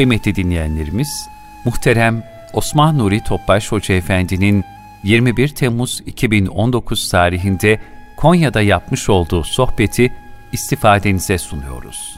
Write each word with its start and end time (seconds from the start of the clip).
Kıymetli 0.00 0.34
dinleyenlerimiz, 0.34 1.28
muhterem 1.64 2.22
Osman 2.52 2.98
Nuri 2.98 3.20
Topbaş 3.24 3.72
Hoca 3.72 3.94
Efendi'nin 3.94 4.64
21 5.04 5.48
Temmuz 5.48 6.00
2019 6.06 7.10
tarihinde 7.10 7.80
Konya'da 8.16 8.62
yapmış 8.62 9.08
olduğu 9.08 9.44
sohbeti 9.44 10.12
istifadenize 10.52 11.38
sunuyoruz. 11.38 12.16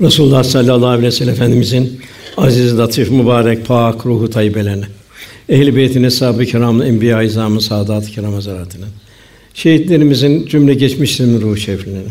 Resulullah 0.00 0.44
sallallahu 0.44 0.86
aleyhi 0.86 1.06
ve 1.06 1.10
sellem 1.10 1.34
Efendimizin 1.34 2.00
aziz, 2.36 2.78
latif, 2.78 3.10
mübarek, 3.10 3.66
pak 3.66 4.06
ruhu 4.06 4.30
tayyibelerine, 4.30 4.86
ehl-i 5.48 5.76
beytin, 5.76 6.02
eshab-ı 6.02 6.44
kiramın, 6.44 6.86
enbiya-i 6.86 7.26
izamın, 7.26 7.58
saadat-ı 7.58 8.10
kiram 8.10 8.34
hazaratının, 8.34 8.88
şehitlerimizin 9.54 10.46
cümle 10.46 10.74
geçmişlerinin 10.74 11.40
ruhu 11.40 11.56
şeriflerine, 11.56 12.02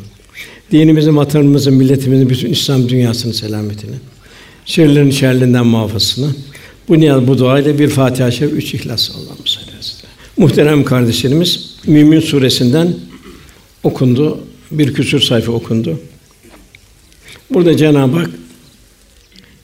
dinimizin, 0.71 1.17
vatanımızın, 1.17 1.73
milletimizin, 1.73 2.29
bütün 2.29 2.51
İslam 2.51 2.89
dünyasının 2.89 3.33
selametine, 3.33 3.95
şerlerin 4.65 5.11
şerlerinden 5.11 5.67
muhafazasına, 5.67 6.27
bu 6.87 6.99
niyaz, 6.99 7.27
bu 7.27 7.37
dua 7.37 7.59
ile 7.59 7.79
bir 7.79 7.89
Fatiha-i 7.89 8.31
Şerif, 8.31 8.53
üç 8.53 8.73
İhlas 8.73 9.11
Allah'ım 9.11 9.37
Muhterem 10.37 10.83
kardeşlerimiz, 10.83 11.77
Mümin 11.87 12.19
suresinden 12.19 12.95
okundu. 13.83 14.39
Bir 14.71 14.93
küsur 14.93 15.19
sayfa 15.19 15.51
okundu. 15.51 15.99
Burada 17.53 17.77
Cenab-ı 17.77 18.17
Hak 18.17 18.29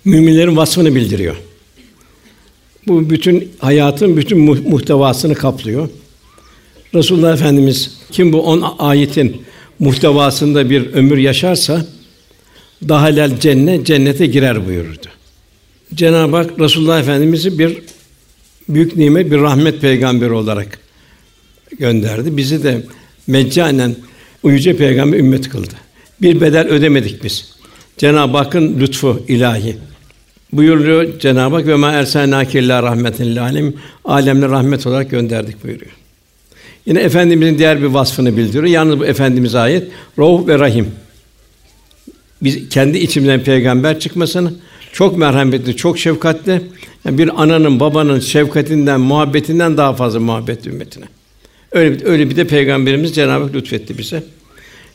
müminlerin 0.06 0.58
vasfını 0.58 0.96
bildiriyor. 0.96 1.36
Bu 2.88 3.10
bütün 3.10 3.52
hayatın 3.60 4.18
bütün 4.18 4.40
muhtevasını 4.70 5.36
kaplıyor. 5.36 5.90
Resulullah 6.94 7.34
Efendimiz 7.34 7.98
kim 8.12 8.34
bu 8.34 8.42
on 8.42 8.64
ayetin 8.80 9.42
muhtevasında 9.80 10.70
bir 10.70 10.94
ömür 10.94 11.18
yaşarsa 11.18 11.86
daha 12.90 12.90
dahalel 12.90 13.40
cennet 13.40 13.86
cennete 13.86 14.26
girer 14.26 14.68
buyurdu. 14.68 15.08
Cenab-ı 15.94 16.36
Hak 16.36 16.60
Resulullah 16.60 17.00
Efendimizi 17.00 17.60
bir 17.60 17.78
büyük 18.70 18.96
nimet, 18.96 19.32
bir 19.32 19.38
rahmet 19.38 19.82
peygamberi 19.82 20.32
olarak 20.32 20.80
gönderdi. 21.80 22.38
Bizi 22.38 22.64
de 22.64 22.84
meccanen 23.28 23.96
uyucu 24.44 24.78
peygamber 24.78 25.18
ümmet 25.20 25.50
kıldı. 25.50 25.74
Bir 26.22 26.42
bedel 26.42 26.68
ödemedik 26.68 27.24
biz. 27.24 27.54
Cenab-ı 27.98 28.38
Hakk'ın 28.38 28.80
lütfu 28.80 29.26
ilahi. 29.28 29.76
Buyuruyor 30.54 31.20
Cenab-ı 31.20 31.56
Hak 31.56 31.68
ve 31.68 31.76
ma 31.76 31.92
erselnâke 31.92 32.60
illâ 32.60 32.84
rahmeten 32.84 33.28
lil 33.28 33.42
alem 33.42 33.74
alemle 34.06 34.50
rahmet 34.50 34.88
olarak 34.88 35.12
gönderdik 35.12 35.64
buyuruyor. 35.64 35.92
Yine 36.86 37.00
efendimizin 37.00 37.58
diğer 37.58 37.82
bir 37.82 37.86
vasfını 37.86 38.38
bildiriyor. 38.38 38.64
Yalnız 38.64 39.00
bu 39.00 39.06
efendimiz 39.06 39.56
ayet 39.56 39.88
Rauf 40.20 40.48
ve 40.48 40.60
Rahim. 40.60 40.88
Biz 42.42 42.70
kendi 42.70 42.98
içimizden 42.98 43.44
peygamber 43.44 44.00
çıkmasını 44.00 44.54
çok 44.92 45.18
merhametli, 45.18 45.76
çok 45.76 46.00
şefkatli. 46.00 46.62
Yani 47.06 47.18
bir 47.18 47.42
ananın, 47.42 47.80
babanın 47.80 48.20
şefkatinden, 48.20 49.00
muhabbetinden 49.00 49.78
daha 49.78 49.94
fazla 49.94 50.20
muhabbet 50.20 50.68
ümmetine. 50.68 51.06
Öyle 51.72 52.00
bir, 52.00 52.06
öyle 52.06 52.30
bir 52.30 52.36
de 52.36 52.48
peygamberimiz 52.48 53.16
Cenab-ı 53.16 53.44
Hak 53.44 53.56
lütfetti 53.56 53.98
bize. 53.98 54.24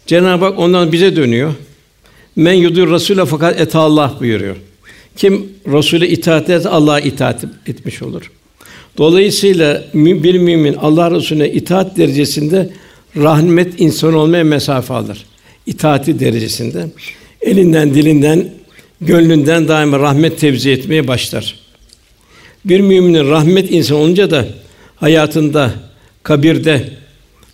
Cenab-ı 0.06 0.45
Hak 0.45 0.59
ondan 0.59 0.93
bize 0.93 1.17
dönüyor. 1.17 1.55
Men 2.37 2.53
yudur 2.53 2.89
Rasûle 2.89 3.27
fakat 3.27 3.61
et 3.61 3.75
Allah 3.75 4.15
buyuruyor. 4.20 4.56
Kim 5.19 5.48
Rasûle 5.66 6.08
itaat 6.08 6.50
eder 6.50 6.70
Allah'a 6.70 7.00
itaat 7.00 7.44
etmiş 7.66 8.02
olur. 8.02 8.30
Dolayısıyla 8.98 9.84
bir 9.94 10.38
mümin 10.38 10.75
Allah 10.75 11.10
Resulüne 11.10 11.50
itaat 11.50 11.97
derecesinde 11.97 12.70
rahmet 13.16 13.81
insan 13.81 14.15
olmaya 14.15 14.44
mesafe 14.44 14.94
alır. 14.94 15.26
İtaati 15.66 16.20
derecesinde 16.20 16.87
elinden, 17.41 17.94
dilinden, 17.94 18.48
gönlünden 19.00 19.69
daima 19.69 19.98
rahmet 19.98 20.41
tevzi 20.41 20.70
etmeye 20.70 21.09
başlar. 21.09 21.54
Bir 22.64 22.81
müminin 22.81 23.31
rahmet 23.31 23.70
insan 23.70 23.97
olunca 23.97 24.31
da 24.31 24.47
hayatında, 24.97 25.72
kabirde, 26.22 26.88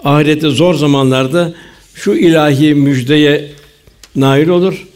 ahirette 0.05 0.51
zor 0.51 0.75
zamanlarda 0.75 1.55
şu 1.95 2.13
ilahi 2.13 2.75
müjdeye 2.75 3.51
nail 4.17 4.49
olur. 4.49 4.87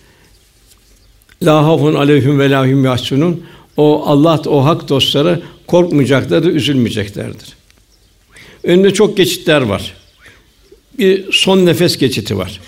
La 1.43 1.65
hafun 1.65 1.95
aleyhim 1.95 2.39
ve 2.39 2.51
lahum 2.51 2.85
yahsunun. 2.85 3.43
O 3.77 4.03
Allah 4.07 4.43
o 4.47 4.65
hak 4.65 4.89
dostları 4.89 5.41
korkmayacaklardır, 5.67 6.55
üzülmeyeceklerdir. 6.55 7.57
Önünde 8.65 8.95
çok 8.95 9.17
geçitler 9.17 9.61
var. 9.63 9.95
Bir 10.99 11.33
son 11.33 11.67
nefes 11.67 11.97
geçiti 11.97 12.39
var. 12.39 12.61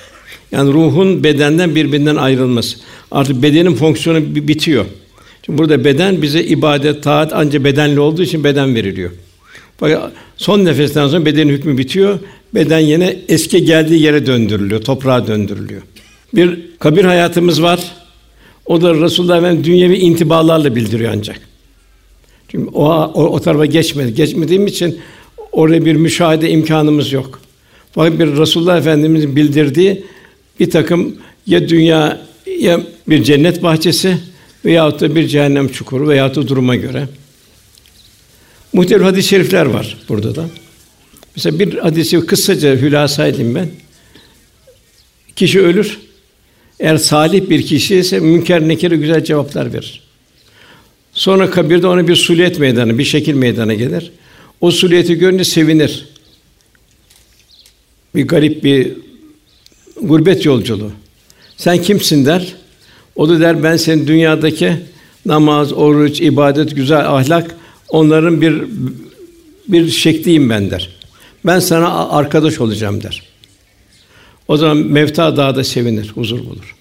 Yani 0.53 0.73
ruhun 0.73 1.25
bedenden 1.25 1.75
birbirinden 1.75 2.17
ayrılması. 2.17 2.77
Artık 3.11 3.43
bedenin 3.43 3.75
fonksiyonu 3.75 4.35
bitiyor. 4.35 4.85
Şimdi 5.47 5.59
burada 5.59 5.85
beden 5.85 6.23
bize 6.23 6.45
ibadet, 6.45 7.03
taat 7.03 7.33
anca 7.33 7.65
bedenli 7.65 8.01
olduğu 8.01 8.23
için 8.23 8.45
beden 8.45 8.75
veriliyor. 8.75 9.11
Fakat 9.77 10.13
son 10.37 10.65
nefesten 10.65 11.09
sonra 11.09 11.25
bedenin 11.25 11.53
hükmü 11.53 11.79
bitiyor. 11.79 12.19
Beden 12.55 12.79
yine 12.79 13.17
eski 13.29 13.65
geldiği 13.65 14.03
yere 14.03 14.27
döndürülüyor, 14.27 14.81
toprağa 14.83 15.27
döndürülüyor. 15.27 15.83
Bir 16.35 16.59
kabir 16.79 17.05
hayatımız 17.05 17.63
var. 17.63 17.81
O 18.71 18.83
da 18.83 18.95
Resulullah 18.95 19.39
Efendimiz 19.39 19.65
dünyevi 19.65 19.97
intibalarla 19.97 20.77
bildiriyor 20.77 21.13
ancak. 21.17 21.41
Çünkü 22.49 22.71
o, 22.71 22.85
o, 22.89 23.25
o 23.25 23.41
tarafa 23.41 23.67
geçmedi. 23.67 24.15
Geçmediğim 24.15 24.67
için 24.67 25.01
oraya 25.53 25.85
bir 25.85 25.95
müşahede 25.95 26.51
imkanımız 26.51 27.13
yok. 27.13 27.41
Fakat 27.93 28.19
bir 28.19 28.37
Resulullah 28.37 28.79
Efendimizin 28.79 29.37
bildirdiği 29.37 30.05
bir 30.61 30.71
takım 30.71 31.17
ya 31.47 31.69
dünya 31.69 32.21
ya 32.59 32.81
bir 33.09 33.25
cennet 33.25 33.63
bahçesi 33.63 34.19
veyahut 34.65 35.01
da 35.01 35.15
bir 35.15 35.29
cehennem 35.29 35.69
çukuru 35.69 36.09
veyahut 36.09 36.37
da 36.37 36.49
duruma 36.49 36.77
göre. 36.77 37.09
Muhtelif 38.73 39.03
hadis-i 39.03 39.29
şerifler 39.29 39.67
var 39.67 39.99
burada 40.09 40.35
da. 40.35 40.45
Mesela 41.37 41.59
bir 41.59 41.79
hadisi 41.79 42.27
kısaca 42.27 42.77
hülasa 42.77 43.27
edeyim 43.27 43.55
ben. 43.55 43.69
Kişi 45.37 45.61
ölür. 45.61 46.10
Eğer 46.81 46.97
salih 46.97 47.51
bir 47.51 47.63
kişi 47.67 47.97
ise 47.97 48.21
münker 48.21 48.69
nekire 48.69 48.97
güzel 48.97 49.25
cevaplar 49.25 49.73
verir. 49.73 50.03
Sonra 51.13 51.51
kabirde 51.51 51.87
ona 51.87 52.09
bir 52.09 52.17
suliyet 52.17 52.59
meydana, 52.59 52.99
bir 52.99 53.05
şekil 53.05 53.35
meydana 53.35 53.75
gelir. 53.75 54.13
O 54.61 54.71
suliyeti 54.71 55.15
görünce 55.15 55.45
sevinir. 55.45 56.09
Bir 58.15 58.29
garip 58.29 58.65
bir 58.65 58.93
gurbet 60.03 60.45
yolculuğu. 60.45 60.93
Sen 61.57 61.83
kimsin 61.83 62.27
der. 62.27 62.55
O 63.17 63.29
da 63.29 63.41
der 63.41 63.63
ben 63.63 63.77
senin 63.77 64.07
dünyadaki 64.07 64.77
namaz, 65.27 65.73
oruç, 65.73 66.21
ibadet, 66.21 66.77
güzel 66.77 67.09
ahlak 67.11 67.57
onların 67.89 68.41
bir 68.41 68.63
bir 69.69 69.89
şekliyim 69.91 70.51
ben 70.51 70.71
der. 70.71 70.89
Ben 71.47 71.59
sana 71.59 72.09
arkadaş 72.09 72.61
olacağım 72.61 73.03
der. 73.03 73.30
O 74.51 74.57
zaman 74.57 74.77
mevta 74.77 75.37
daha 75.37 75.57
da 75.57 75.65
sevinir, 75.65 76.09
huzur 76.09 76.39
bulur. 76.39 76.77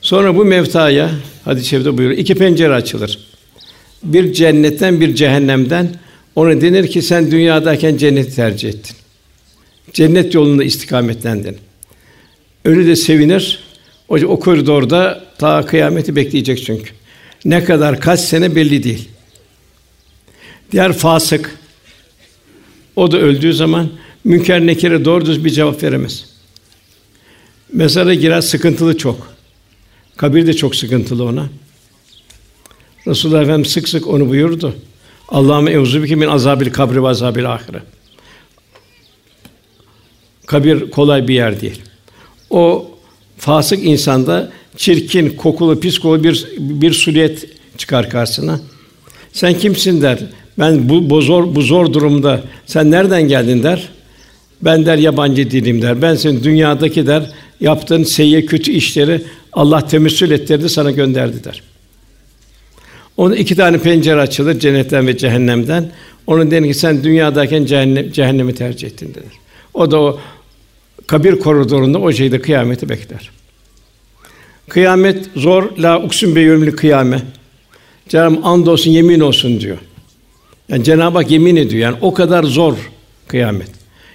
Sonra 0.00 0.36
bu 0.36 0.44
mevtaya 0.44 1.10
hadis-i 1.44 1.68
şerifte 1.68 1.98
buyuruyor. 1.98 2.18
iki 2.18 2.34
pencere 2.34 2.74
açılır. 2.74 3.18
Bir 4.02 4.32
cennetten 4.32 5.00
bir 5.00 5.14
cehennemden 5.14 5.94
ona 6.34 6.60
denir 6.60 6.86
ki 6.86 7.02
sen 7.02 7.30
dünyadayken 7.30 7.96
cenneti 7.96 8.36
tercih 8.36 8.68
ettin. 8.68 8.96
Cennet 9.92 10.34
yolunda 10.34 10.64
istikametlendin. 10.64 11.56
Ölü 12.64 12.86
de 12.86 12.96
sevinir. 12.96 13.58
O, 14.08 14.14
o 14.14 14.40
koridorda 14.40 15.24
ta 15.38 15.66
kıyameti 15.66 16.16
bekleyecek 16.16 16.64
çünkü. 16.64 16.90
Ne 17.44 17.64
kadar 17.64 18.00
kaç 18.00 18.20
sene 18.20 18.56
belli 18.56 18.82
değil. 18.82 19.08
Diğer 20.72 20.92
fasık 20.92 21.58
o 22.96 23.12
da 23.12 23.18
öldüğü 23.18 23.52
zaman 23.52 23.90
münker 24.24 24.66
nekire 24.66 25.04
doğru 25.04 25.26
düz 25.26 25.44
bir 25.44 25.50
cevap 25.50 25.82
veremez. 25.82 26.30
Mezara 27.72 28.14
girer 28.14 28.40
sıkıntılı 28.40 28.96
çok. 28.96 29.32
Kabir 30.16 30.46
de 30.46 30.52
çok 30.52 30.76
sıkıntılı 30.76 31.24
ona. 31.24 31.48
Resulullah 33.06 33.42
Efendimiz 33.42 33.72
sık 33.72 33.88
sık 33.88 34.06
onu 34.06 34.28
buyurdu. 34.28 34.74
Allah'ım 35.28 35.68
euzubike 35.68 36.14
min 36.14 36.26
azabil 36.26 36.70
kabri 36.70 37.02
ve 37.02 37.08
azabil 37.08 37.52
ahire. 37.52 37.82
Kabir 40.46 40.90
kolay 40.90 41.28
bir 41.28 41.34
yer 41.34 41.60
değil. 41.60 41.82
O 42.50 42.90
fasık 43.38 43.84
insanda 43.84 44.52
çirkin, 44.76 45.30
kokulu, 45.30 45.80
pis 45.80 45.98
kokulu 45.98 46.24
bir 46.24 46.48
bir 46.58 46.92
suliyet 46.92 47.46
çıkar 47.78 48.10
karşısına. 48.10 48.60
Sen 49.32 49.54
kimsin 49.54 50.02
der. 50.02 50.18
Ben 50.58 50.88
bu, 50.88 51.10
bu 51.10 51.22
zor 51.22 51.54
bu 51.54 51.62
zor 51.62 51.92
durumda 51.92 52.42
sen 52.66 52.90
nereden 52.90 53.22
geldin 53.28 53.62
der. 53.62 53.88
Ben 54.62 54.86
der 54.86 54.98
yabancı 54.98 55.50
değilim 55.50 55.82
der. 55.82 56.02
Ben 56.02 56.14
senin 56.14 56.44
dünyadaki 56.44 57.06
der 57.06 57.30
yaptığın 57.60 58.02
seyye 58.02 58.46
kötü 58.46 58.72
işleri 58.72 59.22
Allah 59.52 59.86
temessül 59.86 60.30
ettirdi 60.30 60.68
sana 60.68 60.90
gönderdi 60.90 61.44
der. 61.44 61.62
Onun 63.16 63.34
iki 63.34 63.56
tane 63.56 63.78
pencere 63.78 64.20
açılır 64.20 64.58
cennetten 64.58 65.06
ve 65.06 65.16
cehennemden. 65.16 65.92
Onun 66.26 66.50
denir 66.50 66.68
ki 66.68 66.74
sen 66.74 67.04
dünyadayken 67.04 67.64
cehennem, 67.64 68.12
cehennemi 68.12 68.54
tercih 68.54 68.88
ettin 68.88 69.14
denir. 69.14 69.34
O 69.74 69.90
da 69.90 70.00
o 70.00 70.20
kabir 71.06 71.38
koridorunda 71.38 71.98
o 71.98 72.12
şeyde 72.12 72.40
kıyameti 72.40 72.88
bekler. 72.88 73.30
Kıyamet 74.68 75.30
zor 75.36 75.78
la 75.78 76.02
uksun 76.02 76.36
be 76.36 76.40
yevmil 76.40 76.72
kıyame. 76.72 77.22
Cenab-ı 78.08 78.40
and 78.42 78.66
olsun 78.66 78.90
yemin 78.90 79.20
olsun 79.20 79.60
diyor. 79.60 79.78
Yani 80.68 80.84
Cenab-ı 80.84 81.18
Hak 81.18 81.30
yemin 81.30 81.56
ediyor. 81.56 81.82
Yani 81.82 81.96
o 82.00 82.14
kadar 82.14 82.44
zor 82.44 82.74
kıyamet. 83.28 83.68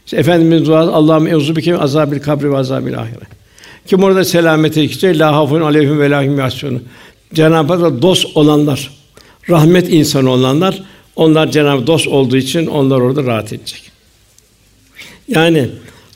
İşte 0.05 0.17
Efendimiz 0.17 0.65
duası 0.65 0.93
Allah'ım 0.93 1.27
euzu 1.27 1.55
bike 1.55 1.77
azabil 1.77 2.19
kabri 2.19 2.51
ve 2.51 2.57
azabil 2.57 2.99
ahiret. 2.99 3.34
Kim 3.85 4.03
orada 4.03 4.25
selamete 4.25 4.85
gidecek 4.85 5.19
la 5.19 5.35
hafun 5.35 5.61
aleyhim 5.61 5.99
ve 5.99 6.09
lahim 6.09 6.37
yahsunun. 6.37 6.83
Cenab-ı 7.33 7.73
Hak'la 7.73 8.01
dost 8.01 8.37
olanlar, 8.37 8.91
rahmet 9.49 9.93
insanı 9.93 10.29
olanlar, 10.29 10.83
onlar 11.15 11.51
Cenab-ı 11.51 11.87
dost 11.87 12.07
olduğu 12.07 12.37
için 12.37 12.65
onlar 12.65 12.99
orada 12.99 13.23
rahat 13.23 13.53
edecek. 13.53 13.91
Yani 15.27 15.69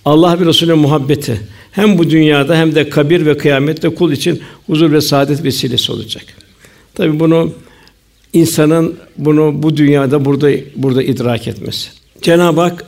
Allah 0.06 0.40
ve 0.40 0.46
Resulüne 0.46 0.74
muhabbeti 0.74 1.42
hem 1.72 1.98
bu 1.98 2.10
dünyada 2.10 2.58
hem 2.58 2.76
de 2.76 2.90
kabir 2.90 3.26
ve 3.26 3.38
kıyamette 3.38 3.90
kul 3.90 4.12
için 4.12 4.42
huzur 4.68 4.92
ve 4.92 5.02
saadet 5.02 5.44
vesilesi 5.44 5.92
olacak. 5.92 6.24
Tabi 6.96 7.20
bunu 7.20 7.54
insanın 8.34 8.96
bunu 9.18 9.64
bu 9.64 9.78
dünyada 9.78 10.26
burada 10.26 10.52
burada 10.76 11.04
idrak 11.04 11.48
etmesi. 11.48 11.90
Cenab-ı 12.22 12.62
Hak 12.62 12.86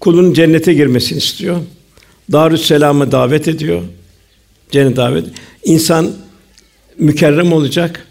kulun 0.00 0.32
cennete 0.32 0.74
girmesini 0.74 1.18
istiyor. 1.18 1.56
Darüsselam'a 2.32 3.12
davet 3.12 3.48
ediyor. 3.48 3.82
Cennet 4.70 4.96
davet. 4.96 5.24
İnsan 5.64 6.12
mükerrem 6.98 7.52
olacak. 7.52 8.06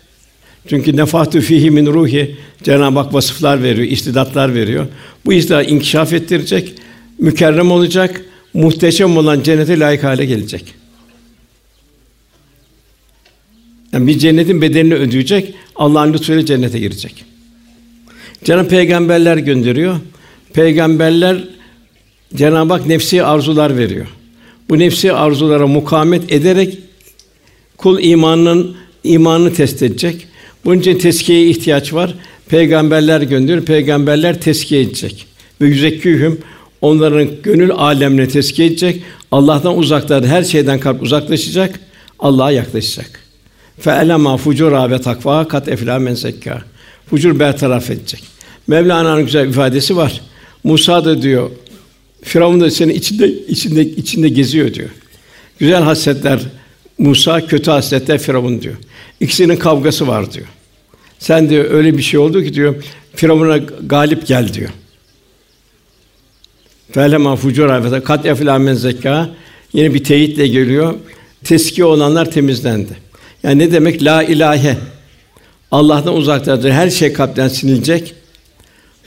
Çünkü 0.68 0.98
nefahtü 0.98 1.42
fihi 1.42 1.72
min 1.72 1.86
ruhi 1.86 2.36
Cenab-ı 2.64 3.00
Hak 3.00 3.14
vasıflar 3.14 3.64
veriyor, 3.64 3.88
istidatlar 3.88 4.56
veriyor. 4.56 4.88
Bu 5.26 5.34
istidat 5.34 5.72
inkişaf 5.72 6.14
ettirecek, 6.14 6.74
mükerrem 7.20 7.72
olacak, 7.72 8.22
muhteşem 8.54 9.18
olan 9.18 9.44
cennete 9.44 9.80
layık 9.80 10.04
hale 10.04 10.26
gelecek. 10.26 10.74
Yani 13.94 14.08
bir 14.08 14.20
cennetin 14.20 14.62
bedelini 14.62 14.94
ödeyecek, 14.94 15.54
Allah'ın 15.76 16.14
lütfuyla 16.14 16.46
cennete 16.46 16.80
girecek. 16.80 17.26
Cenab-ı 18.44 18.70
Peygamberler 18.70 19.38
gönderiyor. 19.38 20.00
Peygamberler 20.54 21.44
Cenab-ı 22.36 22.74
Hak 22.74 22.86
nefsi 22.86 23.24
arzular 23.24 23.78
veriyor. 23.78 24.08
Bu 24.70 24.80
nefsi 24.80 25.14
arzulara 25.14 25.68
mukamet 25.68 26.32
ederek 26.32 26.78
kul 27.78 28.00
imanının 28.04 28.76
imanını 29.04 29.54
test 29.54 29.84
edecek. 29.84 30.28
Bunun 30.66 30.80
için 30.80 30.98
tezkiyeye 30.98 31.48
ihtiyaç 31.48 31.94
var. 31.94 32.16
Peygamberler 32.48 33.22
gönderiyor. 33.22 33.66
Peygamberler 33.66 34.42
tezkiye 34.42 34.82
edecek. 34.82 35.26
Ve 35.62 35.68
yüzekkühüm 35.68 36.40
onların 36.82 37.30
gönül 37.44 37.72
alemine 37.72 38.28
tezkiye 38.28 38.68
edecek. 38.68 39.04
Allah'tan 39.32 39.78
uzaklar, 39.78 40.26
her 40.26 40.44
şeyden 40.44 40.80
kalp 40.80 41.02
uzaklaşacak. 41.02 41.80
Allah'a 42.20 42.52
yaklaşacak. 42.52 43.20
Fe 43.80 43.92
elema 43.92 44.38
fucura 44.38 44.92
ve 44.92 45.02
takva 45.02 45.48
kat 45.48 45.68
efla 45.68 46.00
men. 46.00 46.18
Fucur 47.10 47.40
bertaraf 47.40 47.90
edecek. 47.90 48.24
Mevlana'nın 48.68 49.26
güzel 49.26 49.50
ifadesi 49.50 49.98
var. 49.98 50.22
Musa 50.64 51.06
da 51.06 51.22
diyor 51.22 51.50
Firavun 52.24 52.62
da 52.62 52.72
senin 52.72 52.94
içinde 52.94 53.28
içinde 53.48 53.82
içinde 53.82 54.30
geziyor 54.30 54.74
diyor. 54.74 54.90
Güzel 55.60 55.84
hasletler 55.84 56.40
Musa, 56.98 57.48
kötü 57.48 57.72
hasletler 57.72 58.20
Firavun 58.20 58.62
diyor. 58.62 58.76
İkisinin 59.20 59.56
kavgası 59.56 60.08
var 60.08 60.34
diyor. 60.34 60.48
Sen 61.20 61.50
diyor 61.50 61.72
öyle 61.72 61.98
bir 61.98 62.04
şey 62.04 62.20
oldu 62.20 62.44
ki 62.44 62.54
diyor 62.54 62.76
Firavun'a 63.16 63.58
galip 63.88 64.28
gel 64.28 64.54
diyor. 64.54 64.70
Felema 66.92 67.36
fucura 67.36 67.92
ve 67.92 68.04
kat 68.04 68.26
efla 68.26 68.60
men 68.60 68.74
zekka 68.74 69.30
yine 69.74 69.94
bir 69.94 70.04
teyitle 70.04 70.48
geliyor. 70.48 70.94
Teski 71.44 71.84
olanlar 71.84 72.32
temizlendi. 72.32 72.98
Yani 73.44 73.60
ne 73.60 73.72
demek 73.72 74.04
la 74.04 74.24
ilahe? 74.24 74.78
Allah'tan 75.72 76.16
uzaktadır. 76.16 76.72
Her 76.72 76.90
şey 76.90 77.14
kalpten 77.14 77.48
sinilecek. 77.48 78.14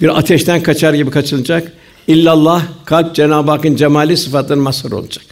Bir 0.00 0.18
ateşten 0.18 0.62
kaçar 0.62 0.94
gibi 0.94 1.10
kaçılacak. 1.10 1.72
İllallah 2.06 2.66
kalp 2.84 3.14
Cenab-ı 3.14 3.50
Hakk'ın 3.50 3.76
cemali 3.76 4.16
sıfatlarının 4.16 4.64
mazharı 4.64 4.96
olacak. 4.96 5.24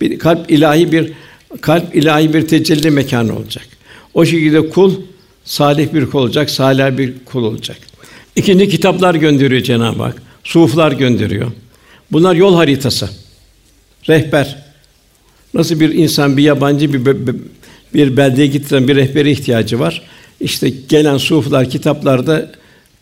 Bir 0.00 0.18
kalp 0.18 0.50
ilahi 0.50 0.92
bir 0.92 1.12
kalp 1.60 1.96
ilahi 1.96 2.34
bir 2.34 2.48
tecelli 2.48 2.90
mekanı 2.90 3.36
olacak. 3.36 3.66
O 4.14 4.24
şekilde 4.24 4.70
kul 4.70 4.94
salih 5.44 5.94
bir 5.94 6.06
kul 6.10 6.18
olacak, 6.18 6.50
salih 6.50 6.98
bir 6.98 7.14
kul 7.24 7.44
olacak. 7.44 7.76
İkinci 8.36 8.68
kitaplar 8.68 9.14
gönderiyor 9.14 9.62
Cenab-ı 9.62 10.02
Hak. 10.02 10.22
Suflar 10.44 10.92
gönderiyor. 10.92 11.52
Bunlar 12.12 12.34
yol 12.34 12.54
haritası. 12.54 13.10
Rehber. 14.08 14.62
Nasıl 15.54 15.80
bir 15.80 15.94
insan 15.94 16.36
bir 16.36 16.42
yabancı 16.42 16.92
bir 16.92 17.16
bir 17.94 18.16
beldeye 18.16 18.46
getiren 18.46 18.88
bir 18.88 18.96
rehbere 18.96 19.30
ihtiyacı 19.30 19.80
var. 19.80 20.02
İşte 20.40 20.72
gelen 20.88 21.16
suflar 21.16 21.70
kitaplarda 21.70 22.52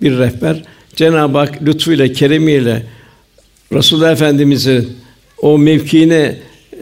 bir 0.03 0.19
rehber. 0.19 0.63
Cenab-ı 1.01 1.39
Hak 1.39 1.63
lütfuyla, 1.63 2.13
keremiyle 2.13 2.87
Resulullah 3.73 4.13
Efendimizi 4.13 4.89
o 5.39 5.59
mevkiine 5.59 6.39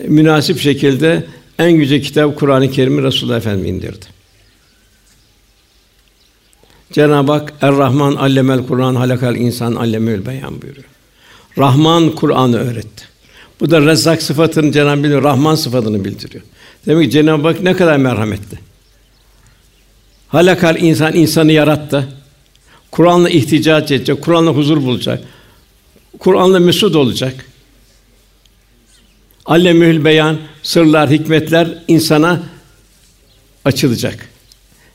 münasip 0.06 0.58
şekilde 0.58 1.24
en 1.58 1.72
güzel 1.72 2.02
kitap 2.02 2.38
Kur'an-ı 2.38 2.70
Kerim'i 2.70 3.02
Resulullah 3.02 3.36
Efendimiz 3.36 3.70
indirdi. 3.70 4.06
Cenab-ı 6.92 7.32
Hak 7.32 7.54
Er-Rahman 7.60 8.14
allemel 8.14 8.66
Kur'an 8.66 8.94
halakal 8.94 9.36
insan 9.36 9.74
allemül 9.74 10.26
beyan 10.26 10.62
buyuruyor. 10.62 10.88
Rahman 11.58 12.10
Kur'an'ı 12.10 12.56
öğretti. 12.56 13.04
Bu 13.60 13.70
da 13.70 13.80
Rezzak 13.80 14.22
sıfatının 14.22 14.72
Cenab-ı 14.72 15.14
Hak 15.14 15.24
Rahman 15.24 15.54
sıfatını 15.54 16.04
bildiriyor. 16.04 16.44
Demek 16.86 17.04
ki 17.04 17.10
Cenab-ı 17.10 17.48
Hak 17.48 17.60
ne 17.60 17.74
kadar 17.74 17.96
merhametli. 17.96 18.58
Halakal 20.28 20.76
insan 20.76 21.14
insanı 21.14 21.52
yarattı. 21.52 22.08
Kur'an'la 22.90 23.30
ihticac 23.30 23.94
edecek, 23.94 24.22
Kur'an'la 24.22 24.50
huzur 24.50 24.82
bulacak. 24.82 25.24
Kur'an'la 26.18 26.60
mesut 26.60 26.96
olacak. 26.96 27.44
Allemül 29.46 30.04
beyan, 30.04 30.38
sırlar, 30.62 31.10
hikmetler 31.10 31.68
insana 31.88 32.42
açılacak. 33.64 34.28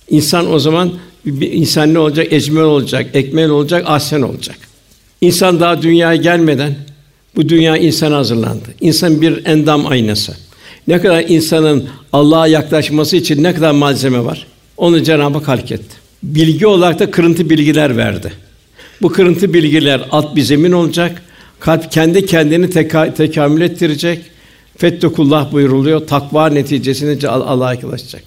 İnsan 0.09 0.53
o 0.53 0.59
zaman 0.59 0.93
bir 1.25 1.51
insan 1.51 1.93
ne 1.93 1.99
olacak? 1.99 2.33
Ecmel 2.33 2.63
olacak, 2.63 3.09
ekmel 3.13 3.49
olacak, 3.49 3.83
ahsen 3.87 4.21
olacak. 4.21 4.57
İnsan 5.21 5.59
daha 5.59 5.81
dünyaya 5.81 6.15
gelmeden 6.15 6.75
bu 7.35 7.49
dünya 7.49 7.77
insana 7.77 8.17
hazırlandı. 8.17 8.75
İnsan 8.81 9.21
bir 9.21 9.45
endam 9.45 9.87
aynası. 9.87 10.37
Ne 10.87 11.01
kadar 11.01 11.23
insanın 11.27 11.89
Allah'a 12.13 12.47
yaklaşması 12.47 13.17
için 13.17 13.43
ne 13.43 13.53
kadar 13.53 13.71
malzeme 13.71 14.25
var? 14.25 14.47
Onu 14.77 15.03
Cenab-ı 15.03 15.37
Hak 15.37 15.47
halk 15.47 15.71
etti. 15.71 16.02
Bilgi 16.23 16.67
olarak 16.67 16.99
da 16.99 17.11
kırıntı 17.11 17.49
bilgiler 17.49 17.97
verdi. 17.97 18.33
Bu 19.01 19.09
kırıntı 19.09 19.53
bilgiler 19.53 20.01
alt 20.11 20.35
bir 20.35 20.41
zemin 20.41 20.71
olacak. 20.71 21.21
Kalp 21.59 21.91
kendi 21.91 22.25
kendini 22.25 22.65
teka- 22.65 23.13
tekamül 23.13 23.61
ettirecek. 23.61 24.21
Fettekullah 24.77 25.51
buyuruluyor. 25.51 26.07
Takva 26.07 26.49
neticesinde 26.49 27.29
Allah'a 27.29 27.73
yaklaşacak. 27.73 28.23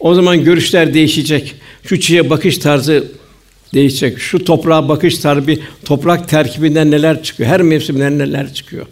O 0.00 0.14
zaman 0.14 0.44
görüşler 0.44 0.94
değişecek. 0.94 1.54
Şu 1.86 2.00
çiğe 2.00 2.30
bakış 2.30 2.58
tarzı 2.58 3.04
değişecek. 3.74 4.18
Şu 4.18 4.44
toprağa 4.44 4.88
bakış 4.88 5.18
tarzı 5.18 5.46
bir 5.46 5.60
toprak 5.84 6.28
terkibinden 6.28 6.90
neler 6.90 7.22
çıkıyor? 7.22 7.50
Her 7.50 7.62
mevsimden 7.62 8.18
neler 8.18 8.54
çıkıyor? 8.54 8.86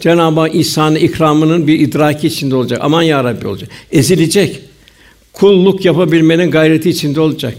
Cenab-ı 0.00 0.40
Hak 0.40 0.54
ihsanı 0.54 0.98
ikramının 0.98 1.66
bir 1.66 1.80
idraki 1.80 2.26
içinde 2.26 2.56
olacak. 2.56 2.80
Aman 2.82 3.02
ya 3.02 3.24
Rabbi 3.24 3.46
olacak. 3.46 3.70
Ezilecek. 3.92 4.60
Kulluk 5.36 5.84
yapabilmenin 5.84 6.50
gayreti 6.50 6.90
içinde 6.90 7.20
olacak. 7.20 7.54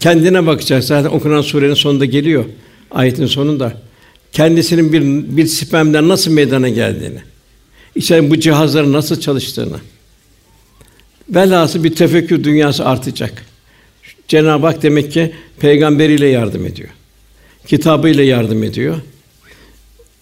Kendine 0.00 0.46
bakacak. 0.46 0.84
Zaten 0.84 1.10
okunan 1.10 1.40
surenin 1.40 1.74
sonunda 1.74 2.04
geliyor. 2.04 2.44
Ayetin 2.90 3.26
sonunda. 3.26 3.80
Kendisinin 4.32 4.92
bir 4.92 5.02
bir 5.36 5.46
spermden 5.46 6.08
nasıl 6.08 6.30
meydana 6.30 6.68
geldiğini, 6.68 7.18
işte 7.94 8.30
bu 8.30 8.40
cihazların 8.40 8.92
nasıl 8.92 9.20
çalıştığını. 9.20 9.76
Velhasıl 11.28 11.84
bir 11.84 11.94
tefekkür 11.94 12.44
dünyası 12.44 12.84
artacak. 12.84 13.46
Cenab-ı 14.28 14.66
Hak 14.66 14.82
demek 14.82 15.12
ki 15.12 15.32
peygamberiyle 15.60 16.26
yardım 16.26 16.66
ediyor. 16.66 16.88
Kitabıyla 17.66 18.24
yardım 18.24 18.62
ediyor. 18.62 18.96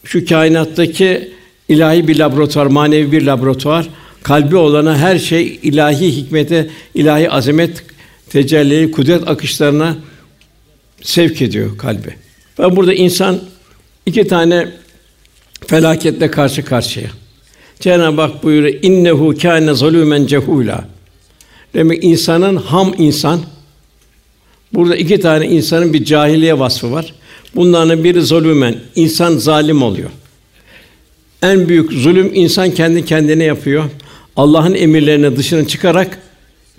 Şu 0.04 0.26
kainattaki 0.26 1.32
ilahi 1.68 2.08
bir 2.08 2.18
laboratuvar, 2.18 2.66
manevi 2.66 3.12
bir 3.12 3.22
laboratuvar, 3.22 3.88
kalbi 4.22 4.56
olana 4.56 4.98
her 4.98 5.18
şey 5.18 5.60
ilahi 5.62 6.16
hikmete, 6.16 6.70
ilahi 6.94 7.30
azamet 7.30 7.84
tecelli, 8.30 8.90
kudret 8.90 9.28
akışlarına 9.28 9.96
sevk 11.02 11.42
ediyor 11.42 11.78
kalbi. 11.78 12.16
Ve 12.58 12.76
burada 12.76 12.94
insan 12.94 13.40
iki 14.06 14.26
tane 14.26 14.68
felaketle 15.66 16.30
karşı 16.30 16.64
karşıya. 16.64 17.10
Cenab-ı 17.80 18.20
Hak 18.20 18.42
buyuruyor: 18.42 18.78
"İnnehu 18.82 19.34
kâne 19.42 19.70
zalûmen 19.70 20.26
cehûlâ." 20.26 20.84
Demek 21.74 22.04
insanın 22.04 22.56
ham 22.56 22.94
insan. 22.98 23.40
Burada 24.72 24.96
iki 24.96 25.20
tane 25.20 25.46
insanın 25.46 25.92
bir 25.92 26.04
cahiliye 26.04 26.58
vasfı 26.58 26.92
var. 26.92 27.14
Bunların 27.54 28.04
biri 28.04 28.22
zulümen, 28.22 28.76
insan 28.94 29.36
zalim 29.36 29.82
oluyor. 29.82 30.10
En 31.42 31.68
büyük 31.68 31.92
zulüm 31.92 32.30
insan 32.34 32.70
kendi 32.70 33.04
kendine 33.04 33.44
yapıyor. 33.44 33.84
Allah'ın 34.36 34.74
emirlerine 34.74 35.36
dışına 35.36 35.66
çıkarak 35.66 36.18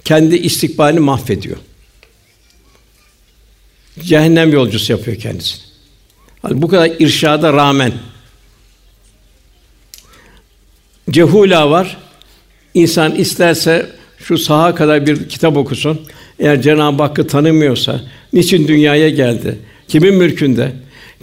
kendi 0.06 0.36
istikbalini 0.36 1.00
mahvediyor. 1.00 1.58
Cehennem 4.00 4.54
yolcusu 4.54 4.92
yapıyor 4.92 5.18
kendisini. 5.18 5.62
Hani 6.42 6.62
bu 6.62 6.68
kadar 6.68 6.92
irşada 7.00 7.54
rağmen 7.54 7.94
cehula 11.12 11.70
var. 11.70 11.98
İnsan 12.74 13.16
isterse 13.16 13.90
şu 14.18 14.38
saha 14.38 14.76
kadar 14.76 15.06
bir 15.06 15.30
kitap 15.30 15.58
okusun. 15.58 16.02
Eğer 16.40 16.62
Cenab-ı 16.62 17.04
Hakk'ı 17.04 17.28
tanımıyorsa, 17.28 18.02
niçin 18.34 18.68
dünyaya 18.68 19.10
geldi? 19.10 19.60
Kimin 19.88 20.14
mülkünde? 20.16 20.72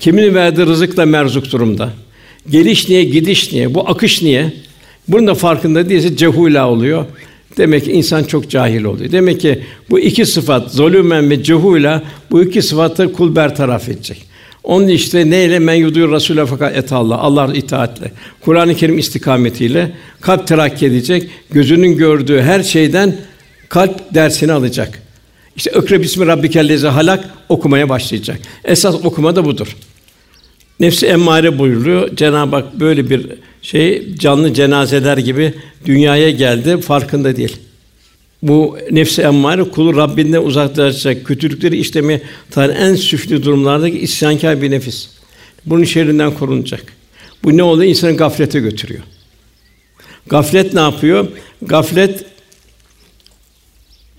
Kimin 0.00 0.34
verdiği 0.34 0.66
rızıkla 0.66 1.06
merzuk 1.06 1.52
durumda? 1.52 1.92
Geliş 2.50 2.88
niye, 2.88 3.04
gidiş 3.04 3.52
niye? 3.52 3.74
Bu 3.74 3.88
akış 3.88 4.22
niye? 4.22 4.52
Bunun 5.12 5.26
da 5.26 5.34
farkında 5.34 5.88
değilse 5.88 6.16
cehula 6.16 6.68
oluyor. 6.68 7.04
Demek 7.56 7.84
ki 7.84 7.92
insan 7.92 8.24
çok 8.24 8.50
cahil 8.50 8.84
oluyor. 8.84 9.12
Demek 9.12 9.40
ki 9.40 9.62
bu 9.90 9.98
iki 10.00 10.26
sıfat, 10.26 10.72
zulümen 10.72 11.30
ve 11.30 11.42
cehula 11.42 12.02
bu 12.30 12.42
iki 12.42 12.62
sıfatı 12.62 13.12
kul 13.12 13.36
bertaraf 13.36 13.88
edecek. 13.88 14.24
Onun 14.64 14.88
işte 14.88 15.30
neyle 15.30 15.58
men 15.58 15.74
yudur 15.74 16.12
Rasûle 16.12 16.46
fakat 16.46 16.76
et 16.76 16.92
Allah. 16.92 17.18
Allah 17.18 17.54
itaatle. 17.54 18.12
Kur'an-ı 18.40 18.74
Kerim 18.74 18.98
istikametiyle 18.98 19.92
kalp 20.20 20.46
terakki 20.46 20.86
edecek. 20.86 21.30
Gözünün 21.50 21.96
gördüğü 21.96 22.40
her 22.40 22.62
şeyden 22.62 23.16
kalp 23.68 24.14
dersini 24.14 24.52
alacak. 24.52 25.02
İşte 25.56 25.70
ökre 25.70 26.02
bismi 26.02 26.26
rabbikellezi 26.26 26.86
halak 26.86 27.24
okumaya 27.48 27.88
başlayacak. 27.88 28.38
Esas 28.64 28.94
okuma 29.04 29.36
da 29.36 29.44
budur. 29.44 29.76
Nefsi 30.80 31.06
emmare 31.06 31.58
buyuruyor. 31.58 32.16
Cenab-ı 32.16 32.56
Hak 32.56 32.80
böyle 32.80 33.10
bir 33.10 33.26
şey 33.62 34.14
canlı 34.14 34.54
cenazeler 34.54 35.18
gibi 35.18 35.54
dünyaya 35.86 36.30
geldi 36.30 36.80
farkında 36.80 37.36
değil. 37.36 37.56
Bu 38.42 38.78
nefsi 38.90 39.22
emmare 39.22 39.64
kulu 39.64 39.96
Rabbinden 39.96 40.42
uzaklaşacak, 40.42 41.26
kötülükleri 41.26 41.76
işlemeye 41.76 42.22
tarih 42.50 42.74
en 42.76 42.94
süflü 42.94 43.42
durumlardaki 43.42 43.98
isyankâr 43.98 44.62
bir 44.62 44.70
nefis. 44.70 45.08
Bunun 45.66 45.84
şerrinden 45.84 46.34
korunacak. 46.34 46.84
Bu 47.44 47.56
ne 47.56 47.62
oluyor? 47.62 47.90
İnsanı 47.90 48.16
gaflete 48.16 48.60
götürüyor. 48.60 49.02
Gaflet 50.26 50.74
ne 50.74 50.80
yapıyor? 50.80 51.28
Gaflet 51.62 52.24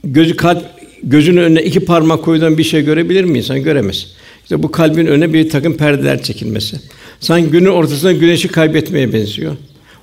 gözü 0.04 0.36
kalp 0.36 0.66
gözünün 1.04 1.42
önüne 1.42 1.64
iki 1.64 1.80
parmak 1.80 2.24
koyduğun 2.24 2.58
bir 2.58 2.64
şey 2.64 2.82
görebilir 2.82 3.24
mi 3.24 3.38
insan? 3.38 3.64
Göremez. 3.64 4.08
İşte 4.44 4.64
bu 4.64 4.72
kalbin 4.72 5.06
önüne 5.06 5.34
bir 5.34 5.50
takım 5.50 5.78
perdeler 5.78 6.24
çekilmesi. 6.24 6.80
Sanki 7.22 7.51
günün 7.51 7.70
ortasında 7.70 8.12
güneşi 8.12 8.48
kaybetmeye 8.48 9.13
benziyor. 9.13 9.56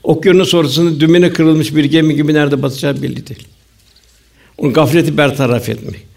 Okyanus 0.03 0.55
ortasında 0.55 1.01
dümene 1.01 1.31
kırılmış 1.31 1.77
bir 1.77 1.85
gemi 1.85 2.17
gibi 2.17 2.35
nerede 2.35 2.63
batacağı 2.63 3.03
belli 3.03 3.27
değil. 3.27 3.47
Onu 4.59 4.73
gafleti 4.73 5.17
bertaraf 5.17 5.69
etmek. 5.69 6.09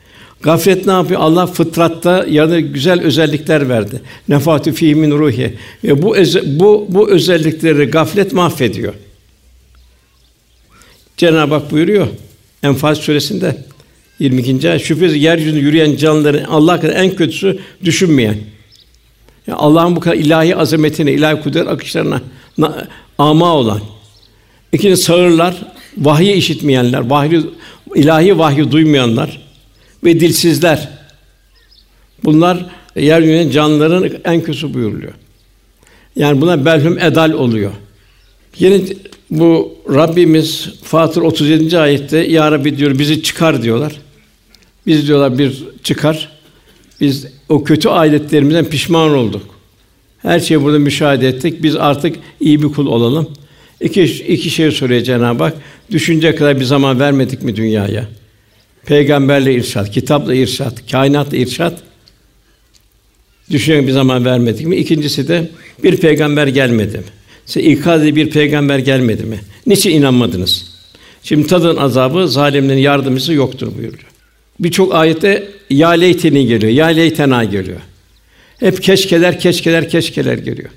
Gaflet 0.42 0.86
ne 0.86 0.92
yapıyor? 0.92 1.22
Allah 1.22 1.48
fıtratta 1.48 2.26
ya 2.30 2.50
da 2.50 2.60
güzel 2.60 3.02
özellikler 3.02 3.70
verdi. 3.70 4.02
Nefatü 4.30 4.74
fî 4.74 4.96
min 4.96 5.12
ruhi. 5.12 5.54
Ve 5.84 6.02
bu 6.02 6.16
bu 6.46 6.88
bu 6.90 7.10
özellikleri 7.10 7.86
gaflet 7.86 8.34
mahvediyor. 8.34 8.94
Cenab-ı 11.18 11.54
Hak 11.54 11.72
buyuruyor 11.72 12.08
Enfal 12.64 12.96
suresinde 12.96 13.58
22. 14.20 14.70
ayet 14.70 14.82
şüphesiz 14.82 15.24
yeryüzünde 15.24 15.60
yürüyen 15.60 15.96
canlıların 15.96 16.44
Allah 16.44 16.78
en 16.78 17.16
kötüsü 17.16 17.60
düşünmeyen. 17.84 18.38
Yani 19.52 19.60
Allah'ın 19.62 19.96
bu 19.96 20.00
kadar 20.00 20.16
ilahi 20.16 20.56
azametine, 20.56 21.12
ilahi 21.12 21.42
kudret 21.42 21.68
akışlarına 21.68 22.22
na, 22.58 22.88
ama 23.18 23.56
olan. 23.56 23.82
İkinci 24.72 24.98
sağırlar, 24.98 25.56
vahyi 25.98 26.34
işitmeyenler, 26.34 27.10
vahyi 27.10 27.42
ilahi 27.96 28.38
vahyi 28.38 28.72
duymayanlar 28.72 29.42
ve 30.04 30.20
dilsizler. 30.20 30.90
Bunlar 32.24 32.66
yeryüzünde 32.96 33.52
canlıların 33.52 34.10
en 34.26 34.42
kötüsü 34.42 34.74
buyuruluyor. 34.74 35.14
Yani 36.16 36.42
buna 36.42 36.66
belhum 36.66 37.00
edal 37.00 37.32
oluyor. 37.32 37.72
Yine 38.60 38.82
bu 39.30 39.78
Rabbimiz 39.90 40.70
Fatır 40.84 41.22
37. 41.22 41.80
ayette 41.80 42.18
ya 42.18 42.52
Rabbi 42.52 42.78
diyor 42.78 43.00
bizi 43.00 43.24
çıkar 43.24 43.64
diyorlar. 43.64 43.94
Biz 44.88 45.08
diyorlar 45.08 45.38
bir 45.38 45.64
çıkar. 45.84 46.41
Biz 47.02 47.28
o 47.50 47.64
kötü 47.64 47.90
aletlerimizden 47.90 48.66
pişman 48.66 49.12
olduk. 49.12 49.44
Her 50.18 50.40
şeyi 50.40 50.62
burada 50.62 50.80
müşahede 50.80 51.28
ettik. 51.28 51.64
Biz 51.64 51.76
artık 51.76 52.16
iyi 52.40 52.62
bir 52.62 52.68
kul 52.68 52.88
olalım. 52.88 53.30
İki, 53.82 54.04
iki 54.04 54.50
şey 54.50 54.72
soruyor 54.72 55.02
Cenab-ı 55.02 55.44
Hak. 55.44 55.54
Düşünce 55.92 56.36
kadar 56.36 56.60
bir 56.60 56.66
zaman 56.66 57.00
vermedik 57.00 57.44
mi 57.44 57.56
dünyaya? 57.56 58.08
Peygamberle 58.86 59.54
irşat, 59.54 59.92
kitapla 59.92 60.36
irşat, 60.36 60.92
kainatla 60.92 61.38
irşat. 61.38 61.80
Düşünecek 63.52 63.88
bir 63.88 63.92
zaman 63.92 64.26
vermedik 64.26 64.68
mi? 64.68 64.76
İkincisi 64.76 65.28
de 65.28 65.50
bir 65.84 65.98
peygamber 65.98 66.48
gelmedi 66.48 66.98
mi? 66.98 67.04
Size 67.46 67.62
ikaz 67.62 68.04
bir 68.04 68.30
peygamber 68.30 68.80
gelmedi 68.80 69.24
mi? 69.24 69.40
Niçin 69.68 69.92
inanmadınız? 69.92 70.72
Şimdi 71.24 71.48
tadın 71.48 71.78
azabı 71.78 72.28
zalimlerin 72.28 72.80
yardımcısı 72.80 73.34
yoktur 73.34 73.68
buyuruyor. 73.78 74.06
Birçok 74.60 74.96
ayette 74.96 75.48
ya 75.72 75.90
leyteni 75.90 76.48
geliyor, 76.48 76.72
ya 76.72 76.86
leytena 76.86 77.44
geliyor. 77.44 77.80
Hep 78.60 78.84
keşkeler, 78.84 79.40
keşkeler, 79.40 79.90
keşkeler 79.90 80.38
geliyor. 80.38 80.70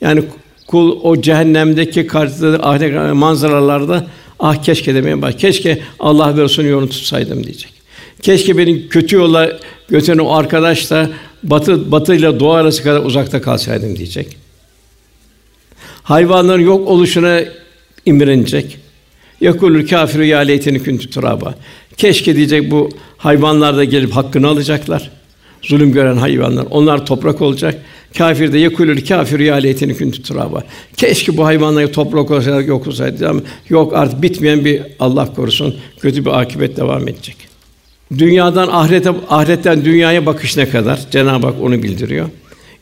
Yani 0.00 0.22
kul 0.66 0.98
o 1.02 1.20
cehennemdeki 1.20 2.06
karşıladığı 2.06 2.62
ahiret 2.62 3.14
manzaralarda 3.14 4.06
ah 4.38 4.62
keşke 4.62 4.94
demeye 4.94 5.22
baş. 5.22 5.34
Keşke 5.34 5.78
Allah 5.98 6.36
ve 6.36 6.42
Resulü'nün 6.42 6.70
yolunu 6.70 6.88
tutsaydım 6.88 7.44
diyecek. 7.44 7.72
Keşke 8.22 8.58
benim 8.58 8.88
kötü 8.88 9.16
yola 9.16 9.58
götüren 9.88 10.18
o 10.18 10.34
arkadaş 10.34 10.90
da 10.90 11.10
batı 11.42 11.92
batı 11.92 12.14
ile 12.14 12.40
doğu 12.40 12.52
arası 12.52 12.82
kadar 12.82 13.00
uzakta 13.00 13.42
kalsaydım 13.42 13.96
diyecek. 13.96 14.36
Hayvanların 16.02 16.62
yok 16.62 16.88
oluşuna 16.88 17.40
imrenecek. 18.06 18.78
Yakulul 19.40 19.86
kafiru 19.86 20.24
ya 20.24 20.38
leyteni 20.38 20.84
kuntu 20.84 21.10
turaba. 21.10 21.54
Keşke 21.98 22.36
diyecek 22.36 22.70
bu 22.70 22.90
hayvanlar 23.16 23.76
da 23.76 23.84
gelip 23.84 24.12
hakkını 24.12 24.48
alacaklar. 24.48 25.10
Zulüm 25.62 25.92
gören 25.92 26.16
hayvanlar. 26.16 26.66
Onlar 26.70 27.06
toprak 27.06 27.42
olacak. 27.42 27.82
Kafir 28.18 28.52
de 28.52 28.58
yekulül 28.58 29.06
kafir 29.06 29.40
ya 29.40 29.54
leyteni 29.54 29.98
kuntu 29.98 30.22
turaba. 30.22 30.62
Keşke 30.96 31.36
bu 31.36 31.44
hayvanlar 31.44 31.92
toprak 31.92 32.30
olsaydı 32.30 32.68
yok 32.68 32.86
olsaydı 32.86 33.28
ama 33.28 33.40
yok 33.68 33.92
artık 33.94 34.22
bitmeyen 34.22 34.64
bir 34.64 34.82
Allah 35.00 35.34
korusun 35.34 35.76
kötü 36.00 36.24
bir 36.24 36.40
akibet 36.40 36.76
devam 36.76 37.08
edecek. 37.08 37.36
Dünyadan 38.18 38.68
ahirete 38.68 39.10
ahiretten 39.28 39.84
dünyaya 39.84 40.26
bakış 40.26 40.56
ne 40.56 40.68
kadar 40.68 41.00
Cenab-ı 41.10 41.46
Hak 41.46 41.60
onu 41.62 41.82
bildiriyor. 41.82 42.28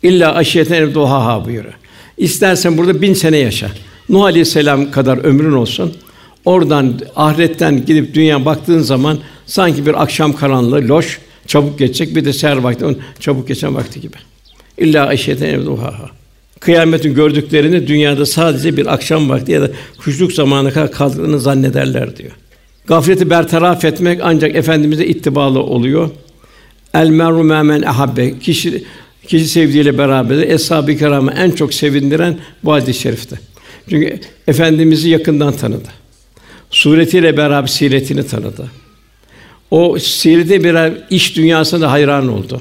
İlla 0.03 0.35
aşiyeten 0.35 0.95
duhaha 0.95 1.45
buyuruyor. 1.45 1.75
İstersen 2.19 2.79
burada 2.79 3.03
bin 3.03 3.15
sene 3.15 3.37
yaşa. 3.37 3.71
Nuh 4.09 4.25
Aleyhisselam 4.25 4.91
kadar 4.91 5.19
ömrün 5.19 5.53
olsun. 5.53 5.93
Oradan 6.47 7.01
ahiretten 7.17 7.87
gidip 7.87 8.15
dünya 8.15 8.45
baktığın 8.45 8.81
zaman 8.81 9.19
sanki 9.47 9.87
bir 9.87 10.03
akşam 10.03 10.33
karanlığı 10.33 10.89
loş, 10.89 11.19
çabuk 11.47 11.79
geçecek 11.79 12.17
bir 12.17 12.25
de 12.25 12.33
seher 12.33 12.57
vakti 12.57 12.85
onun 12.85 12.99
çabuk 13.21 13.49
geçen 13.49 13.75
vakti 13.75 14.01
gibi. 14.01 14.17
İlla 14.79 15.13
eşyeten 15.13 15.49
evduhaha. 15.49 16.11
Kıyametin 16.61 17.15
gördüklerini 17.15 17.87
dünyada 17.87 18.27
sadece 18.27 18.77
bir 18.77 18.95
akşam 18.95 19.29
vakti 19.29 19.53
ya 19.53 19.63
da 19.63 19.71
kuşluk 19.99 20.33
zamanı 20.33 20.73
kadar 20.73 20.93
kaldığını 20.93 21.41
zannederler 21.41 22.17
diyor. 22.17 22.33
Gafleti 22.87 23.31
bertaraf 23.31 23.85
etmek 23.85 24.21
ancak 24.23 24.57
efendimize 24.57 25.07
ittibalı 25.07 25.63
oluyor. 25.63 26.11
El 26.95 27.09
meru 27.09 27.45
men 27.45 27.83
ahabbe. 27.83 28.39
Kişi 28.39 28.85
kişi 29.27 29.49
sevdiğiyle 29.49 29.99
beraber 29.99 30.37
eshab-ı 30.37 30.97
kiramı 30.97 31.33
en 31.33 31.51
çok 31.51 31.75
sevindiren 31.75 32.39
bu 32.65 32.73
hadis-i 32.73 33.01
şerifte. 33.01 33.37
Çünkü 33.91 34.21
efendimizi 34.49 35.09
yakından 35.09 35.53
tanıdı. 35.53 35.89
Suretiyle 36.77 37.37
beraber 37.37 37.67
siretini 37.67 38.27
tanıdı. 38.27 38.71
O 39.71 39.99
sirete 39.99 40.65
birer 40.65 40.93
iş 41.11 41.37
dünyasında 41.37 41.91
hayran 41.91 42.29
oldu. 42.29 42.61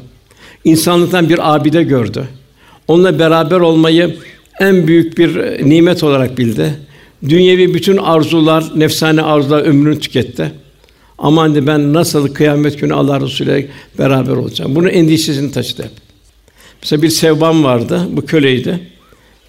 İnsanlıktan 0.64 1.30
bir 1.30 1.56
abide 1.56 1.84
gördü. 1.84 2.28
Onunla 2.88 3.20
beraber 3.20 3.60
olmayı 3.60 4.18
en 4.60 4.88
büyük 4.88 5.18
bir 5.18 5.38
nimet 5.70 6.04
olarak 6.04 6.38
bildi. 6.38 6.74
Dünyevi 7.30 7.74
bütün 7.74 7.98
arzular, 7.98 8.66
nefsane 8.76 9.22
arzular 9.22 9.62
ömrünü 9.62 10.00
tüketti. 10.00 10.52
Aman 11.18 11.56
de 11.56 11.68
ben 11.68 11.94
nasıl 11.94 12.34
kıyamet 12.34 12.80
günü 12.80 12.94
Allah 12.94 13.22
Resulü 13.22 13.68
beraber 14.00 14.34
olacağım. 14.34 14.76
Bunun 14.76 14.90
endişesini 14.90 15.52
taşıdı 15.52 15.84
hep. 15.84 15.92
Mesela 16.82 17.02
bir 17.02 17.10
sevban 17.10 17.64
vardı, 17.64 18.02
bu 18.10 18.26
köleydi. 18.26 18.80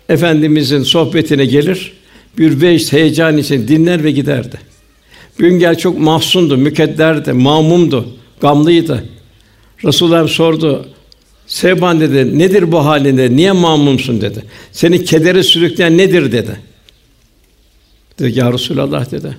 Efendimizin 0.08 0.82
sohbetine 0.82 1.44
gelir, 1.44 1.95
bir 2.38 2.60
vecd 2.60 2.92
heyecan 2.92 3.36
için 3.36 3.68
dinler 3.68 4.04
ve 4.04 4.10
giderdi. 4.10 4.60
Bir 5.38 5.48
gün 5.48 5.58
gel 5.58 5.78
çok 5.78 5.98
mahzundu, 5.98 6.56
mükedderdi, 6.56 7.32
mamumdu, 7.32 8.16
gamlıydı. 8.40 9.04
Resulullah 9.84 10.28
sordu. 10.28 10.88
Sevban 11.46 12.00
dedi, 12.00 12.38
nedir 12.38 12.72
bu 12.72 12.84
halinde, 12.84 13.36
niye 13.36 13.52
mamumsun 13.52 14.20
dedi. 14.20 14.44
Seni 14.72 15.04
kedere 15.04 15.42
sürükleyen 15.42 15.98
nedir 15.98 16.32
dedi. 16.32 16.60
Dedi 18.18 18.38
ya 18.38 18.52
Resulallah 18.52 19.10
dedi. 19.10 19.36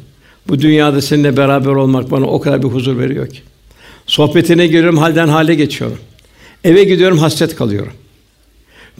Bu 0.48 0.62
dünyada 0.62 1.02
seninle 1.02 1.38
beraber 1.38 1.72
olmak 1.72 2.12
bana 2.12 2.26
o 2.26 2.40
kadar 2.40 2.64
bir 2.64 2.68
huzur 2.68 3.00
veriyor 3.00 3.30
ki. 3.30 3.40
Sohbetine 4.06 4.68
giriyorum, 4.68 4.98
halden 4.98 5.28
hale 5.28 5.56
geçiyorum. 5.56 6.00
Eve 6.64 6.84
gidiyorum, 6.84 7.18
hasret 7.18 7.56
kalıyorum. 7.56 7.94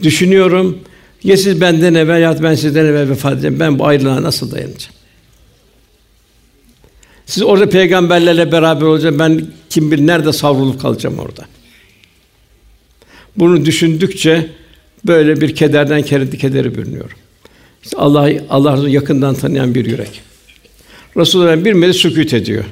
Düşünüyorum, 0.02 0.78
ya 1.24 1.36
siz 1.36 1.60
benden 1.60 1.94
evvel 1.94 2.20
ya 2.20 2.42
ben 2.42 2.54
sizden 2.54 2.84
evvel 2.84 3.10
vefat 3.10 3.32
edeceğim. 3.32 3.60
Ben 3.60 3.78
bu 3.78 3.86
ayrılığa 3.86 4.22
nasıl 4.22 4.50
dayanacağım? 4.50 4.94
Siz 7.26 7.42
orada 7.42 7.68
peygamberlerle 7.68 8.52
beraber 8.52 8.86
olacağım. 8.86 9.18
Ben 9.18 9.46
kim 9.70 9.90
bilir 9.90 10.06
nerede 10.06 10.32
savrulup 10.32 10.80
kalacağım 10.80 11.18
orada. 11.18 11.44
Bunu 13.36 13.64
düşündükçe 13.64 14.48
böyle 15.06 15.40
bir 15.40 15.54
kederden 15.54 16.02
keredi 16.02 16.38
kederi 16.38 16.74
bürünüyorum. 16.74 17.16
İşte 17.84 17.96
Allah 17.96 18.30
Allah'ı 18.50 18.90
yakından 18.90 19.34
tanıyan 19.34 19.74
bir 19.74 19.86
yürek. 19.86 20.22
Resulullah 21.16 21.64
bir 21.64 21.72
müddet 21.72 21.96
sükût 21.96 22.34
ediyor. 22.34 22.64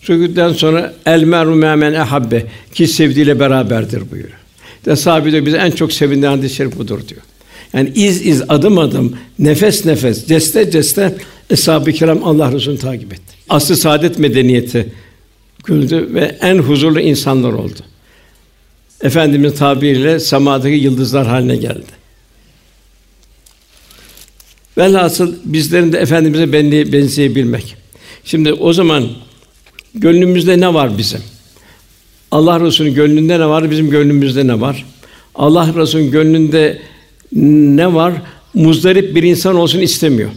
Sükûtten 0.00 0.52
sonra 0.52 0.94
el 1.06 1.22
meru 1.22 1.54
men 1.54 1.92
ehabbe 1.92 2.46
ki 2.74 2.86
sevdiğiyle 2.86 3.40
beraberdir 3.40 4.10
buyuruyor. 4.10 4.38
De 4.84 4.96
sahabe 4.96 5.32
diyor 5.32 5.46
bize 5.46 5.56
en 5.56 5.70
çok 5.70 5.92
sevindiren 5.92 6.46
şerif 6.46 6.78
budur 6.78 7.08
diyor. 7.08 7.20
Yani 7.74 7.92
iz 7.94 8.26
iz 8.26 8.42
adım 8.48 8.78
adım 8.78 9.16
nefes 9.38 9.84
nefes 9.84 10.26
ceste 10.26 10.70
ceste 10.70 11.14
eshab-ı 11.50 11.92
kiram 11.92 12.24
Allah 12.24 12.52
Resulü'nü 12.52 12.78
takip 12.78 13.12
etti. 13.12 13.34
Aslı 13.48 13.76
saadet 13.76 14.18
medeniyeti 14.18 14.92
gördü 15.64 16.08
ve 16.14 16.36
en 16.40 16.58
huzurlu 16.58 17.00
insanlar 17.00 17.52
oldu. 17.52 17.80
Efendimiz 19.02 19.54
tabiriyle 19.54 20.20
semadaki 20.20 20.76
yıldızlar 20.76 21.26
haline 21.26 21.56
geldi. 21.56 22.04
Velhasıl 24.78 25.34
bizlerin 25.44 25.92
de 25.92 25.98
efendimize 25.98 26.52
benzeyebilmek. 26.92 27.76
Şimdi 28.24 28.52
o 28.52 28.72
zaman 28.72 29.08
gönlümüzde 29.94 30.60
ne 30.60 30.74
var 30.74 30.98
bizim? 30.98 31.20
Allah 32.30 32.60
Resulü'nün 32.60 32.94
gönlünde 32.94 33.40
ne 33.40 33.48
var? 33.48 33.70
Bizim 33.70 33.90
gönlümüzde 33.90 34.46
ne 34.46 34.60
var? 34.60 34.84
Allah 35.34 35.74
Resulü'nün 35.76 36.10
gönlünde 36.10 36.82
ne 37.34 37.94
var? 37.94 38.14
Muzdarip 38.54 39.14
bir 39.16 39.22
insan 39.22 39.56
olsun 39.56 39.80
istemiyor. 39.80 40.30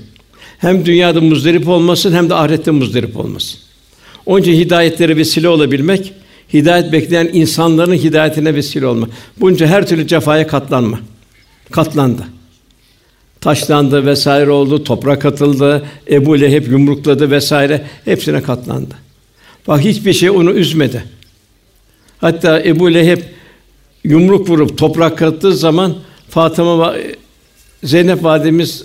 Hem 0.57 0.85
dünyada 0.85 1.21
muzdarip 1.21 1.67
olmasın 1.67 2.13
hem 2.13 2.29
de 2.29 2.35
ahirette 2.35 2.71
muzdarip 2.71 3.17
olmasın. 3.17 3.59
Onun 4.25 4.41
için 4.41 4.53
hidayetlere 4.53 5.17
vesile 5.17 5.49
olabilmek, 5.49 6.13
hidayet 6.53 6.91
bekleyen 6.91 7.29
insanların 7.33 7.93
hidayetine 7.93 8.55
vesile 8.55 8.85
olma. 8.85 9.09
Bunca 9.39 9.67
her 9.67 9.87
türlü 9.87 10.07
cefaya 10.07 10.47
katlanma. 10.47 10.99
Katlandı. 11.71 12.23
Taşlandı 13.41 14.05
vesaire 14.05 14.49
oldu, 14.49 14.83
toprak 14.83 15.25
atıldı, 15.25 15.85
Ebu 16.11 16.41
Leheb 16.41 16.67
yumrukladı 16.67 17.31
vesaire 17.31 17.85
hepsine 18.05 18.41
katlandı. 18.41 18.95
Bak 19.67 19.81
hiçbir 19.81 20.13
şey 20.13 20.29
onu 20.29 20.51
üzmedi. 20.51 21.03
Hatta 22.17 22.61
Ebu 22.61 22.93
Leheb 22.93 23.21
yumruk 24.03 24.49
vurup 24.49 24.77
toprak 24.77 25.21
attığı 25.21 25.53
zaman 25.53 25.95
Fatıma 26.37 26.95
Zeynep 27.83 28.23
validemiz 28.23 28.83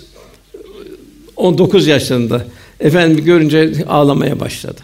19 1.35 1.87
yaşlarında 1.87 2.45
efendim 2.79 3.25
görünce 3.25 3.73
ağlamaya 3.87 4.39
başladı. 4.39 4.81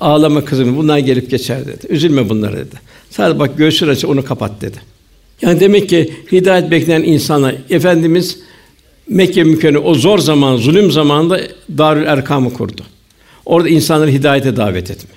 ağlama 0.00 0.44
kızım, 0.44 0.76
bunlar 0.76 0.98
gelip 0.98 1.30
geçer 1.30 1.66
dedi. 1.66 1.86
Üzülme 1.88 2.28
bunlara 2.28 2.56
dedi. 2.56 2.74
Sadece 3.10 3.38
bak 3.38 3.58
göğsün 3.58 3.88
açı 3.88 4.08
onu 4.08 4.24
kapat 4.24 4.60
dedi. 4.60 4.76
Yani 5.42 5.60
demek 5.60 5.88
ki 5.88 6.14
hidayet 6.32 6.70
bekleyen 6.70 7.02
insana 7.02 7.52
efendimiz 7.70 8.38
Mekke 9.08 9.44
mükemmel 9.44 9.82
o 9.84 9.94
zor 9.94 10.18
zaman, 10.18 10.56
zulüm 10.56 10.90
zamanında 10.90 11.40
Darül 11.78 12.06
Erkam'ı 12.06 12.52
kurdu. 12.52 12.82
Orada 13.46 13.68
insanları 13.68 14.10
hidayete 14.10 14.56
davet 14.56 14.90
etme. 14.90 15.10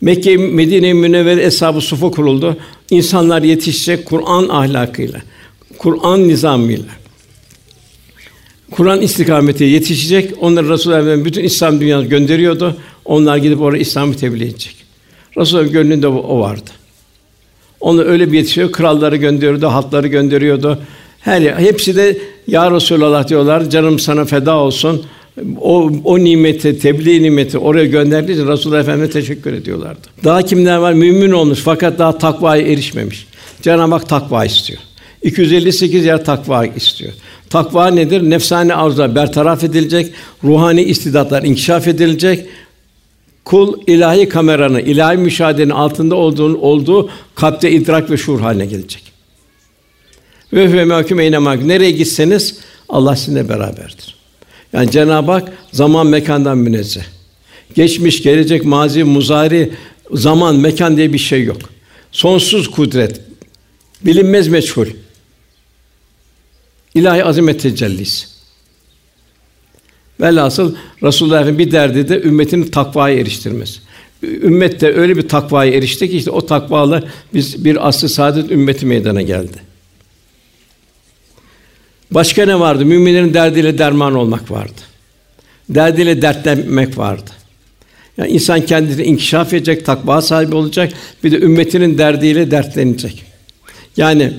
Mekke 0.00 0.36
Medine 0.36 0.92
Münevvere 0.92 1.44
eshab-ı 1.44 1.80
sufu 1.80 2.10
kuruldu. 2.10 2.56
İnsanlar 2.90 3.42
yetişecek 3.42 4.06
Kur'an 4.06 4.48
ahlakıyla, 4.48 5.22
Kur'an 5.78 6.28
nizamıyla. 6.28 6.92
Kur'an 8.70 9.00
istikameti 9.00 9.64
yetişecek. 9.64 10.34
Onları 10.40 10.68
Resulullah 10.68 11.24
bütün 11.24 11.44
İslam 11.44 11.80
dünyasına 11.80 12.08
gönderiyordu. 12.08 12.76
Onlar 13.04 13.36
gidip 13.36 13.60
oraya 13.60 13.78
İslam'ı 13.78 14.14
tebliğ 14.14 14.44
edecek. 14.44 14.76
Resulullah 15.36 15.72
gönlünde 15.72 16.08
o 16.08 16.40
vardı. 16.40 16.70
Onu 17.80 18.02
öyle 18.02 18.32
bir 18.32 18.36
yetişiyor. 18.36 18.72
Kralları 18.72 19.16
gönderiyordu, 19.16 19.66
halkları 19.66 20.06
gönderiyordu. 20.06 20.78
Her 21.20 21.42
hepsi 21.42 21.96
de 21.96 22.18
ya 22.46 22.70
Resulallah 22.70 23.28
diyorlar. 23.28 23.70
Canım 23.70 23.98
sana 23.98 24.24
feda 24.24 24.56
olsun. 24.56 25.06
O 25.60 25.90
o 26.04 26.18
nimeti, 26.18 26.78
tebliğ 26.78 27.22
nimeti 27.22 27.58
oraya 27.58 27.84
gönderdiği 27.84 28.32
için 28.32 28.48
Resulullah 28.48 28.80
Efendimize 28.80 29.12
teşekkür 29.12 29.52
ediyorlardı. 29.52 30.00
Daha 30.24 30.42
kimler 30.42 30.76
var? 30.76 30.92
Mümin 30.92 31.30
olmuş 31.30 31.58
fakat 31.58 31.98
daha 31.98 32.18
takvaya 32.18 32.62
erişmemiş. 32.62 33.26
Cenab-ı 33.62 33.94
Hak 33.94 34.08
takva 34.08 34.44
istiyor. 34.44 34.80
258 35.22 36.04
yer 36.04 36.24
takva 36.24 36.66
istiyor. 36.66 37.12
Takva 37.50 37.86
nedir? 37.86 38.30
Nefsani 38.30 38.74
arzular 38.74 39.14
bertaraf 39.14 39.64
edilecek, 39.64 40.12
ruhani 40.44 40.82
istidatlar 40.82 41.42
inkişaf 41.42 41.88
edilecek. 41.88 42.46
Kul 43.44 43.80
ilahi 43.86 44.28
kameranı, 44.28 44.80
ilahi 44.80 45.16
müşahedenin 45.16 45.70
altında 45.70 46.14
olduğunu 46.14 46.58
olduğu 46.58 47.10
kalpte 47.34 47.70
idrak 47.70 48.10
ve 48.10 48.16
şuur 48.16 48.40
haline 48.40 48.66
gelecek. 48.66 49.02
Ve 50.52 50.72
ve 50.72 50.84
mahkum 50.84 51.20
eyne 51.20 51.68
Nereye 51.68 51.90
gitseniz 51.90 52.58
Allah 52.88 53.16
sizinle 53.16 53.48
beraberdir. 53.48 54.13
Yani 54.74 54.90
Cenab-ı 54.90 55.32
Hak 55.32 55.52
zaman 55.72 56.06
mekandan 56.06 56.58
münezzeh. 56.58 57.04
Geçmiş, 57.74 58.22
gelecek, 58.22 58.64
mazi, 58.64 59.04
muzari, 59.04 59.72
zaman, 60.12 60.56
mekan 60.56 60.96
diye 60.96 61.12
bir 61.12 61.18
şey 61.18 61.44
yok. 61.44 61.60
Sonsuz 62.12 62.70
kudret, 62.70 63.20
bilinmez 64.02 64.48
meçhul. 64.48 64.86
İlahi 66.94 67.24
azamet 67.24 67.60
tecellisi. 67.60 68.26
Velhasıl 70.20 70.74
Resulullah 71.02 71.40
Efendimiz 71.40 71.66
bir 71.66 71.72
derdi 71.72 72.08
de 72.08 72.22
ümmetini 72.22 72.70
takvaya 72.70 73.18
eriştirmesi. 73.18 73.80
Ümmet 74.22 74.80
de 74.80 74.94
öyle 74.94 75.16
bir 75.16 75.28
takvaya 75.28 75.72
erişti 75.72 76.10
ki 76.10 76.16
işte 76.16 76.30
o 76.30 76.46
takvalı 76.46 77.08
biz 77.34 77.64
bir 77.64 77.88
asr 77.88 78.06
saadet 78.06 78.50
ümmeti 78.50 78.86
meydana 78.86 79.22
geldi. 79.22 79.73
Başka 82.10 82.46
ne 82.46 82.60
vardı? 82.60 82.84
Müminlerin 82.84 83.34
derdiyle 83.34 83.78
derman 83.78 84.14
olmak 84.14 84.50
vardı. 84.50 84.80
Derdiyle 85.68 86.22
dertlenmek 86.22 86.98
vardı. 86.98 87.30
Yani 88.16 88.30
insan 88.30 88.60
kendini 88.66 89.02
inkişaf 89.02 89.52
edecek, 89.52 89.86
takva 89.86 90.22
sahibi 90.22 90.54
olacak, 90.54 90.92
bir 91.24 91.32
de 91.32 91.38
ümmetinin 91.38 91.98
derdiyle 91.98 92.50
dertlenecek. 92.50 93.24
Yani 93.96 94.32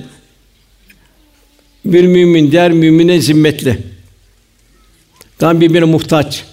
bir 1.84 2.06
mümin 2.06 2.52
diğer 2.52 2.72
mümine 2.72 3.20
zimmetli. 3.20 3.78
Tam 5.38 5.60
birbirine 5.60 5.84
muhtaç. 5.84 6.44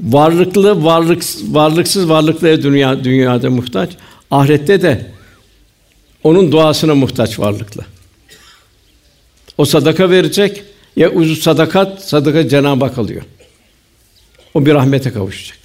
Varlıklı, 0.00 0.84
varlık, 0.84 1.22
varlıksız 1.42 2.08
varlıklıya 2.08 2.62
dünya 2.62 3.04
dünyada 3.04 3.50
muhtaç. 3.50 3.90
Ahirette 4.30 4.82
de 4.82 5.06
onun 6.24 6.52
duasına 6.52 6.94
muhtaç 6.94 7.38
varlıklı. 7.38 7.84
O 9.60 9.64
sadaka 9.64 10.10
verecek 10.10 10.62
ya 10.96 11.10
uzun 11.10 11.34
sadakat 11.34 12.04
sadaka 12.04 12.48
Cenab-ı 12.48 12.84
Hak 12.84 12.98
alıyor. 12.98 13.22
O 14.54 14.66
bir 14.66 14.74
rahmete 14.74 15.12
kavuşacak. 15.12 15.58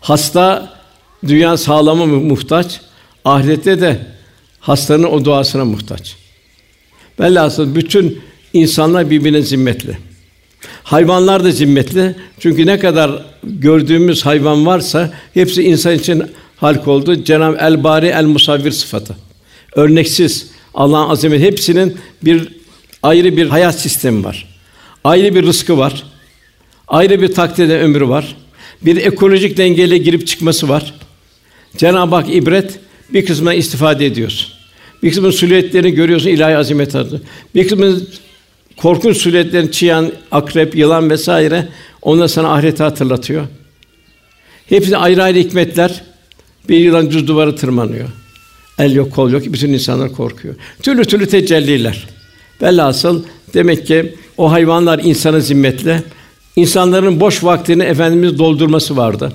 Hasta 0.00 0.74
dünya 1.26 1.56
sağlama 1.56 2.06
muhtaç, 2.06 2.80
ahirette 3.24 3.80
de 3.80 4.06
hastanın 4.60 5.02
o 5.02 5.24
duasına 5.24 5.64
muhtaç. 5.64 6.16
Velhasıl 7.20 7.74
bütün 7.74 8.22
insanlar 8.52 9.10
birbirine 9.10 9.42
zimmetli. 9.42 9.98
Hayvanlar 10.82 11.44
da 11.44 11.50
zimmetli. 11.50 12.14
Çünkü 12.40 12.66
ne 12.66 12.78
kadar 12.78 13.24
gördüğümüz 13.42 14.26
hayvan 14.26 14.66
varsa 14.66 15.12
hepsi 15.34 15.62
insan 15.62 15.94
için 15.94 16.22
halk 16.56 16.88
oldu. 16.88 17.24
Cenab-ı 17.24 17.56
El 17.60 17.84
Bari 17.84 18.06
El 18.06 18.24
Musavvir 18.24 18.72
sıfatı. 18.72 19.16
Örneksiz 19.72 20.46
Allah'ın 20.74 21.10
azamet 21.10 21.40
hepsinin 21.40 21.96
bir 22.22 22.63
ayrı 23.04 23.36
bir 23.36 23.46
hayat 23.46 23.80
sistemi 23.80 24.24
var. 24.24 24.46
Ayrı 25.04 25.34
bir 25.34 25.42
rızkı 25.42 25.78
var. 25.78 26.02
Ayrı 26.88 27.22
bir 27.22 27.34
takdirde 27.34 27.80
ömrü 27.80 28.08
var. 28.08 28.36
Bir 28.82 28.96
ekolojik 28.96 29.56
dengeye 29.56 29.98
girip 29.98 30.26
çıkması 30.26 30.68
var. 30.68 30.94
Cenab-ı 31.76 32.14
Hak 32.14 32.34
ibret 32.34 32.78
bir 33.12 33.26
kısmına 33.26 33.54
istifade 33.54 34.06
ediyorsun. 34.06 34.52
Bir 35.02 35.10
kısmın 35.10 35.30
silüetlerini 35.30 35.90
görüyorsun 35.90 36.28
ilahi 36.28 36.56
azamet 36.56 36.94
adı. 36.94 37.22
Bir 37.54 37.68
kısmın 37.68 38.08
korkunç 38.76 39.16
silüetlerini 39.16 39.72
çiyan, 39.72 40.12
akrep, 40.30 40.76
yılan 40.76 41.10
vesaire 41.10 41.68
Onlar 42.02 42.28
sana 42.28 42.54
ahireti 42.54 42.82
hatırlatıyor. 42.82 43.46
Hepsi 44.68 44.96
ayrı 44.96 45.22
ayrı 45.22 45.38
hikmetler. 45.38 46.02
Bir 46.68 46.78
yılan 46.78 47.10
düz 47.10 47.26
duvara 47.26 47.54
tırmanıyor. 47.54 48.08
El 48.78 48.94
yok, 48.94 49.12
kol 49.12 49.30
yok. 49.30 49.42
Bütün 49.46 49.72
insanlar 49.72 50.12
korkuyor. 50.12 50.54
Türlü 50.82 51.04
türlü 51.04 51.26
tecelliler. 51.26 52.06
Velhasıl 52.62 53.22
demek 53.54 53.86
ki 53.86 54.14
o 54.36 54.52
hayvanlar 54.52 55.00
insana 55.04 55.40
zimmetli. 55.40 56.02
İnsanların 56.56 57.20
boş 57.20 57.44
vaktini 57.44 57.82
efendimiz 57.82 58.38
doldurması 58.38 58.96
vardı. 58.96 59.32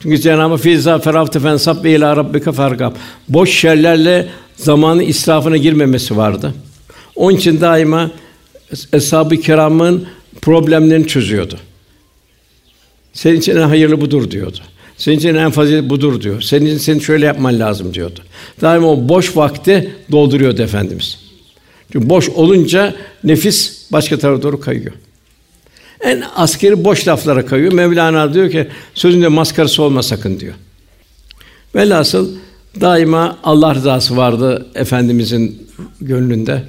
Çünkü 0.00 0.20
Cenab-ı 0.20 0.56
Fiza 0.56 0.98
ferafte 0.98 1.40
fensab 1.40 1.84
ve 1.84 1.94
ila 1.94 2.16
rabbike 2.16 2.52
fergab. 2.52 2.92
Boş 3.28 3.50
şeylerle 3.50 4.28
zamanı 4.56 5.02
israfına 5.02 5.56
girmemesi 5.56 6.16
vardı. 6.16 6.54
Onun 7.16 7.36
için 7.36 7.60
daima 7.60 8.10
eshab-ı 8.92 9.36
kiramın 9.36 10.06
problemlerini 10.42 11.06
çözüyordu. 11.06 11.58
Senin 13.12 13.38
için 13.38 13.56
en 13.56 13.68
hayırlı 13.68 14.00
budur 14.00 14.30
diyordu. 14.30 14.58
Senin 14.96 15.16
için 15.16 15.34
en 15.34 15.50
fazilet 15.50 15.90
budur 15.90 16.20
diyor. 16.20 16.40
Senin 16.42 16.66
için 16.66 16.78
senin 16.78 17.00
şöyle 17.00 17.26
yapman 17.26 17.60
lazım 17.60 17.94
diyordu. 17.94 18.20
Daima 18.60 18.86
o 18.86 19.08
boş 19.08 19.36
vakti 19.36 19.94
dolduruyordu 20.12 20.62
efendimiz. 20.62 21.23
Çünkü 21.94 22.08
boş 22.10 22.28
olunca 22.28 22.94
nefis 23.24 23.82
başka 23.92 24.18
tarafa 24.18 24.42
doğru 24.42 24.60
kayıyor. 24.60 24.92
En 26.00 26.22
askeri 26.36 26.84
boş 26.84 27.08
laflara 27.08 27.46
kayıyor. 27.46 27.72
Mevlana 27.72 28.34
diyor 28.34 28.50
ki 28.50 28.68
sözünde 28.94 29.28
maskarası 29.28 29.82
olma 29.82 30.02
sakın 30.02 30.40
diyor. 30.40 30.54
Velhasıl 31.74 32.30
daima 32.80 33.38
Allah 33.44 33.74
rızası 33.74 34.16
vardı 34.16 34.66
efendimizin 34.74 35.68
gönlünde. 36.00 36.62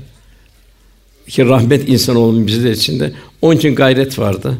Ki 1.28 1.46
rahmet 1.46 1.90
insan 1.90 2.16
olun 2.16 2.48
bizler 2.48 2.72
içinde. 2.72 3.12
Onun 3.42 3.58
için 3.58 3.76
gayret 3.76 4.20
vardı. 4.20 4.58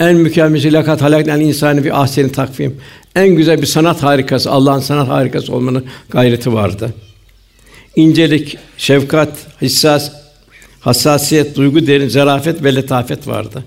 En 0.00 0.16
mükemmel 0.16 0.78
lakat 0.78 1.02
halaknel 1.02 1.40
insanı 1.40 1.84
bir 1.84 2.02
ahseni 2.02 2.32
takvim. 2.32 2.76
En 3.14 3.28
güzel 3.28 3.62
bir 3.62 3.66
sanat 3.66 4.02
harikası, 4.02 4.50
Allah'ın 4.50 4.80
sanat 4.80 5.08
harikası 5.08 5.54
olmanın 5.54 5.84
gayreti 6.10 6.52
vardı. 6.52 6.94
İncelik, 7.96 8.58
şefkat, 8.78 9.46
hissas, 9.62 10.12
hassasiyet, 10.80 11.56
duygu 11.56 11.86
derin, 11.86 12.08
zarafet 12.08 12.64
ve 12.64 12.74
letafet 12.74 13.28
vardı. 13.28 13.64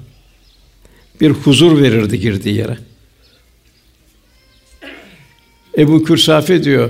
Bir 1.21 1.29
huzur 1.29 1.81
verirdi 1.81 2.19
girdiği 2.19 2.55
yere. 2.55 2.77
Ebu 5.77 6.03
Kürsafi 6.03 6.63
diyor, 6.63 6.89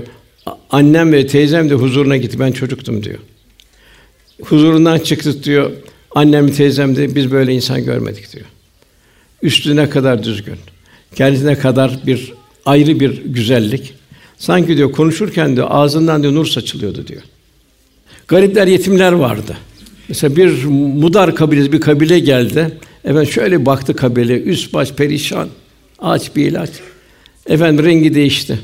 annem 0.70 1.12
ve 1.12 1.26
teyzem 1.26 1.70
de 1.70 1.74
huzuruna 1.74 2.16
gitti, 2.16 2.38
ben 2.38 2.52
çocuktum 2.52 3.04
diyor. 3.04 3.18
Huzurundan 4.42 4.98
çıktık 4.98 5.44
diyor, 5.44 5.72
annem 6.10 6.48
teyzem 6.48 6.96
de 6.96 7.14
biz 7.14 7.30
böyle 7.30 7.54
insan 7.54 7.84
görmedik 7.84 8.32
diyor. 8.32 8.46
Üstüne 9.42 9.90
kadar 9.90 10.22
düzgün, 10.22 10.58
kendisine 11.14 11.58
kadar 11.58 12.00
bir 12.06 12.32
ayrı 12.66 13.00
bir 13.00 13.24
güzellik. 13.24 13.99
Sanki 14.40 14.76
diyor 14.76 14.92
konuşurken 14.92 15.56
de 15.56 15.64
ağzından 15.64 16.22
diyor 16.22 16.34
nur 16.34 16.46
saçılıyordu 16.46 17.06
diyor. 17.06 17.22
Garipler, 18.28 18.66
yetimler 18.66 19.12
vardı. 19.12 19.56
Mesela 20.08 20.36
bir 20.36 20.64
Mudar 20.64 21.34
kabilesi 21.34 21.72
bir 21.72 21.80
kabile 21.80 22.18
geldi. 22.18 22.78
Efendim 23.04 23.32
şöyle 23.32 23.66
baktı 23.66 23.96
kabile, 23.96 24.42
üst 24.42 24.74
baş 24.74 24.92
perişan, 24.92 25.48
aç 25.98 26.36
bir 26.36 26.46
ilaç. 26.46 26.70
Efendim 27.46 27.84
rengi 27.84 28.14
değişti. 28.14 28.58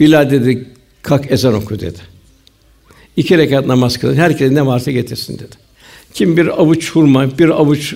Bilal 0.00 0.30
dedi, 0.30 0.66
kalk 1.02 1.32
ezan 1.32 1.54
oku 1.54 1.80
dedi. 1.80 1.98
İki 3.16 3.38
rekat 3.38 3.66
namaz 3.66 3.96
kılın, 3.96 4.14
herkes 4.14 4.50
ne 4.50 4.66
varsa 4.66 4.90
getirsin 4.90 5.34
dedi. 5.34 5.56
Kim 6.14 6.36
bir 6.36 6.60
avuç 6.60 6.90
hurma, 6.90 7.38
bir 7.38 7.48
avuç 7.48 7.94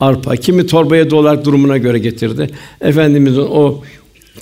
arpa, 0.00 0.36
kimi 0.36 0.66
torbaya 0.66 1.10
dolar 1.10 1.44
durumuna 1.44 1.78
göre 1.78 1.98
getirdi. 1.98 2.50
Efendimizin 2.80 3.40
o 3.40 3.84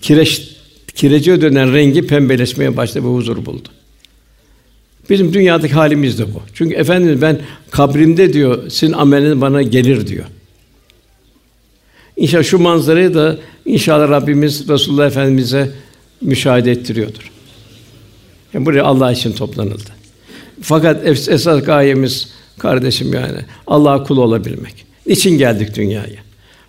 kireç 0.02 0.55
kirece 0.96 1.40
dönen 1.40 1.72
rengi 1.72 2.06
pembeleşmeye 2.06 2.76
başladı 2.76 3.04
ve 3.04 3.08
huzur 3.08 3.46
buldu. 3.46 3.68
Bizim 5.10 5.32
dünyadaki 5.32 5.74
halimiz 5.74 6.18
de 6.18 6.34
bu. 6.34 6.42
Çünkü 6.54 6.74
efendimiz 6.74 7.22
ben 7.22 7.38
kabrimde 7.70 8.32
diyor 8.32 8.70
sizin 8.70 8.92
ameliniz 8.92 9.40
bana 9.40 9.62
gelir 9.62 10.06
diyor. 10.06 10.24
İnşallah 12.16 12.44
şu 12.44 12.58
manzarayı 12.58 13.14
da 13.14 13.38
inşallah 13.64 14.10
Rabbimiz 14.10 14.68
Resulullah 14.68 15.06
Efendimize 15.06 15.72
müşahede 16.20 16.70
ettiriyordur. 16.70 17.30
Yani 18.54 18.66
buraya 18.66 18.84
Allah 18.84 19.12
için 19.12 19.32
toplanıldı. 19.32 19.90
Fakat 20.60 21.06
esas 21.06 21.64
gayemiz 21.64 22.28
kardeşim 22.58 23.14
yani 23.14 23.38
Allah'a 23.66 24.02
kul 24.04 24.16
olabilmek. 24.16 24.86
Niçin 25.06 25.38
geldik 25.38 25.76
dünyaya? 25.76 26.20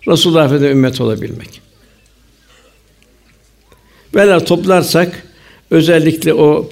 Resulullah 0.08 0.44
Efendimize 0.44 0.72
ümmet 0.72 1.00
olabilmek. 1.00 1.67
Böyle 4.14 4.44
toplarsak 4.44 5.22
özellikle 5.70 6.34
o 6.34 6.70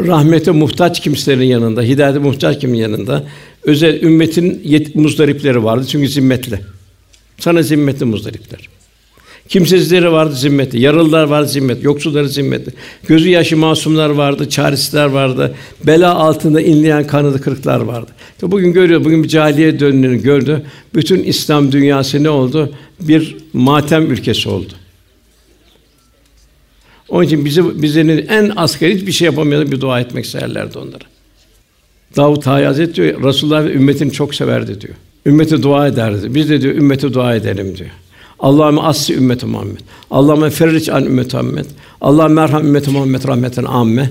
rahmete 0.00 0.50
muhtaç 0.50 1.00
kimselerin 1.00 1.46
yanında, 1.46 1.82
hidayete 1.82 2.18
muhtaç 2.18 2.60
kimin 2.60 2.78
yanında 2.78 3.24
özel 3.62 4.02
ümmetin 4.02 4.62
yet- 4.64 4.94
muzdaripleri 4.94 5.64
vardı 5.64 5.86
çünkü 5.88 6.08
zimmetli. 6.08 6.60
Sana 7.38 7.62
zimmetli 7.62 8.04
muzdaripler. 8.04 8.68
Kimsesizleri 9.48 10.12
vardı 10.12 10.34
zimmetli, 10.34 10.80
yaralılar 10.80 11.24
vardı 11.24 11.48
zimmetli, 11.48 11.86
yoksulları 11.86 12.28
zimmetli. 12.28 12.72
Gözü 13.06 13.28
yaşı 13.28 13.56
masumlar 13.56 14.10
vardı, 14.10 14.48
çaresizler 14.48 15.06
vardı. 15.06 15.54
Bela 15.86 16.14
altında 16.14 16.60
inleyen 16.60 17.06
kanadı 17.06 17.40
kırıklar 17.40 17.80
vardı. 17.80 18.10
Bugün 18.42 18.72
görüyor, 18.72 19.04
bugün 19.04 19.24
bir 19.24 19.28
cahiliye 19.28 19.80
dönemini 19.80 20.22
gördü. 20.22 20.62
Bütün 20.94 21.22
İslam 21.22 21.72
dünyası 21.72 22.22
ne 22.22 22.30
oldu? 22.30 22.72
Bir 23.00 23.36
matem 23.52 24.10
ülkesi 24.10 24.48
oldu. 24.48 24.72
Onun 27.08 27.24
için 27.24 27.44
bizi 27.44 27.82
bizlerin 27.82 28.26
en 28.28 28.52
asgari 28.56 28.94
hiçbir 28.94 29.12
şey 29.12 29.26
yapamayan 29.26 29.72
bir 29.72 29.80
dua 29.80 30.00
etmek 30.00 30.24
isterlerdi 30.24 30.78
onlara. 30.78 31.04
Hayi 32.44 32.66
Hazretleri 32.66 32.96
diyor, 32.96 33.24
Resulullah 33.24 33.64
ümmetini 33.64 34.12
çok 34.12 34.34
severdi 34.34 34.80
diyor. 34.80 34.94
Ümmete 35.26 35.62
dua 35.62 35.86
ederdi. 35.86 36.34
Biz 36.34 36.50
de 36.50 36.60
diyor 36.60 36.74
ümmete 36.74 37.14
dua 37.14 37.34
edelim 37.34 37.76
diyor. 37.78 37.90
Allahümme 38.38 38.80
assi 38.80 39.14
ümmeti 39.14 39.46
Muhammed. 39.46 39.78
Allahümme 40.10 40.50
ferric 40.50 40.92
an 40.92 41.04
ümmeti 41.04 41.36
Muhammed. 41.36 41.64
Allah 42.00 42.28
merham 42.28 42.66
ümmeti 42.66 42.90
Muhammed 42.90 43.28
rahmeten 43.28 43.64
amme. 43.64 44.10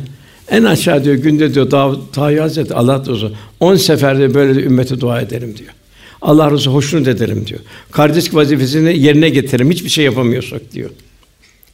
En 0.50 0.64
aşağı 0.64 1.04
diyor 1.04 1.16
günde 1.16 1.54
diyor 1.54 1.72
Davud 1.72 2.00
Tayyip 2.14 2.42
Hazretleri 2.42 2.78
Allah 2.80 3.04
razı 3.10 3.32
10 3.60 3.76
seferde 3.76 4.34
böyle 4.34 4.56
de 4.56 4.64
ümmete 4.64 5.02
dua 5.02 5.22
edelim 5.22 5.58
diyor. 5.58 5.70
Allah 6.22 6.52
razı 6.52 6.70
hoşnut 6.70 7.08
edelim 7.08 7.48
diyor. 7.48 7.60
Kardeşlik 7.92 8.36
vazifesini 8.36 9.00
yerine 9.00 9.30
getirelim. 9.30 9.72
Hiçbir 9.72 9.90
şey 9.90 10.06
yapamıyorsak 10.06 10.74
diyor. 10.74 10.90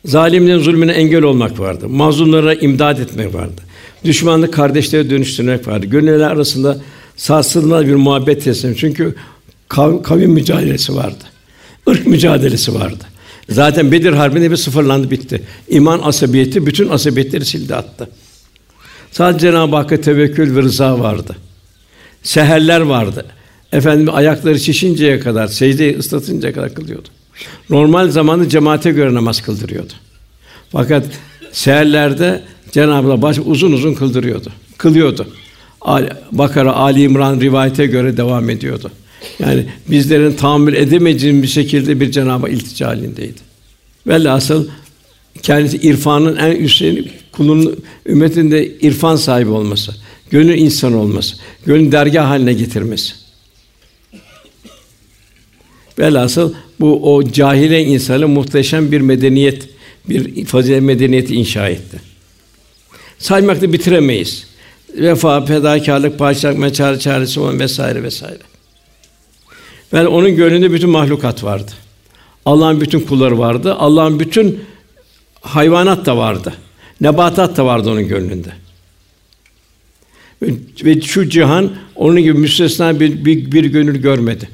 Zalimlerin 0.05 0.59
zulmüne 0.59 0.91
engel 0.91 1.23
olmak 1.23 1.59
vardı. 1.59 1.89
Mazlumlara 1.89 2.53
imdad 2.53 2.99
etmek 2.99 3.33
vardı. 3.33 3.61
Düşmanlık 4.03 4.53
kardeşlere 4.53 5.09
dönüştürmek 5.09 5.67
vardı. 5.67 5.85
Gönüller 5.85 6.31
arasında 6.31 6.81
sarsılmaz 7.15 7.87
bir 7.87 7.95
muhabbet 7.95 8.43
teslim. 8.43 8.75
Çünkü 8.75 9.15
kav, 9.69 10.03
kavim 10.03 10.31
mücadelesi 10.31 10.95
vardı. 10.95 11.23
Irk 11.87 12.07
mücadelesi 12.07 12.73
vardı. 12.73 13.03
Zaten 13.49 13.91
Bedir 13.91 14.13
Harbi'nde 14.13 14.51
bir 14.51 14.55
sıfırlandı 14.55 15.11
bitti. 15.11 15.43
İman 15.69 15.99
asabiyeti 16.03 16.65
bütün 16.65 16.89
asabiyetleri 16.89 17.45
sildi 17.45 17.75
attı. 17.75 18.09
Sadece 19.11 19.47
Cenab-ı 19.47 19.75
Hakk'a 19.75 20.01
tevekkül 20.01 20.55
ve 20.55 20.61
rıza 20.61 20.99
vardı. 20.99 21.35
Seherler 22.23 22.81
vardı. 22.81 23.25
Efendim 23.71 24.09
ayakları 24.13 24.59
şişinceye 24.59 25.19
kadar, 25.19 25.47
secdeyi 25.47 25.97
ıslatıncaya 25.97 26.53
kadar 26.53 26.73
kılıyordu. 26.73 27.09
Normal 27.69 28.09
zamanı 28.09 28.49
cemaate 28.49 28.91
göre 28.91 29.13
namaz 29.13 29.41
kıldırıyordu. 29.41 29.93
Fakat 30.71 31.05
seherlerde 31.51 32.43
Cenab-ı 32.71 33.07
Allah 33.07 33.21
baş 33.21 33.37
uzun 33.45 33.71
uzun 33.71 33.93
kıldırıyordu. 33.93 34.49
Kılıyordu. 34.77 35.27
Bakara, 36.31 36.73
Ali 36.73 37.01
İmran 37.01 37.41
rivayete 37.41 37.85
göre 37.85 38.17
devam 38.17 38.49
ediyordu. 38.49 38.91
Yani 39.39 39.65
bizlerin 39.87 40.33
tahammül 40.33 40.73
edemeyeceğimiz 40.73 41.43
bir 41.43 41.47
şekilde 41.47 41.99
bir 41.99 42.11
Cenab-ı 42.11 42.49
iltica 42.49 42.87
halindeydi. 42.87 43.39
Velhasıl 44.07 44.67
kendisi 45.41 45.77
irfanın 45.77 46.35
en 46.35 46.55
üstün 46.55 47.11
kulun 47.31 47.83
ümmetinde 48.05 48.67
irfan 48.67 49.15
sahibi 49.15 49.49
olması, 49.49 49.95
gönül 50.29 50.57
insan 50.57 50.93
olması, 50.93 51.35
gönül 51.65 51.91
dergah 51.91 52.27
haline 52.27 52.53
getirmesi. 52.53 53.13
Velhasıl 55.99 56.53
bu 56.83 57.15
o 57.15 57.31
cahile 57.31 57.83
insanı 57.83 58.27
muhteşem 58.27 58.91
bir 58.91 59.01
medeniyet, 59.01 59.69
bir 60.09 60.45
fazilet 60.45 60.81
medeniyeti 60.81 61.35
inşa 61.35 61.69
etti. 61.69 62.01
Saymakla 63.19 63.73
bitiremeyiz. 63.73 64.47
Vefa, 64.97 65.45
fedakarlık, 65.45 66.19
bağışlamak, 66.19 66.59
meçare 66.59 66.99
çaresi 66.99 67.39
olan 67.39 67.59
vesaire 67.59 68.03
vesaire. 68.03 68.39
Ve 69.93 70.07
onun 70.07 70.35
gönlünde 70.35 70.73
bütün 70.73 70.89
mahlukat 70.89 71.43
vardı. 71.43 71.71
Allah'ın 72.45 72.81
bütün 72.81 72.99
kulları 72.99 73.39
vardı. 73.39 73.73
Allah'ın 73.73 74.19
bütün 74.19 74.59
hayvanat 75.41 76.05
da 76.05 76.17
vardı. 76.17 76.53
Nebatat 77.01 77.57
da 77.57 77.65
vardı 77.65 77.91
onun 77.91 78.07
gönlünde. 78.07 78.49
Ve 80.83 81.01
şu 81.01 81.29
cihan 81.29 81.71
onun 81.95 82.21
gibi 82.21 82.33
müstesna 82.33 82.99
bir, 82.99 83.25
bir, 83.25 83.51
bir 83.51 83.65
gönül 83.65 84.01
görmedi. 84.01 84.49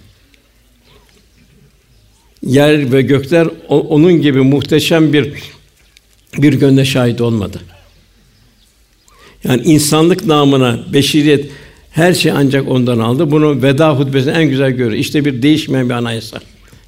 Yer 2.43 2.91
ve 2.91 3.01
gökler 3.01 3.47
onun 3.67 4.21
gibi 4.21 4.41
muhteşem 4.41 5.13
bir 5.13 5.33
bir 6.37 6.53
gönde 6.53 6.85
şahit 6.85 7.21
olmadı. 7.21 7.61
Yani 9.43 9.61
insanlık 9.61 10.25
namına 10.25 10.79
beşeriyet 10.93 11.49
her 11.91 12.13
şey 12.13 12.31
ancak 12.31 12.67
ondan 12.67 12.99
aldı. 12.99 13.31
Bunu 13.31 13.61
veda 13.61 13.99
hutbesinde 13.99 14.31
en 14.31 14.49
güzel 14.49 14.71
görür. 14.71 14.93
İşte 14.93 15.25
bir 15.25 15.41
değişmeyen 15.41 15.89
bir 15.89 15.93
anayasa. 15.93 16.39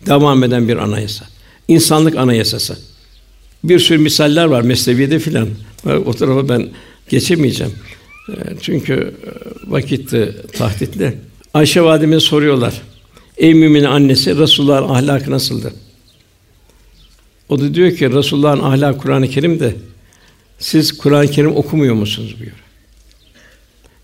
Devam 0.06 0.44
eden 0.44 0.68
bir 0.68 0.78
anayasa. 0.78 1.26
İnsanlık 1.68 2.16
anayasası. 2.16 2.78
Bir 3.64 3.80
sürü 3.80 3.98
misaller 3.98 4.46
var 4.46 4.62
Mesnevi'de 4.62 5.20
filan. 5.20 5.48
O 6.06 6.14
tarafa 6.14 6.50
ben 6.50 6.70
geçemeyeceğim. 7.10 7.74
Ee, 8.30 8.34
çünkü 8.62 8.94
e, 8.94 9.30
vakit 9.72 10.14
tahditli. 10.54 11.14
Ayşe 11.54 11.82
validemize 11.82 12.20
soruyorlar. 12.20 12.82
Ey 13.42 13.54
mümin 13.54 13.84
annesi 13.84 14.38
Resulullah'ın 14.38 14.90
ahlakı 14.90 15.32
nasıldı? 15.32 15.74
O 17.50 17.60
da 17.60 17.74
diyor 17.74 17.96
ki 17.96 18.12
Resulullah'ın 18.12 18.60
ahlakı 18.60 18.98
Kur'an-ı 18.98 19.28
Kerim'de 19.28 19.76
siz 20.60 20.98
Kur'an-ı 20.98 21.28
Kerim 21.28 21.56
okumuyor 21.56 21.96
musunuz 21.96 22.36
buyuruyor. 22.40 22.58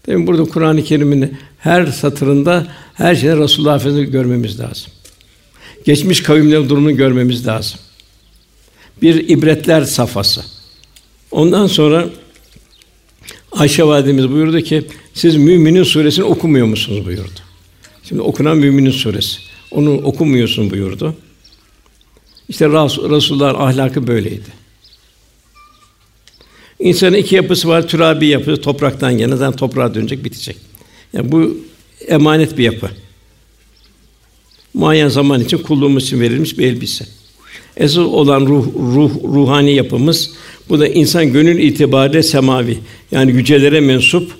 Demin 0.08 0.28
burada 0.28 0.43
Kur'an-ı 0.43 0.84
Kerim'in 0.84 1.38
her 1.58 1.86
satırında 1.86 2.67
her 2.93 3.15
şeyde 3.15 3.38
Resulullah 3.38 3.76
Efendimizi 3.76 4.12
görmemiz 4.12 4.60
lazım. 4.60 4.91
Geçmiş 5.86 6.23
kavimlerin 6.23 6.69
durumunu 6.69 6.95
görmemiz 6.95 7.47
lazım. 7.47 7.80
Bir 9.02 9.30
ibretler 9.30 9.84
safhası. 9.84 10.45
Ondan 11.32 11.67
sonra 11.67 12.10
Ayşe 13.52 13.84
validemiz 13.84 14.30
buyurdu 14.30 14.62
ki 14.62 14.88
siz 15.13 15.36
Müminin 15.36 15.84
suresini 15.84 16.26
okumuyor 16.26 16.67
musunuz 16.67 17.06
buyurdu. 17.06 17.47
Şimdi 18.10 18.22
okunan 18.22 18.58
Müminin 18.58 18.91
suresi. 18.91 19.38
Onu 19.72 19.93
okumuyorsun 19.93 20.72
buyurdu. 20.72 21.15
İşte 22.50 22.70
Resulullah'ın 22.70 23.60
ahlakı 23.60 24.08
böyleydi. 24.08 24.58
İnsanın 26.80 27.17
iki 27.17 27.36
yapısı 27.36 27.67
var. 27.67 27.88
Türabi 27.88 28.28
yapı, 28.28 28.62
topraktan 28.62 29.17
gelen, 29.17 29.36
zaten 29.36 29.58
toprağa 29.58 29.96
dönecek, 29.96 30.24
bitecek. 30.24 30.58
Yani 31.13 31.32
bu 31.32 31.58
emanet 32.08 32.58
bir 32.58 32.63
yapı. 32.63 32.89
Muayyen 34.74 35.08
zaman 35.08 35.41
için 35.41 35.58
kulluğumuz 35.58 36.04
için 36.04 36.22
verilmiş 36.22 36.58
bir 36.58 36.67
elbise. 36.67 37.06
Esas 37.78 37.98
olan 37.98 38.41
ruh, 38.46 38.67
ruh, 38.76 39.12
ruhani 39.24 39.74
yapımız 39.74 40.32
bu 40.70 40.80
da 40.80 40.88
insan 40.88 41.34
gönül 41.34 41.60
itibariyle 41.60 42.24
semavi. 42.24 42.78
Yani 43.12 43.32
yücelere 43.32 43.80
mensup 43.80 44.32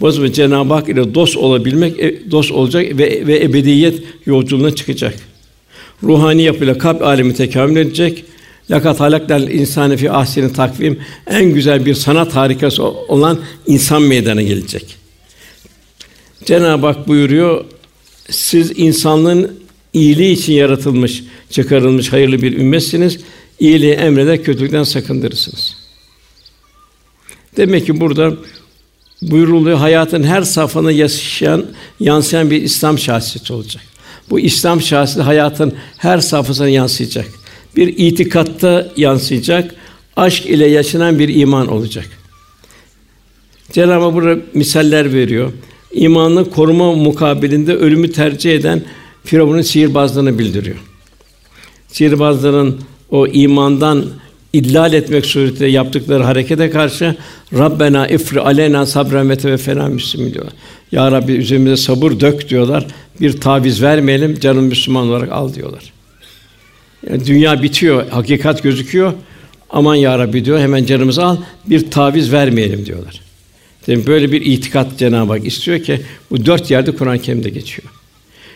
bu 0.00 0.10
zaman 0.12 0.32
Cenab-ı 0.32 0.74
Hak 0.74 0.88
ile 0.88 1.14
dost 1.14 1.36
olabilmek, 1.36 2.00
e, 2.00 2.30
dost 2.30 2.52
olacak 2.52 2.98
ve, 2.98 3.26
ve 3.26 3.44
ebediyet 3.44 4.02
yolculuğuna 4.26 4.74
çıkacak. 4.74 5.14
Ruhani 6.02 6.42
yapıyla 6.42 6.78
kalp 6.78 7.02
alemi 7.02 7.34
tekamül 7.34 7.76
edecek. 7.76 8.24
Lakat 8.70 9.00
halaknal 9.00 9.50
insane 9.50 9.96
fi 9.96 10.10
ahseni 10.10 10.52
takvim 10.52 10.98
en 11.26 11.44
güzel 11.44 11.86
bir 11.86 11.94
sanat 11.94 12.36
harikası 12.36 12.82
olan 12.84 13.38
insan 13.66 14.02
meydana 14.02 14.42
gelecek. 14.42 14.96
Cenab-ı 16.44 16.86
Hak 16.86 17.08
buyuruyor 17.08 17.64
siz 18.30 18.72
insanlığın 18.76 19.60
iyiliği 19.92 20.32
için 20.32 20.52
yaratılmış, 20.52 21.24
çıkarılmış 21.50 22.12
hayırlı 22.12 22.42
bir 22.42 22.58
ümmetsiniz. 22.58 23.20
İyiliği 23.60 23.92
emreder, 23.92 24.44
kötülükten 24.44 24.84
sakındırırsınız. 24.84 25.76
Demek 27.56 27.86
ki 27.86 28.00
burada 28.00 28.32
buyuruluyor 29.22 29.78
hayatın 29.78 30.22
her 30.22 30.42
safhasında 30.42 30.92
yaşayan, 30.92 31.66
yansıyan 32.00 32.50
bir 32.50 32.62
İslam 32.62 32.98
şahsiyeti 32.98 33.52
olacak. 33.52 33.82
Bu 34.30 34.40
İslam 34.40 34.80
şahsiyeti 34.80 35.22
hayatın 35.22 35.72
her 35.98 36.18
safhasına 36.18 36.68
yansıyacak 36.68 37.26
bir 37.76 37.94
itikatta 37.96 38.92
yansıyacak, 38.96 39.74
aşk 40.16 40.46
ile 40.46 40.66
yaşanan 40.66 41.18
bir 41.18 41.28
iman 41.28 41.66
olacak. 41.66 42.06
Cenab-ı 43.72 44.14
burada 44.14 44.40
misaller 44.54 45.12
veriyor. 45.12 45.52
İmanını 45.92 46.50
koruma 46.50 46.92
mukabilinde 46.92 47.74
ölümü 47.74 48.12
tercih 48.12 48.54
eden 48.54 48.82
Firavun'un 49.24 49.62
sihirbazlığını 49.62 50.38
bildiriyor. 50.38 50.76
Sihirbazların 51.88 52.80
o 53.10 53.26
imandan 53.26 54.04
idlal 54.56 54.92
etmek 54.92 55.26
suretiyle 55.26 55.70
yaptıkları 55.70 56.22
harekete 56.22 56.70
karşı 56.70 57.16
Rabbena 57.52 58.08
ifri 58.08 58.40
aleyna 58.40 58.86
sabren 58.86 59.30
ve 59.30 59.36
teveffena 59.36 59.88
müslimin 59.88 60.34
diyor. 60.34 60.46
Ya 60.92 61.12
Rabbi 61.12 61.32
üzerimize 61.32 61.76
sabır 61.76 62.20
dök 62.20 62.48
diyorlar. 62.48 62.86
Bir 63.20 63.40
taviz 63.40 63.82
vermeyelim, 63.82 64.40
canım 64.40 64.64
Müslüman 64.64 65.08
olarak 65.08 65.32
al 65.32 65.54
diyorlar. 65.54 65.92
Yani 67.10 67.26
dünya 67.26 67.62
bitiyor, 67.62 68.08
hakikat 68.08 68.62
gözüküyor. 68.62 69.12
Aman 69.70 69.94
ya 69.94 70.18
Rabbi 70.18 70.44
diyor, 70.44 70.58
hemen 70.58 70.84
canımızı 70.84 71.24
al, 71.24 71.36
bir 71.66 71.90
taviz 71.90 72.32
vermeyelim 72.32 72.86
diyorlar. 72.86 73.20
Demek 73.86 74.06
böyle 74.06 74.32
bir 74.32 74.40
itikat 74.40 74.98
Cenab-ı 74.98 75.32
Hak 75.32 75.46
istiyor 75.46 75.78
ki 75.82 76.00
bu 76.30 76.46
dört 76.46 76.70
yerde 76.70 76.92
Kur'an-ı 76.92 77.18
Kerim'de 77.18 77.48
geçiyor. 77.48 77.88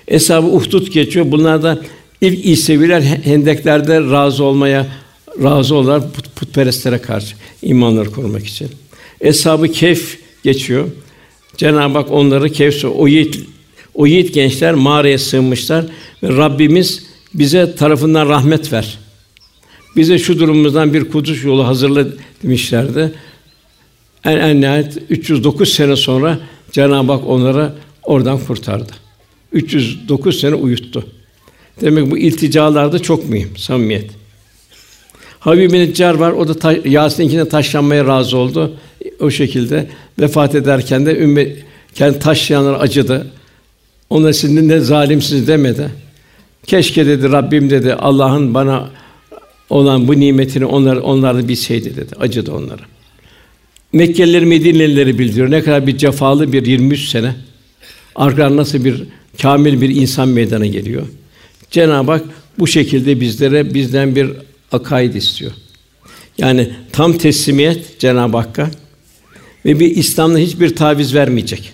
Eshab-ı 0.09 0.47
Uhdud 0.47 0.93
geçiyor. 0.93 1.27
Bunlar 1.31 1.63
da 1.63 1.79
ilk 2.21 2.47
İseviler 2.47 3.01
hendeklerde 3.01 4.01
razı 4.01 4.45
olmaya 4.45 4.87
razı 5.43 5.75
olurlar 5.75 6.13
put, 6.13 6.37
putperestlere 6.37 6.99
karşı 6.99 7.37
imanları 7.63 8.11
korumak 8.11 8.47
için. 8.47 8.69
Eshab-ı 9.21 9.69
Kehf 9.69 10.19
geçiyor. 10.45 10.89
Cenab-ı 11.57 11.99
Hak 11.99 12.11
onları 12.11 12.53
Kehf 12.53 12.85
o 12.85 13.09
yiğit 13.09 13.39
o 13.95 14.07
yiğit 14.07 14.35
gençler 14.35 14.75
mağaraya 14.75 15.19
sığınmışlar 15.19 15.85
ve 16.23 16.29
Rabbimiz 16.29 17.07
bize 17.35 17.75
tarafından 17.75 18.29
rahmet 18.29 18.73
ver. 18.73 18.99
Bize 19.97 20.19
şu 20.19 20.39
durumumuzdan 20.39 20.95
bir 20.95 21.05
kurtuluş 21.05 21.45
yolu 21.45 21.67
hazırla 21.67 22.07
demişlerdi. 22.43 23.13
En, 24.25 24.37
en 24.37 24.61
nihayet 24.61 24.99
309 25.11 25.73
sene 25.73 25.97
sonra 25.97 26.39
Cenab-ı 26.73 27.13
Hak 27.13 27.27
onları 27.27 27.73
oradan 28.03 28.39
kurtardı. 28.39 28.93
309 29.53 30.41
sene 30.41 30.55
uyuttu. 30.55 31.07
Demek 31.81 32.11
bu 32.11 32.19
ilticalarda 32.19 32.99
çok 32.99 33.29
mühim 33.29 33.57
samimiyet. 33.57 34.20
Habib 35.41 35.73
bin 35.73 35.79
Neccar 35.79 36.15
var. 36.15 36.33
O 36.33 36.49
da 36.49 36.55
ta, 36.59 36.73
Yasin'in 36.85 37.29
içine 37.29 37.49
taşlanmaya 37.49 38.07
razı 38.07 38.37
oldu. 38.37 38.77
O 39.21 39.31
şekilde 39.31 39.87
vefat 40.21 40.55
ederken 40.55 41.07
de 41.07 41.19
ümmet 41.19 41.65
kendi 41.95 42.19
taşlayanlar 42.19 42.81
acıdı. 42.81 43.27
Ona 44.11 44.33
siz 44.33 44.51
ne 44.51 44.81
zalimsiniz 44.81 45.49
demedi. 45.49 45.91
Keşke 46.67 47.07
dedi 47.07 47.33
Rabbim 47.33 47.71
dedi 47.71 47.95
Allah'ın 47.95 48.55
bana 48.55 48.91
olan 49.71 50.09
bu 50.09 50.21
nimetini 50.21 50.65
onlar 50.65 50.97
onlar 50.97 51.37
da 51.37 51.49
bilseydi 51.49 51.97
dedi. 51.97 52.15
Acıdı 52.21 52.53
onlara. 52.53 52.83
Mekkelileri, 53.93 54.47
Medinelileri 54.47 55.19
bildiriyor. 55.19 55.51
Ne 55.51 55.63
kadar 55.63 55.87
bir 55.87 55.99
cefalı 55.99 56.53
bir 56.53 56.67
23 56.67 57.09
sene. 57.09 57.35
Arkadan 58.15 58.57
nasıl 58.57 58.85
bir 58.85 59.03
kamil 59.43 59.81
bir 59.81 59.89
insan 59.89 60.29
meydana 60.29 60.67
geliyor. 60.67 61.03
Cenab-ı 61.71 62.11
Hak 62.11 62.25
bu 62.59 62.67
şekilde 62.67 63.21
bizlere 63.21 63.75
bizden 63.75 64.17
bir 64.17 64.31
akaid 64.73 65.15
istiyor. 65.15 65.53
Yani 66.39 66.71
tam 66.93 67.19
teslimiyet 67.19 67.99
Cenab-ı 67.99 68.37
Hakk'a 68.37 68.71
ve 69.65 69.81
bir 69.81 69.97
İslam'da 69.97 70.39
hiçbir 70.39 70.77
taviz 70.77 71.15
vermeyecek. 71.15 71.73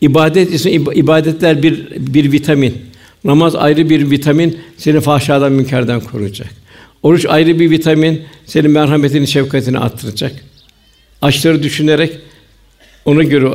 İbadet 0.00 0.54
ise 0.54 0.72
ibadetler 0.72 1.62
bir 1.62 1.90
bir 2.14 2.32
vitamin. 2.32 2.76
Namaz 3.24 3.54
ayrı 3.54 3.90
bir 3.90 4.10
vitamin, 4.10 4.58
seni 4.76 5.00
fahşadan, 5.00 5.52
münkerden 5.52 6.00
koruyacak. 6.00 6.48
Oruç 7.02 7.26
ayrı 7.26 7.58
bir 7.58 7.70
vitamin, 7.70 8.22
senin 8.46 8.70
merhametini, 8.70 9.28
şefkatini 9.28 9.78
arttıracak. 9.78 10.32
Açları 11.22 11.62
düşünerek 11.62 12.18
ona 13.04 13.22
göre 13.22 13.50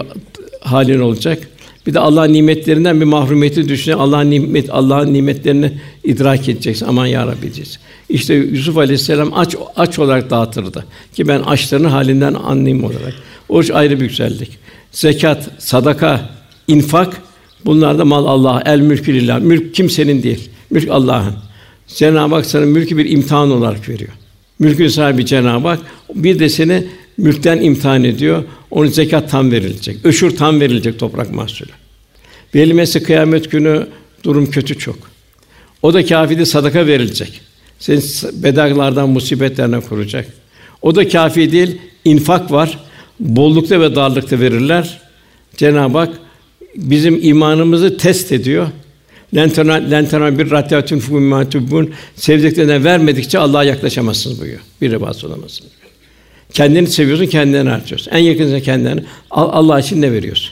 halin 0.62 0.99
olacak. 0.99 1.47
Bir 1.88 1.93
de 1.93 2.00
Allah'ın 2.00 2.34
nimetlerinden 2.34 3.02
bir 3.02 3.06
mahrumiyeti 3.06 3.69
düşünerek 3.69 4.00
Allah'ın 4.02 4.32
nimet 4.32 4.69
Allah'ın 4.69 5.13
nimetlerini 5.13 5.71
idrak 6.04 6.50
edeceksin. 6.50 6.86
Aman 6.86 7.06
ya 7.06 7.28
Rabbi 7.28 7.41
diyeceksin. 7.41 7.78
İşte 8.10 8.34
Yusuf 8.34 8.78
Aleyhisselam 8.78 9.34
aç 9.34 9.56
aç 9.76 10.00
olarak 10.00 10.30
dağıtırdı 10.30 10.86
ki 11.13 11.28
ben 11.28 11.39
açların 11.39 11.84
halinden 11.84 12.34
anlayayım 12.34 12.84
olarak. 12.84 13.13
Oruç 13.50 13.71
ayrı 13.71 14.00
bir 14.00 14.06
güzellik. 14.06 14.50
Zekat, 14.91 15.50
sadaka, 15.60 16.30
infak 16.67 17.21
Bunlar 17.65 17.98
da 17.98 18.06
mal 18.06 18.26
Allah, 18.26 18.63
el 18.65 18.80
mülkü 18.80 19.13
lillah. 19.13 19.39
Mülk 19.39 19.76
kimsenin 19.76 20.24
değil. 20.24 20.50
Mülk 20.69 20.89
Allah'ın. 20.89 21.34
Cenab-ı 21.88 22.36
Hak 22.36 22.45
sana 22.45 22.65
mülkü 22.65 22.98
bir 22.98 23.10
imtihan 23.10 23.52
olarak 23.52 23.89
veriyor. 23.89 24.12
Mülkün 24.60 24.88
sahibi 24.88 25.26
Cenab-ı 25.26 25.67
Hak 25.67 25.80
bir 26.15 26.39
de 26.39 26.50
seni 26.50 26.84
mülkten 27.17 27.62
imtihan 27.62 28.04
ediyor. 28.04 28.43
Onun 28.71 28.88
zekat 28.88 29.32
tam 29.32 29.51
verilecek. 29.51 29.97
Öşür 30.04 30.36
tam 30.36 30.60
verilecek 30.60 30.99
toprak 30.99 31.34
mahsulü. 31.34 31.69
Verilmesi 32.56 33.04
kıyamet 33.04 33.51
günü 33.51 33.88
durum 34.23 34.51
kötü 34.51 34.78
çok. 34.80 34.97
O 35.82 35.93
da 35.93 36.06
kâfide 36.06 36.45
sadaka 36.45 36.88
verilecek. 36.88 37.41
Seni 37.80 38.01
bedalardan, 38.34 39.10
musibetlerden 39.10 39.82
koruyacak. 39.82 40.28
O 40.82 40.95
da 40.95 41.10
kafi 41.10 41.51
değil, 41.51 41.78
infak 42.06 42.51
var. 42.51 42.80
Bollukta 43.19 43.82
ve 43.82 43.95
darlıkta 43.95 44.39
verirler. 44.39 45.01
Cenab-ı 45.58 45.97
Hak 45.97 46.19
bizim 46.75 47.19
imanımızı 47.23 47.97
test 47.97 48.32
ediyor. 48.32 48.67
Lentena 49.36 49.73
lentena 49.73 50.39
bir 50.39 50.51
ratyatun 50.51 50.99
fumatubun 50.99 51.93
sevdiklerine 52.15 52.84
vermedikçe 52.84 53.39
Allah'a 53.39 53.63
yaklaşamazsınız 53.63 54.39
buyuruyor. 54.39 54.62
Bir 54.82 54.91
ribat 54.91 55.23
olamazsınız. 55.23 55.85
Kendini 56.56 56.88
seviyorsun, 56.88 57.26
kendini 57.26 57.70
harcıyorsun. 57.70 58.12
En 58.12 58.18
yakınsa 58.18 58.60
kendini 58.60 59.04
Allah 59.32 59.80
için 59.80 60.02
ne 60.02 60.12
veriyorsun? 60.12 60.52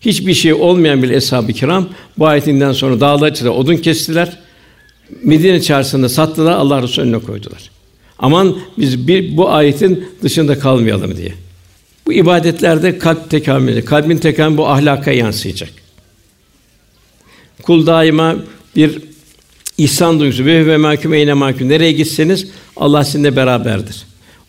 Hiçbir 0.00 0.34
şey 0.34 0.54
olmayan 0.54 1.02
bir 1.02 1.10
eshab-ı 1.10 1.52
kiram 1.52 1.88
bu 2.18 2.26
ayetinden 2.26 2.72
sonra 2.72 3.00
dağlar 3.00 3.32
içinde 3.32 3.50
odun 3.50 3.76
kestiler. 3.76 4.38
Medine 5.22 5.62
çarşısında 5.62 6.08
sattılar, 6.08 6.52
Allah 6.52 6.82
Resulü 6.82 7.06
önüne 7.06 7.18
koydular. 7.18 7.70
Aman 8.18 8.58
biz 8.78 9.08
bir, 9.08 9.36
bu 9.36 9.50
ayetin 9.50 10.08
dışında 10.22 10.58
kalmayalım 10.58 11.16
diye. 11.16 11.34
Bu 12.06 12.12
ibadetlerde 12.12 12.98
kalp 12.98 13.30
tekamülü, 13.30 13.84
kalbin 13.84 14.18
tekamülü 14.18 14.58
bu 14.58 14.68
ahlaka 14.68 15.12
yansıyacak. 15.12 15.70
Kul 17.62 17.86
daima 17.86 18.36
bir 18.76 18.98
ihsan 19.78 20.20
duygusu 20.20 20.44
ve 20.44 20.66
ve 20.66 20.76
mahkum 20.76 21.14
eyne 21.14 21.34
mahkum 21.34 21.68
nereye 21.68 21.92
gitseniz 21.92 22.48
Allah 22.76 23.04
sizinle 23.04 23.36
beraberdir. 23.36 24.06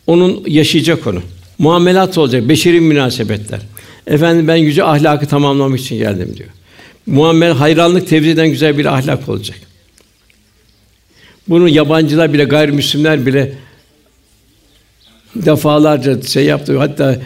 Onun 0.08 0.44
yaşayacak 0.46 1.06
onu. 1.06 1.22
Muamelat 1.58 2.18
olacak, 2.18 2.48
beşeri 2.48 2.80
münasebetler. 2.80 3.60
Efendim 4.06 4.48
ben 4.48 4.56
yüce 4.56 4.84
ahlakı 4.84 5.26
tamamlamak 5.26 5.80
için 5.80 5.98
geldim 5.98 6.34
diyor. 6.36 6.48
Muamele 7.06 7.52
hayranlık 7.52 8.08
tevziden 8.08 8.48
güzel 8.48 8.78
bir 8.78 8.84
ahlak 8.86 9.28
olacak. 9.28 9.58
Bunu 11.48 11.68
yabancılar 11.68 12.32
bile, 12.32 12.44
gayrimüslimler 12.44 13.26
bile 13.26 13.52
defalarca 15.34 16.22
şey 16.22 16.44
yaptı. 16.44 16.78
Hatta 16.78 17.20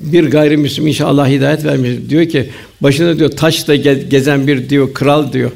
bir 0.00 0.30
gayrimüslim 0.30 0.86
inşallah 0.86 1.28
hidayet 1.28 1.64
vermiş. 1.64 1.90
Diyor 2.08 2.28
ki 2.28 2.50
başında 2.80 3.18
diyor 3.18 3.30
taşla 3.30 3.74
gezen 3.74 4.46
bir 4.46 4.68
diyor 4.68 4.94
kral 4.94 5.32
diyor. 5.32 5.50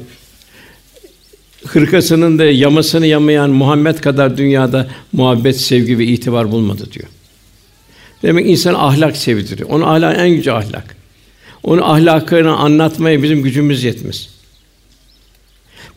Hırkasının 1.67 2.39
da 2.39 2.45
yamasını 2.45 3.07
yamayan 3.07 3.49
Muhammed 3.49 3.97
kadar 3.97 4.37
dünyada 4.37 4.87
muhabbet, 5.13 5.61
sevgi 5.61 5.97
ve 5.97 6.05
itibar 6.05 6.51
bulmadı 6.51 6.91
diyor. 6.91 7.07
Demek 8.23 8.49
insan 8.49 8.73
ahlak 8.73 9.17
sevdiriyor. 9.17 9.69
Onun 9.69 9.85
ahlak 9.85 10.19
en 10.19 10.25
yüce 10.25 10.51
ahlak. 10.51 10.95
Onu 11.63 11.91
ahlakını 11.91 12.55
anlatmaya 12.55 13.23
bizim 13.23 13.43
gücümüz 13.43 13.83
yetmez. 13.83 14.29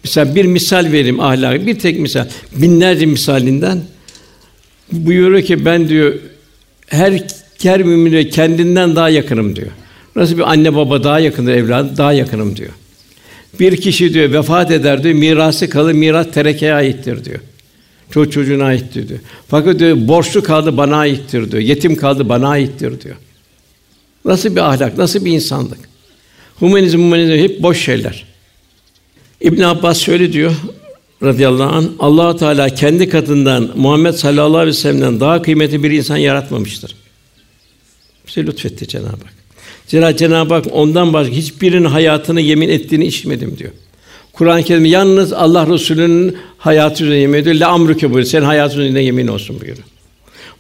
Mesela 0.05 0.35
bir 0.35 0.45
misal 0.45 0.93
vereyim 0.93 1.21
ahlakı, 1.21 1.67
bir 1.67 1.79
tek 1.79 2.01
misal, 2.01 2.27
binlerce 2.57 3.07
misalinden 3.07 3.81
buyuruyor 4.93 5.43
ki 5.43 5.65
ben 5.65 5.89
diyor 5.89 6.15
her 6.87 7.23
her 7.63 7.83
mümine 7.83 8.29
kendinden 8.29 8.97
daha 8.97 9.09
yakınım 9.09 9.57
diyor. 9.57 9.71
Nasıl 10.17 10.37
bir 10.37 10.51
anne 10.53 10.75
baba 10.75 11.05
daha 11.05 11.21
yakındır 11.21 11.53
evladı 11.53 11.97
daha 11.97 12.13
yakınım 12.13 12.57
diyor. 12.57 12.71
Bir 13.61 13.77
kişi 13.77 14.15
diyor 14.15 14.33
vefat 14.33 14.71
eder 14.71 15.03
diyor 15.03 15.15
mirası 15.15 15.69
kalır 15.69 15.93
miras 15.93 16.27
terekeye 16.33 16.75
aittir 16.75 17.25
diyor. 17.25 17.41
Çocuk 18.11 18.33
çocuğuna 18.33 18.65
aittir 18.65 19.09
diyor. 19.09 19.21
Fakat 19.49 19.79
diyor 19.79 19.97
borçlu 20.09 20.43
kaldı 20.43 20.77
bana 20.77 20.97
aittir 20.97 21.53
diyor. 21.53 21.63
Yetim 21.63 21.97
kaldı 21.97 22.29
bana 22.29 22.49
aittir 22.49 23.01
diyor. 23.01 23.17
Nasıl 24.25 24.57
bir 24.57 24.61
ahlak, 24.61 24.99
nasıl 24.99 25.25
bir 25.25 25.33
insanlık? 25.33 25.79
Humanizm, 26.55 26.99
humanizm 26.99 27.33
hep 27.33 27.63
boş 27.63 27.85
şeyler. 27.85 28.25
İbn 29.41 29.63
Abbas 29.63 29.99
şöyle 29.99 30.33
diyor 30.33 30.53
radıyallahu 31.23 31.77
an 31.77 31.93
Allah 31.99 32.37
Teala 32.37 32.69
kendi 32.69 33.09
katından 33.09 33.71
Muhammed 33.77 34.15
sallallahu 34.15 34.59
aleyhi 34.59 34.77
ve 34.77 34.81
sellem'den 34.81 35.21
daha 35.21 35.43
kıymetli 35.43 35.83
bir 35.83 35.91
insan 35.91 36.17
yaratmamıştır. 36.17 36.97
Bize 38.29 38.47
lütfetti 38.47 38.89
Cenab-ı 38.89 39.09
Hak. 39.11 39.36
Zira 39.87 40.17
Cenab-ı 40.17 40.55
Hak 40.55 40.65
ondan 40.73 41.13
başka 41.13 41.35
hiçbirinin 41.35 41.85
hayatını 41.85 42.41
yemin 42.41 42.69
ettiğini 42.69 43.07
işitmedim 43.07 43.59
diyor. 43.59 43.71
Kur'an-ı 44.33 44.63
Kerim 44.63 44.85
yalnız 44.85 45.33
Allah 45.33 45.67
Resulü'nün 45.67 46.37
hayatı 46.59 47.05
üzerine 47.05 47.21
yemin 47.21 47.39
ediyor. 47.39 47.55
La 47.57 47.69
amruke 47.69 48.07
buyuruyor. 48.07 48.27
Senin 48.27 48.45
hayatın 48.45 48.81
üzerine 48.81 49.03
yemin 49.03 49.27
olsun 49.27 49.61
buyuruyor. 49.61 49.87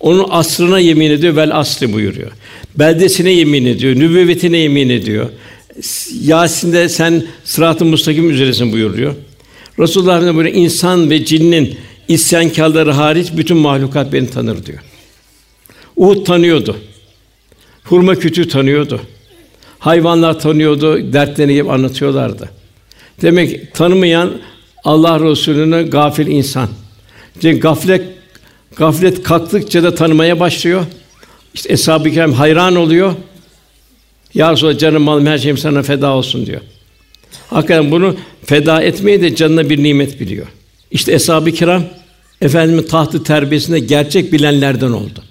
Onun 0.00 0.26
asrına 0.30 0.78
yemin 0.78 1.10
ediyor, 1.10 1.36
vel 1.36 1.58
asli 1.58 1.92
buyuruyor. 1.92 2.30
Beldesine 2.74 3.30
yemin 3.30 3.64
ediyor, 3.64 3.96
nübüvvetine 3.96 4.58
yemin 4.58 4.88
ediyor. 4.88 5.30
Yasin'de 6.22 6.88
sen 6.88 7.26
sırat-ı 7.44 7.84
müstakim 7.84 8.30
üzeresin 8.30 8.72
buyuruyor. 8.72 9.14
Resulullah 9.78 10.16
Efendimiz 10.16 10.36
böyle 10.36 10.52
insan 10.52 11.10
ve 11.10 11.24
cinnin 11.24 11.74
isyankârları 12.08 12.90
hariç 12.90 13.28
bütün 13.36 13.56
mahlukat 13.56 14.12
beni 14.12 14.30
tanır 14.30 14.66
diyor. 14.66 14.78
Uhud 15.96 16.26
tanıyordu. 16.26 16.76
Hurma 17.84 18.14
kütüğü 18.14 18.48
tanıyordu. 18.48 19.00
Hayvanlar 19.86 20.40
tanıyordu, 20.40 21.12
dertlerini 21.12 21.54
gibi 21.54 21.70
anlatıyorlardı. 21.70 22.50
Demek 23.22 23.74
tanımayan 23.74 24.32
Allah 24.84 25.20
Resulü'nü 25.20 25.90
gafil 25.90 26.26
insan. 26.26 26.68
Çünkü 27.42 27.60
gaflet 27.60 28.02
gaflet 28.76 29.22
kalktıkça 29.22 29.82
da 29.82 29.94
tanımaya 29.94 30.40
başlıyor. 30.40 30.84
İşte 31.54 31.72
eshab-ı 31.72 32.10
kiram 32.10 32.32
hayran 32.32 32.76
oluyor. 32.76 33.14
Ya 34.34 34.52
Resulallah 34.52 34.78
canım 34.78 35.02
malım 35.02 35.26
her 35.26 35.38
şeyim 35.38 35.58
sana 35.58 35.82
feda 35.82 36.12
olsun 36.12 36.46
diyor. 36.46 36.60
Hakikaten 37.50 37.90
bunu 37.90 38.16
feda 38.44 38.82
etmeyi 38.82 39.22
de 39.22 39.34
canına 39.34 39.70
bir 39.70 39.82
nimet 39.82 40.20
biliyor. 40.20 40.46
İşte 40.90 41.12
eshab-ı 41.12 41.52
kiram 41.52 41.82
efendimin 42.40 42.82
tahtı 42.82 43.22
terbiyesinde 43.22 43.78
gerçek 43.78 44.32
bilenlerden 44.32 44.90
oldu. 44.90 45.22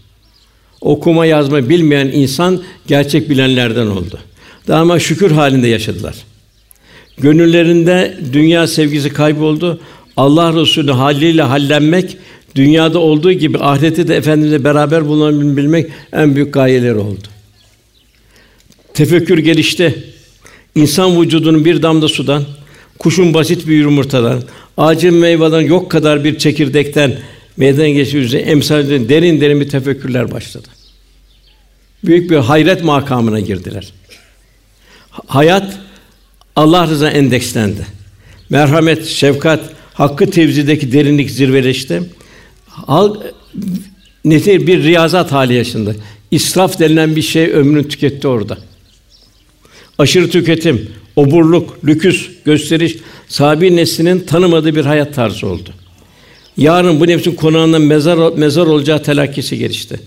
Okuma 0.82 1.26
yazma 1.26 1.70
bilmeyen 1.70 2.08
insan 2.08 2.63
gerçek 2.88 3.30
bilenlerden 3.30 3.88
oldu. 3.88 4.20
Daima 4.67 4.99
şükür 4.99 5.32
halinde 5.32 5.67
yaşadılar. 5.67 6.15
Gönüllerinde 7.17 8.17
dünya 8.34 8.67
sevgisi 8.67 9.10
kayboldu. 9.10 9.80
Allah 10.17 10.62
Resulü 10.62 10.91
haliyle 10.91 11.41
hallenmek, 11.41 12.17
dünyada 12.56 12.99
olduğu 12.99 13.32
gibi 13.32 13.58
ahirette 13.58 14.08
de 14.08 14.15
efendimizle 14.15 14.63
beraber 14.63 15.08
bulunabilmek 15.08 15.91
en 16.13 16.36
büyük 16.36 16.54
gayeleri 16.54 16.95
oldu. 16.95 17.28
Tefekkür 18.93 19.38
gelişti. 19.38 20.04
İnsan 20.75 21.21
vücudunun 21.21 21.65
bir 21.65 21.82
damla 21.82 22.08
sudan, 22.08 22.43
kuşun 22.99 23.34
basit 23.34 23.67
bir 23.67 23.78
yumurtadan, 23.78 24.43
ağacın 24.78 25.13
meyveden 25.13 25.62
yok 25.62 25.91
kadar 25.91 26.23
bir 26.23 26.38
çekirdekten 26.38 27.17
meydana 27.58 27.89
geçtiği 27.89 28.17
üzere 28.17 28.41
emsal 28.41 28.89
derin 28.89 29.41
derin 29.41 29.62
bir 29.62 29.69
tefekkürler 29.69 30.32
başladı. 30.32 30.67
Büyük 32.04 32.32
bir 32.32 32.36
hayret 32.36 32.84
makamına 32.84 33.39
girdiler. 33.39 33.93
Hayat 35.28 35.78
Allah 36.56 36.88
rıza 36.88 37.10
endekslendi. 37.10 37.88
Merhamet, 38.49 39.06
şefkat, 39.06 39.60
hakkı 39.93 40.30
tevzideki 40.32 40.91
derinlik 40.91 41.32
zirveleşti. 41.32 42.04
Halk 42.67 43.17
netir 44.25 44.67
bir 44.67 44.84
riyazat 44.84 45.32
hali 45.32 45.54
yaşandı. 45.54 45.95
İsraf 46.32 46.80
denilen 46.80 47.15
bir 47.15 47.21
şey 47.21 47.51
ömrünü 47.51 47.88
tüketti 47.88 48.28
orada. 48.28 48.58
Aşırı 49.97 50.30
tüketim, 50.30 50.89
oburluk, 51.15 51.86
lüküs, 51.86 52.30
gösteriş 52.45 52.97
sahabi 53.28 53.75
neslinin 53.75 54.19
tanımadığı 54.19 54.75
bir 54.75 54.86
hayat 54.86 55.15
tarzı 55.15 55.47
oldu. 55.47 55.69
Yarın 56.58 56.99
bu 56.99 57.08
nefsin 57.08 57.36
konağından 57.36 57.82
mezar 57.82 58.38
mezar 58.38 58.65
olacağı 58.65 59.04
telakkisi 59.04 59.58
gelişti. 59.58 59.99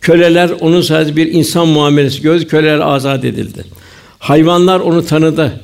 Köleler 0.00 0.50
onun 0.60 0.82
sadece 0.82 1.16
bir 1.16 1.26
insan 1.26 1.68
muamelesi 1.68 2.22
gördü, 2.22 2.48
köleler 2.48 2.80
azat 2.80 3.24
edildi. 3.24 3.64
Hayvanlar 4.18 4.80
onu 4.80 5.06
tanıdı. 5.06 5.60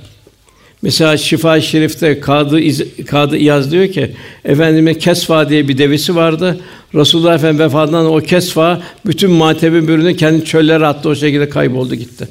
Mesela 0.82 1.16
Şifa-i 1.16 1.62
Şerif'te 1.62 2.20
Kadı 2.20 2.60
İz, 2.60 2.82
Kadı 3.06 3.36
İyaz 3.36 3.72
diyor 3.72 3.88
ki 3.88 4.16
efendime 4.44 4.98
Kesfa 4.98 5.48
diye 5.48 5.68
bir 5.68 5.78
devesi 5.78 6.16
vardı. 6.16 6.60
Resulullah 6.94 7.34
Efendimiz 7.34 7.60
vefatından 7.60 8.06
o 8.06 8.20
Kesfa 8.20 8.82
bütün 9.06 9.30
matebi 9.30 9.88
bürünü 9.88 10.16
kendi 10.16 10.44
çöllere 10.44 10.86
attı 10.86 11.08
o 11.08 11.14
şekilde 11.14 11.48
kayboldu 11.48 11.94
gitti. 11.94 12.28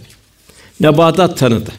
Nebatat 0.79 1.37
tanıdı. 1.37 1.71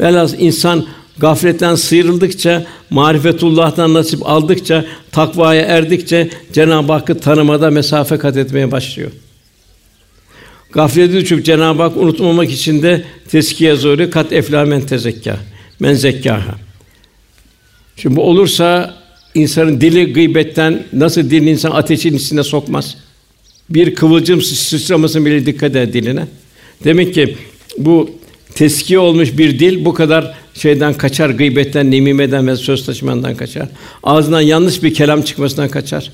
Velhâsıl 0.00 0.36
insan 0.38 0.86
gafletten 1.18 1.74
sıyrıldıkça, 1.74 2.66
marifetullah'tan 2.90 3.94
nasip 3.94 4.26
aldıkça, 4.26 4.84
takvaya 5.12 5.62
erdikçe 5.62 6.30
Cenab-ı 6.52 6.92
Hakk'ı 6.92 7.20
tanımada 7.20 7.70
mesafe 7.70 8.18
kat 8.18 8.36
etmeye 8.36 8.70
başlıyor. 8.70 9.10
Gaflete 10.72 11.12
düşüp 11.12 11.44
Cenab-ı 11.44 11.82
Hak 11.82 11.96
unutmamak 11.96 12.50
için 12.50 12.82
de 12.82 13.04
teskiye 13.28 13.76
zoru 13.76 14.10
kat 14.10 14.32
efla 14.32 14.64
men 14.64 14.80
tezekka. 14.80 15.36
Men 15.80 15.94
zekkaha. 15.94 16.54
Şimdi 17.96 18.16
bu 18.16 18.22
olursa 18.22 18.96
insanın 19.34 19.80
dili 19.80 20.12
gıybetten 20.12 20.86
nasıl 20.92 21.30
dilin 21.30 21.46
insan 21.46 21.70
ateşin 21.70 22.16
içine 22.16 22.42
sokmaz. 22.42 22.96
Bir 23.70 23.94
kıvılcım 23.94 24.42
sıçramasın 24.42 25.26
bile 25.26 25.46
dikkat 25.46 25.70
eder 25.70 25.92
diline. 25.92 26.26
Demek 26.84 27.14
ki 27.14 27.36
bu 27.78 28.10
teskiye 28.54 28.98
olmuş 28.98 29.38
bir 29.38 29.58
dil 29.58 29.84
bu 29.84 29.94
kadar 29.94 30.34
şeyden 30.54 30.94
kaçar, 30.94 31.30
gıybetten, 31.30 31.90
nemimeden 31.90 32.46
ve 32.46 32.56
söz 32.56 32.86
taşımandan 32.86 33.36
kaçar. 33.36 33.68
Ağzından 34.02 34.40
yanlış 34.40 34.82
bir 34.82 34.94
kelam 34.94 35.22
çıkmasından 35.22 35.68
kaçar. 35.68 36.12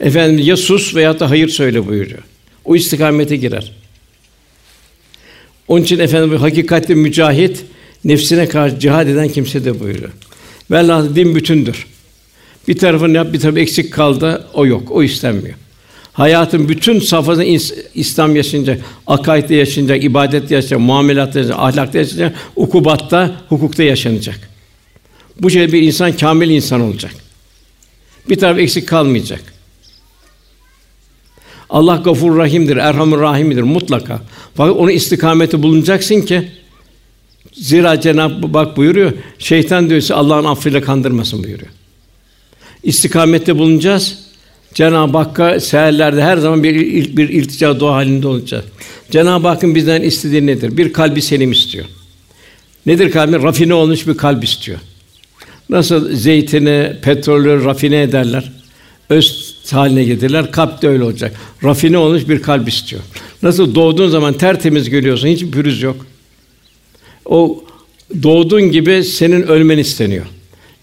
Efendim 0.00 0.46
ya 0.46 0.56
sus 0.56 0.94
veya 0.94 1.20
da 1.20 1.30
hayır 1.30 1.48
söyle 1.48 1.86
buyuruyor. 1.86 2.22
O 2.66 2.76
istikamete 2.76 3.36
girer. 3.36 3.72
Onun 5.68 5.82
için 5.82 5.98
efendim 5.98 6.32
bu 6.32 6.42
hakikatli 6.42 6.94
mücahit 6.94 7.64
nefsine 8.04 8.48
karşı 8.48 8.78
cihad 8.78 9.08
eden 9.08 9.28
kimse 9.28 9.64
de 9.64 9.80
buyuruyor. 9.80 10.10
Velhâsıl 10.70 11.16
din 11.16 11.34
bütündür. 11.34 11.86
Bir 12.68 12.78
tarafını 12.78 13.16
yap, 13.16 13.32
bir 13.32 13.40
tarafı 13.40 13.60
eksik 13.60 13.92
kaldı, 13.92 14.46
o 14.54 14.66
yok, 14.66 14.90
o 14.90 15.02
istenmiyor. 15.02 15.54
Hayatın 16.12 16.68
bütün 16.68 17.00
safhasında 17.00 17.44
İslam 17.94 18.36
yaşayacak, 18.36 18.80
akaidde 19.06 19.54
yaşayacak, 19.54 20.04
ibadet 20.04 20.50
yaşayacak, 20.50 20.80
muamelatta 20.80 21.38
yaşayacak, 21.38 21.60
ahlakta 21.60 21.98
yaşayacak, 21.98 22.36
ukubatta, 22.56 23.40
hukukta 23.48 23.82
yaşanacak. 23.82 24.50
Bu 25.40 25.50
şekilde 25.50 25.72
bir 25.72 25.82
insan 25.82 26.12
kamil 26.12 26.50
insan 26.50 26.80
olacak. 26.80 27.12
Bir 28.28 28.38
taraf 28.38 28.58
eksik 28.58 28.88
kalmayacak. 28.88 29.55
Allah 31.70 31.96
Gafur 31.96 32.38
Rahim'dir, 32.38 32.76
Erhamur 32.76 33.20
Rahim'dir 33.20 33.62
mutlaka. 33.62 34.20
Fakat 34.54 34.76
onu 34.76 34.90
istikameti 34.90 35.62
bulunacaksın 35.62 36.20
ki 36.20 36.48
zira 37.52 38.00
Cenab-ı 38.00 38.54
Bak 38.54 38.76
buyuruyor, 38.76 39.12
şeytan 39.38 39.90
diyorsa 39.90 40.14
Allah'ın 40.14 40.44
affıyla 40.44 40.80
kandırmasın 40.80 41.44
buyuruyor. 41.44 41.70
İstikamette 42.82 43.58
bulunacağız. 43.58 44.18
Cenab-ı 44.74 45.18
Hakk'a 45.18 45.60
seherlerde 45.60 46.22
her 46.22 46.36
zaman 46.36 46.62
bir 46.62 46.74
ilk 46.74 47.16
bir 47.16 47.28
iltica 47.28 47.80
dua 47.80 47.94
halinde 47.94 48.28
olacağız. 48.28 48.64
Cenab-ı 49.10 49.48
Hakk'ın 49.48 49.74
bizden 49.74 50.02
istediği 50.02 50.46
nedir? 50.46 50.76
Bir 50.76 50.92
kalbi 50.92 51.22
selim 51.22 51.52
istiyor. 51.52 51.84
Nedir 52.86 53.10
kalbi? 53.10 53.42
Rafine 53.42 53.74
olmuş 53.74 54.06
bir 54.06 54.16
kalp 54.16 54.44
istiyor. 54.44 54.78
Nasıl 55.68 56.16
zeytini, 56.16 56.92
petrolü 57.02 57.64
rafine 57.64 58.02
ederler, 58.02 58.52
öz 59.10 59.45
haline 59.72 60.04
getirirler, 60.04 60.52
kalp 60.52 60.82
de 60.82 60.88
öyle 60.88 61.04
olacak. 61.04 61.36
Rafine 61.64 61.98
olmuş 61.98 62.28
bir 62.28 62.42
kalp 62.42 62.68
istiyor. 62.68 63.02
Nasıl 63.42 63.74
doğduğun 63.74 64.08
zaman 64.08 64.34
tertemiz 64.34 64.90
görüyorsun, 64.90 65.28
hiç 65.28 65.44
pürüz 65.44 65.82
yok. 65.82 66.06
O 67.24 67.64
doğduğun 68.22 68.62
gibi 68.62 69.04
senin 69.04 69.42
ölmen 69.42 69.78
isteniyor 69.78 70.26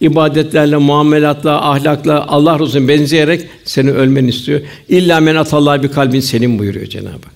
ibadetlerle, 0.04 0.78
muamelatla, 0.78 1.72
ahlakla 1.72 2.28
Allah 2.28 2.60
Resulüne 2.60 2.88
benzeyerek 2.88 3.48
seni 3.66 3.92
ölmeni 3.92 4.30
istiyor. 4.30 4.62
İlla 4.90 5.20
men 5.20 5.36
atallah 5.36 5.84
bir 5.84 5.92
kalbin 5.92 6.20
senin 6.20 6.60
buyuruyor 6.60 6.86
Cenab-ı 6.86 7.10
Hak. 7.10 7.34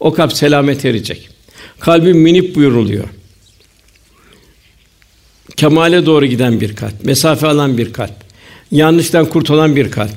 O 0.00 0.12
kalp 0.14 0.32
selamet 0.32 0.84
erecek. 0.84 1.28
Kalbin 1.80 2.16
minip 2.16 2.54
buyuruluyor. 2.54 3.04
Kemale 5.56 6.06
doğru 6.06 6.26
giden 6.26 6.60
bir 6.60 6.76
kalp, 6.76 7.04
mesafe 7.04 7.46
alan 7.46 7.78
bir 7.78 7.92
kalp, 7.92 8.14
yanlıştan 8.70 9.26
kurtulan 9.28 9.76
bir 9.76 9.90
kalp. 9.90 10.16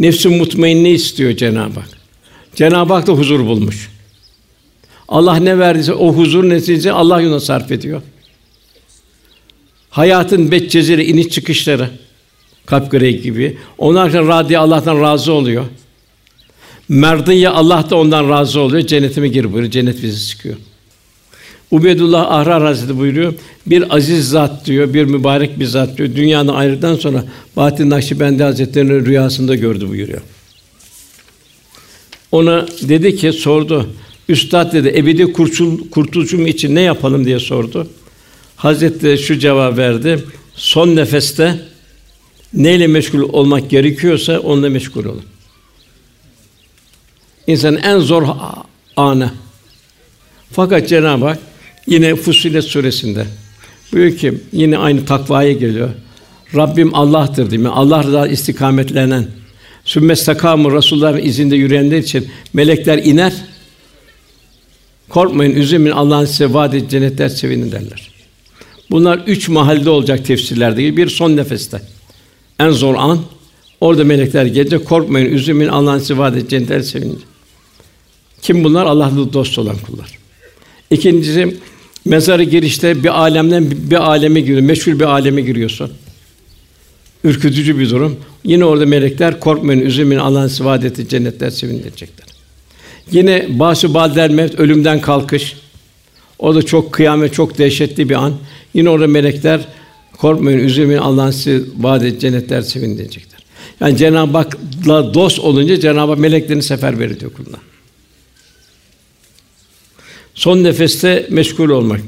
Nefsi 0.00 0.28
mutmainne 0.28 0.90
istiyor 0.90 1.36
Cenab-ı 1.36 1.80
Hak. 1.80 1.88
Cenab-ı 2.54 2.92
Hak 2.92 3.06
da 3.06 3.12
huzur 3.12 3.46
bulmuş. 3.46 3.90
Allah 5.08 5.36
ne 5.36 5.58
verdiyse 5.58 5.92
o 5.92 6.12
huzur 6.12 6.48
neticesi 6.48 6.92
Allah 6.92 7.20
yoluna 7.20 7.40
sarf 7.40 7.70
ediyor. 7.72 8.02
Hayatın 9.90 10.50
betçeziri, 10.50 11.04
iniş 11.04 11.28
çıkışları, 11.28 11.90
kalp 12.66 12.90
greyi 12.90 13.22
gibi. 13.22 13.58
Onlar 13.78 14.12
radi 14.12 14.58
Allah'tan 14.58 15.00
razı 15.00 15.32
oluyor. 15.32 15.64
Merdiye 16.88 17.48
Allah 17.48 17.90
da 17.90 17.96
ondan 17.96 18.30
razı 18.30 18.60
oluyor. 18.60 18.86
Cennetime 18.86 19.28
gir 19.28 19.44
buyuruyor. 19.44 19.70
Cennet 19.70 20.02
bizi 20.02 20.28
çıkıyor. 20.28 20.56
Ubedullah 21.70 22.30
Ahrar 22.30 22.62
Hazretleri 22.62 22.98
buyuruyor. 22.98 23.34
Bir 23.66 23.96
aziz 23.96 24.28
zat 24.28 24.66
diyor, 24.66 24.94
bir 24.94 25.04
mübarek 25.04 25.60
bir 25.60 25.64
zat 25.64 25.98
diyor. 25.98 26.14
Dünyadan 26.16 26.54
ayrıldıktan 26.54 26.96
sonra 26.96 27.24
Bahattin 27.56 27.90
Nakşibendi 27.90 28.42
Hazretleri'ni 28.42 29.06
rüyasında 29.06 29.54
gördü 29.54 29.88
buyuruyor. 29.88 30.20
Ona 32.32 32.66
dedi 32.82 33.16
ki 33.16 33.32
sordu. 33.32 33.90
Üstad 34.28 34.72
dedi 34.72 34.92
ebedi 34.96 35.32
kurtul, 35.32 35.90
kurtuluşum 35.90 36.46
için 36.46 36.74
ne 36.74 36.80
yapalım 36.80 37.24
diye 37.24 37.38
sordu. 37.38 37.88
Hazretleri 38.56 39.18
şu 39.18 39.38
cevap 39.38 39.78
verdi. 39.78 40.24
Son 40.54 40.96
nefeste 40.96 41.60
neyle 42.54 42.86
meşgul 42.86 43.22
olmak 43.22 43.70
gerekiyorsa 43.70 44.38
onunla 44.38 44.70
meşgul 44.70 45.04
olun. 45.04 45.24
İnsanın 47.46 47.76
en 47.76 47.98
zor 47.98 48.22
anı. 48.96 49.30
Fakat 50.52 50.88
Cenab-ı 50.88 51.24
Hak 51.24 51.38
yine 51.90 52.14
Fussilet 52.14 52.64
suresinde 52.64 53.26
buyuruyor 53.92 54.18
ki 54.18 54.34
yine 54.52 54.78
aynı 54.78 55.04
takvaya 55.04 55.52
geliyor. 55.52 55.90
Rabbim 56.54 56.94
Allah'tır 56.94 57.50
değil 57.50 57.62
mi? 57.62 57.68
Allah 57.68 58.04
rızası 58.04 58.32
istikametlenen 58.32 59.26
sümme 59.84 60.16
stakamı 60.16 60.76
Resulullah 60.76 61.18
izinde 61.18 61.56
yürüyenler 61.56 61.98
için 61.98 62.28
melekler 62.52 62.98
iner. 62.98 63.32
Korkmayın, 65.08 65.54
üzülmeyin. 65.54 65.96
Allah'ın 65.96 66.24
size 66.24 66.54
vaad 66.54 66.72
ettiği 66.72 66.88
cennetler 66.88 67.28
sevinin 67.28 67.72
derler. 67.72 68.10
Bunlar 68.90 69.18
üç 69.26 69.48
mahalde 69.48 69.90
olacak 69.90 70.24
tefsirlerde. 70.24 70.96
Bir 70.96 71.08
son 71.08 71.36
nefeste. 71.36 71.82
En 72.58 72.70
zor 72.70 72.94
an. 72.94 73.18
Orada 73.80 74.04
melekler 74.04 74.46
gelecek. 74.46 74.84
Korkmayın, 74.84 75.32
üzülmeyin. 75.32 75.70
Allah'ın 75.70 75.98
size 75.98 76.18
vaad 76.18 76.32
edeceği 76.32 76.48
cennetler 76.48 76.80
sevinin. 76.80 77.22
Kim 78.42 78.64
bunlar? 78.64 78.86
Allah'la 78.86 79.32
dost 79.32 79.58
olan 79.58 79.76
kullar. 79.78 80.18
İkincisi 80.90 81.56
mezarı 82.04 82.42
girişte 82.42 83.04
bir 83.04 83.20
alemden 83.20 83.70
bir 83.70 83.96
aleme 83.96 84.40
giriyor. 84.40 84.60
Meşhur 84.60 84.92
bir 84.92 85.04
aleme 85.04 85.40
giriyorsun. 85.40 85.90
Ürkütücü 87.24 87.78
bir 87.78 87.90
durum. 87.90 88.16
Yine 88.44 88.64
orada 88.64 88.86
melekler 88.86 89.40
korkmayın, 89.40 89.80
üzülmeyin. 89.80 90.20
Allah'ın 90.20 90.48
size 90.48 91.08
cennetler 91.08 91.50
sevinin 91.50 91.82
diyecekler. 91.82 92.26
Yine 93.12 93.46
basu 93.48 93.94
balder 93.94 94.30
mevt 94.30 94.60
ölümden 94.60 95.00
kalkış. 95.00 95.56
O 96.38 96.54
da 96.54 96.62
çok 96.62 96.92
kıyamet, 96.92 97.34
çok 97.34 97.58
dehşetli 97.58 98.08
bir 98.08 98.14
an. 98.14 98.34
Yine 98.74 98.90
orada 98.90 99.06
melekler 99.06 99.60
korkmayın, 100.18 100.58
üzülmeyin. 100.58 101.00
Allah'ın 101.00 101.30
size 101.30 102.18
cennetler 102.18 102.62
sevin 102.62 102.98
diyecekler. 102.98 103.40
Yani 103.80 103.96
Cenab-ı 103.96 104.38
Hak'la 104.38 105.14
dost 105.14 105.38
olunca 105.38 105.80
Cenab-ı 105.80 106.10
Hak 106.10 106.18
meleklerini 106.18 106.62
seferber 106.62 107.10
ediyor 107.10 107.32
kuluna. 107.32 107.56
Son 110.40 110.64
nefeste 110.64 111.26
meşgul 111.30 111.68
olmak. 111.68 112.00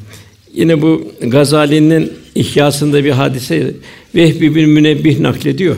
Yine 0.55 0.83
bu 0.83 1.13
Gazali'nin 1.21 2.13
ihyasında 2.35 3.05
bir 3.05 3.11
hadise 3.11 3.75
Vehbi 4.15 4.55
bin 4.55 4.69
Münebbih 4.69 5.19
naklediyor. 5.19 5.77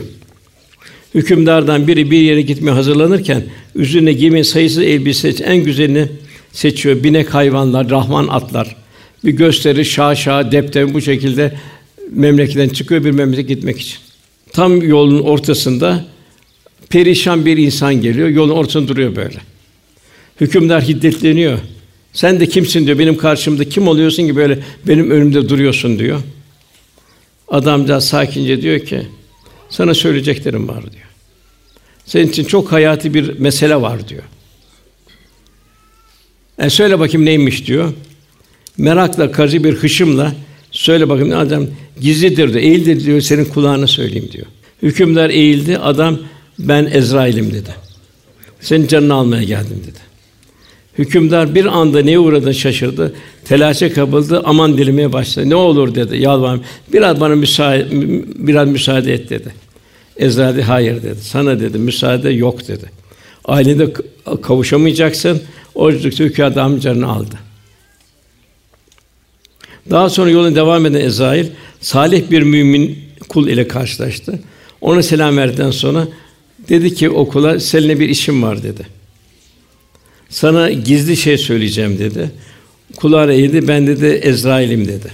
Hükümdardan 1.15 1.87
biri 1.87 2.11
bir 2.11 2.19
yere 2.19 2.41
gitmeye 2.41 2.71
hazırlanırken 2.71 3.43
üzerine 3.75 4.13
giyme 4.13 4.43
sayısız 4.43 4.83
elbise 4.83 5.29
en 5.29 5.57
güzelini 5.57 6.07
seçiyor. 6.51 7.03
Binek 7.03 7.33
hayvanlar, 7.33 7.89
rahman 7.89 8.27
atlar. 8.27 8.75
Bir 9.23 9.31
gösteri 9.31 9.85
şaşa, 9.85 10.51
depte 10.51 10.93
bu 10.93 11.01
şekilde 11.01 11.55
memleketten 12.11 12.69
çıkıyor 12.69 13.05
bir 13.05 13.11
memlekete 13.11 13.53
gitmek 13.53 13.79
için. 13.79 13.97
Tam 14.51 14.81
yolun 14.81 15.19
ortasında 15.19 16.05
perişan 16.89 17.45
bir 17.45 17.57
insan 17.57 18.01
geliyor. 18.01 18.27
Yolun 18.27 18.53
ortasında 18.53 18.87
duruyor 18.87 19.15
böyle. 19.15 19.37
Hükümdar 20.41 20.83
hiddetleniyor. 20.83 21.59
Sen 22.15 22.39
de 22.39 22.47
kimsin 22.47 22.85
diyor. 22.85 22.99
Benim 22.99 23.17
karşımda 23.17 23.69
kim 23.69 23.87
oluyorsun 23.87 24.27
ki 24.27 24.35
böyle 24.35 24.59
benim 24.87 25.11
önümde 25.11 25.49
duruyorsun 25.49 25.99
diyor. 25.99 26.21
Adamca 27.47 28.01
sakince 28.01 28.61
diyor 28.61 28.79
ki 28.79 29.01
sana 29.69 29.93
söyleyeceklerim 29.93 30.67
var 30.67 30.81
diyor. 30.81 31.05
Senin 32.05 32.27
için 32.27 32.43
çok 32.43 32.71
hayati 32.71 33.13
bir 33.13 33.39
mesele 33.39 33.81
var 33.81 34.07
diyor. 34.07 34.23
E 36.59 36.69
söyle 36.69 36.99
bakayım 36.99 37.25
neymiş 37.25 37.67
diyor. 37.67 37.93
Merakla, 38.77 39.31
karşı 39.31 39.63
bir 39.63 39.73
hışımla 39.73 40.35
söyle 40.71 41.09
bakayım 41.09 41.29
ne 41.29 41.35
adam 41.35 41.67
gizlidir 42.01 42.53
diyor. 42.53 42.63
Eğildir 42.63 43.05
diyor 43.05 43.21
senin 43.21 43.45
kulağına 43.45 43.87
söyleyeyim 43.87 44.29
diyor. 44.31 44.45
Hükümdar 44.81 45.29
eğildi. 45.29 45.77
Adam 45.77 46.19
ben 46.59 46.89
Ezrail'im 46.93 47.53
dedi. 47.53 47.75
Senin 48.61 48.87
canını 48.87 49.13
almaya 49.13 49.43
geldim 49.43 49.83
dedi. 49.87 50.04
Hükümdar 50.97 51.55
bir 51.55 51.65
anda 51.65 52.01
neye 52.01 52.19
uğradığını 52.19 52.53
şaşırdı. 52.53 53.13
Telaşa 53.45 53.93
kapıldı. 53.93 54.41
Aman 54.45 54.77
dilimeye 54.77 55.13
başladı. 55.13 55.49
Ne 55.49 55.55
olur 55.55 55.95
dedi. 55.95 56.17
Yalvarım. 56.17 56.63
Biraz 56.93 57.19
bana 57.19 57.35
müsaade 57.35 57.87
biraz 58.35 58.67
müsaade 58.67 59.13
et 59.13 59.29
dedi. 59.29 59.53
Ezrail 60.17 60.61
hayır 60.61 61.03
dedi. 61.03 61.19
Sana 61.21 61.59
dedi 61.59 61.77
müsaade 61.77 62.29
yok 62.29 62.67
dedi. 62.67 62.91
Ailede 63.45 63.93
kavuşamayacaksın. 64.41 65.41
Oruçluk 65.75 66.19
hükâda 66.19 66.63
amcanı 66.63 67.07
aldı. 67.07 67.35
Daha 69.89 70.09
sonra 70.09 70.29
yoluna 70.29 70.55
devam 70.55 70.85
eden 70.85 71.01
Ezail 71.01 71.45
salih 71.81 72.31
bir 72.31 72.41
mümin 72.41 72.99
kul 73.29 73.47
ile 73.47 73.67
karşılaştı. 73.67 74.39
Ona 74.81 75.03
selam 75.03 75.37
verdikten 75.37 75.71
sonra 75.71 76.07
dedi 76.69 76.93
ki 76.93 77.09
okula 77.09 77.59
seninle 77.59 77.99
bir 77.99 78.09
işim 78.09 78.43
var 78.43 78.63
dedi. 78.63 78.94
Sana 80.35 80.71
gizli 80.71 81.17
şey 81.17 81.37
söyleyeceğim 81.37 81.99
dedi. 81.99 82.31
Kulağına 82.95 83.33
eğildi. 83.33 83.67
Ben 83.67 83.87
dedi 83.87 84.05
Ezrail'im 84.05 84.87
dedi. 84.87 85.07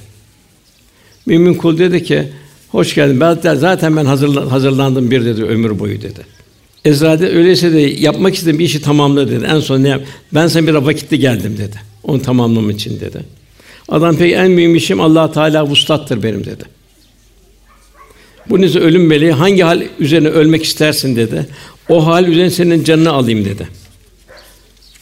Mümin 1.26 1.54
kul 1.54 1.78
dedi 1.78 2.04
ki 2.04 2.24
hoş 2.70 2.96
geldin. 2.96 3.20
Ben 3.20 3.56
zaten 3.56 3.98
ben 3.98 4.06
hazırlandım 4.50 5.12
bir 5.12 5.26
dedi 5.26 5.44
ömür 5.44 5.80
boyu 5.80 6.02
dedi. 6.02 6.20
Ezra 6.86 7.20
de 7.20 7.30
öyleyse 7.30 7.74
de 7.74 7.80
yapmak 7.80 8.36
istediğim 8.36 8.60
bir 8.60 8.66
işi 8.66 8.82
tamamla 8.82 9.30
dedi. 9.30 9.46
En 9.46 9.60
son 9.60 9.84
ne 9.84 9.90
yap? 9.90 10.02
Ben 10.34 10.48
sana 10.48 10.68
bir 10.68 10.74
vakitte 10.74 11.18
geldim 11.18 11.58
dedi. 11.58 11.76
Onu 12.04 12.22
tamamlamak 12.22 12.76
için 12.76 13.00
dedi. 13.00 13.24
Adam 13.90 14.18
pek 14.18 14.34
en 14.34 14.52
mühim 14.52 14.76
işim 14.76 15.02
Allah 15.02 15.32
Teala 15.32 15.68
vuslattır 15.68 16.24
benim 16.24 16.46
dedi. 16.46 16.64
Bu 18.50 18.62
neyse 18.62 18.80
ölüm 18.80 19.08
meleği 19.08 19.32
hangi 19.32 19.62
hal 19.62 19.82
üzerine 20.00 20.28
ölmek 20.28 20.64
istersin 20.64 21.16
dedi. 21.16 21.48
O 21.90 22.06
hal 22.06 22.28
üzerine 22.28 22.50
senin 22.50 22.84
canını 22.84 23.12
alayım 23.12 23.46
dedi. 23.46 23.81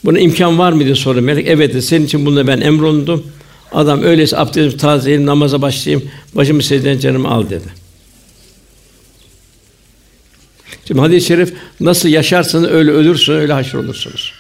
Buna 0.06 0.20
imkan 0.20 0.60
var 0.60 0.72
mı 0.72 0.86
diye 0.86 0.96
sordu 0.96 1.22
melek. 1.22 1.48
Evet 1.48 1.74
dedi. 1.74 1.82
Senin 1.82 2.06
için 2.06 2.26
bununla 2.26 2.48
ben 2.48 2.62
emrolundum. 2.62 3.26
Adam 3.72 4.04
öyleyse 4.04 4.38
abdestimi 4.38 4.78
tazeleyeyim, 4.78 5.26
namaza 5.26 5.62
başlayayım, 5.62 6.10
başımı 6.36 6.64
secdeden 6.64 7.00
canımı 7.00 7.28
al 7.28 7.50
dedi. 7.50 7.68
Şimdi 10.88 11.02
hadis-i 11.02 11.28
şerif 11.28 11.54
nasıl 11.80 12.10
yaşarsanız 12.10 12.70
öyle 12.70 12.92
ölürsün, 12.92 13.34
öyle 13.34 13.54
haşr 13.54 13.76
olursunuz. 13.76 14.34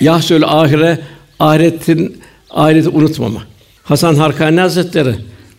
Yahsül 0.00 0.44
ahire 0.44 1.00
ahiretin 1.38 2.20
ahireti 2.50 2.88
unutmama. 2.88 3.42
Hasan 3.82 4.14
Harkani 4.14 4.60
Hazretleri 4.60 5.14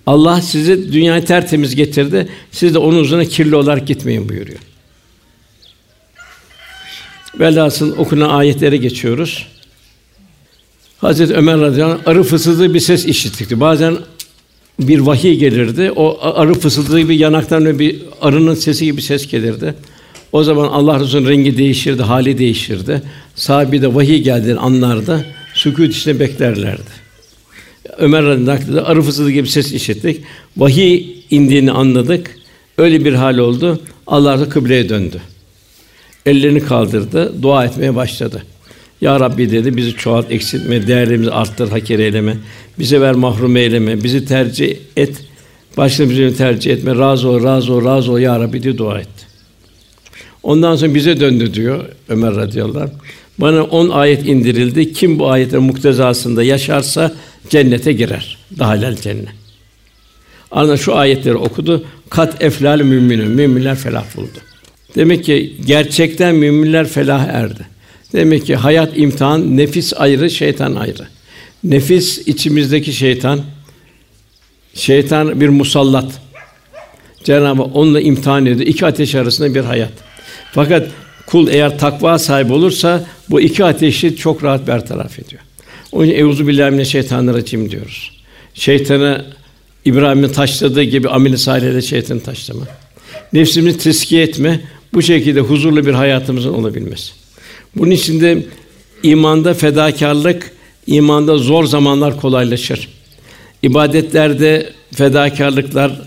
Allah 0.05 0.41
sizi 0.41 0.93
dünyayı 0.93 1.25
tertemiz 1.25 1.75
getirdi. 1.75 2.27
Siz 2.51 2.73
de 2.73 2.77
onun 2.77 2.99
huzuruna 2.99 3.25
kirli 3.25 3.55
olarak 3.55 3.87
gitmeyin 3.87 4.29
buyuruyor. 4.29 4.59
Velhasıl 7.39 7.97
okunan 7.97 8.29
ayetlere 8.29 8.77
geçiyoruz. 8.77 9.47
Hazreti 10.97 11.33
Ömer 11.33 11.59
radıyallahu 11.59 11.99
anh 11.99 12.07
arı 12.07 12.23
fısıldığı 12.23 12.73
bir 12.73 12.79
ses 12.79 13.05
işittikti. 13.05 13.59
Bazen 13.59 13.97
bir 14.79 14.99
vahiy 14.99 15.37
gelirdi. 15.37 15.91
O 15.95 16.19
arı 16.21 16.53
fısıldığı 16.53 16.99
gibi 16.99 17.17
yanaktan 17.17 17.65
ve 17.65 17.79
bir 17.79 18.01
arının 18.21 18.55
sesi 18.55 18.85
gibi 18.85 19.01
ses 19.01 19.27
gelirdi. 19.27 19.73
O 20.31 20.43
zaman 20.43 20.67
Allah 20.67 20.99
Resulü'nün 20.99 21.29
rengi 21.29 21.57
değişirdi, 21.57 22.03
hali 22.03 22.37
değişirdi. 22.37 23.01
Sahibi 23.35 23.81
de 23.81 23.95
vahiy 23.95 24.21
geldiğini 24.21 24.59
anlardı. 24.59 25.25
Sükût 25.53 25.95
içinde 25.95 26.19
beklerlerdi. 26.19 27.05
Ömer 27.97 28.23
radıyallahu 28.25 28.79
anh 28.79 28.89
arı 28.89 29.01
fısıldığı 29.01 29.31
gibi 29.31 29.47
ses 29.47 29.73
işittik. 29.73 30.21
Vahiy 30.57 31.05
indiğini 31.29 31.71
anladık. 31.71 32.35
Öyle 32.77 33.05
bir 33.05 33.13
hal 33.13 33.37
oldu. 33.37 33.79
Allah 34.07 34.39
da 34.39 34.49
kıbleye 34.49 34.89
döndü. 34.89 35.21
Ellerini 36.25 36.59
kaldırdı, 36.59 37.41
dua 37.41 37.65
etmeye 37.65 37.95
başladı. 37.95 38.43
Ya 39.01 39.19
Rabbi 39.19 39.51
dedi, 39.51 39.77
bizi 39.77 39.93
çoğalt, 39.93 40.31
eksiltme, 40.31 40.87
değerlerimizi 40.87 41.31
arttır, 41.31 41.69
hakir 41.69 41.99
eyleme. 41.99 42.37
Bize 42.79 43.01
ver, 43.01 43.13
mahrum 43.13 43.57
eyleme. 43.57 44.03
Bizi 44.03 44.25
tercih 44.25 44.77
et, 44.97 45.15
başka 45.77 46.07
tercih 46.37 46.71
etme. 46.71 46.95
Razı 46.95 47.29
ol, 47.29 47.43
razı 47.43 47.73
ol, 47.73 47.85
razı 47.85 48.11
ol 48.11 48.19
ya 48.19 48.39
Rabbi 48.39 48.63
diye 48.63 48.77
dua 48.77 48.99
etti. 48.99 49.25
Ondan 50.43 50.75
sonra 50.75 50.95
bize 50.95 51.19
döndü 51.19 51.53
diyor 51.53 51.85
Ömer 52.09 52.35
radıyallahu 52.35 52.83
anh. 52.83 52.89
Bana 53.37 53.63
on 53.63 53.89
ayet 53.89 54.27
indirildi. 54.27 54.93
Kim 54.93 55.19
bu 55.19 55.29
ayetlerin 55.31 55.63
muktezasında 55.63 56.43
yaşarsa 56.43 57.13
cennete 57.49 57.93
girer. 57.93 58.37
Dahilel 58.59 58.95
cennet. 58.95 59.27
Ardından 60.51 60.75
şu 60.75 60.95
ayetleri 60.95 61.35
okudu. 61.35 61.85
Kat 62.09 62.43
eflal 62.43 62.79
müminün. 62.79 63.31
Müminler 63.31 63.75
felah 63.75 64.17
buldu. 64.17 64.39
Demek 64.95 65.23
ki 65.23 65.53
gerçekten 65.65 66.35
müminler 66.35 66.87
felah 66.87 67.27
erdi. 67.27 67.65
Demek 68.13 68.45
ki 68.45 68.55
hayat 68.55 68.97
imtihan, 68.97 69.57
nefis 69.57 69.93
ayrı, 69.95 70.29
şeytan 70.29 70.75
ayrı. 70.75 71.07
Nefis 71.63 72.27
içimizdeki 72.27 72.93
şeytan, 72.93 73.41
şeytan 74.73 75.41
bir 75.41 75.49
musallat. 75.49 76.21
Cenab-ı 77.23 77.61
Hak 77.61 77.75
onunla 77.75 78.01
imtihan 78.01 78.45
ediyor. 78.45 78.67
İki 78.67 78.85
ateş 78.85 79.15
arasında 79.15 79.55
bir 79.55 79.59
hayat. 79.59 79.91
Fakat 80.51 80.87
kul 81.25 81.47
eğer 81.47 81.79
takva 81.79 82.19
sahibi 82.19 82.53
olursa 82.53 83.05
bu 83.29 83.41
iki 83.41 83.65
ateşi 83.65 84.15
çok 84.15 84.43
rahat 84.43 84.67
bertaraf 84.67 85.19
ediyor. 85.19 85.41
Onun 85.91 86.05
için 86.05 86.19
euzu 86.19 86.47
billahi 86.47 86.71
mineşşeytanirracim 86.71 87.71
diyoruz. 87.71 88.11
Şeytanı 88.53 89.25
İbrahim'in 89.85 90.29
taşladığı 90.29 90.83
gibi 90.83 91.09
ameli 91.09 91.37
salih'e 91.37 91.81
şeytanı 91.81 92.23
taşlama. 92.23 92.65
Nefsimizi 93.33 93.77
teskiye 93.77 94.23
etme, 94.23 94.61
bu 94.95 95.01
şekilde 95.01 95.39
huzurlu 95.39 95.85
bir 95.85 95.93
hayatımızın 95.93 96.53
olabilmesi. 96.53 97.11
Bunun 97.75 97.91
için 97.91 98.21
de 98.21 98.45
imanda 99.03 99.53
fedakarlık, 99.53 100.51
imanda 100.87 101.37
zor 101.37 101.63
zamanlar 101.65 102.21
kolaylaşır. 102.21 102.89
İbadetlerde 103.63 104.73
fedakarlıklar 104.93 106.01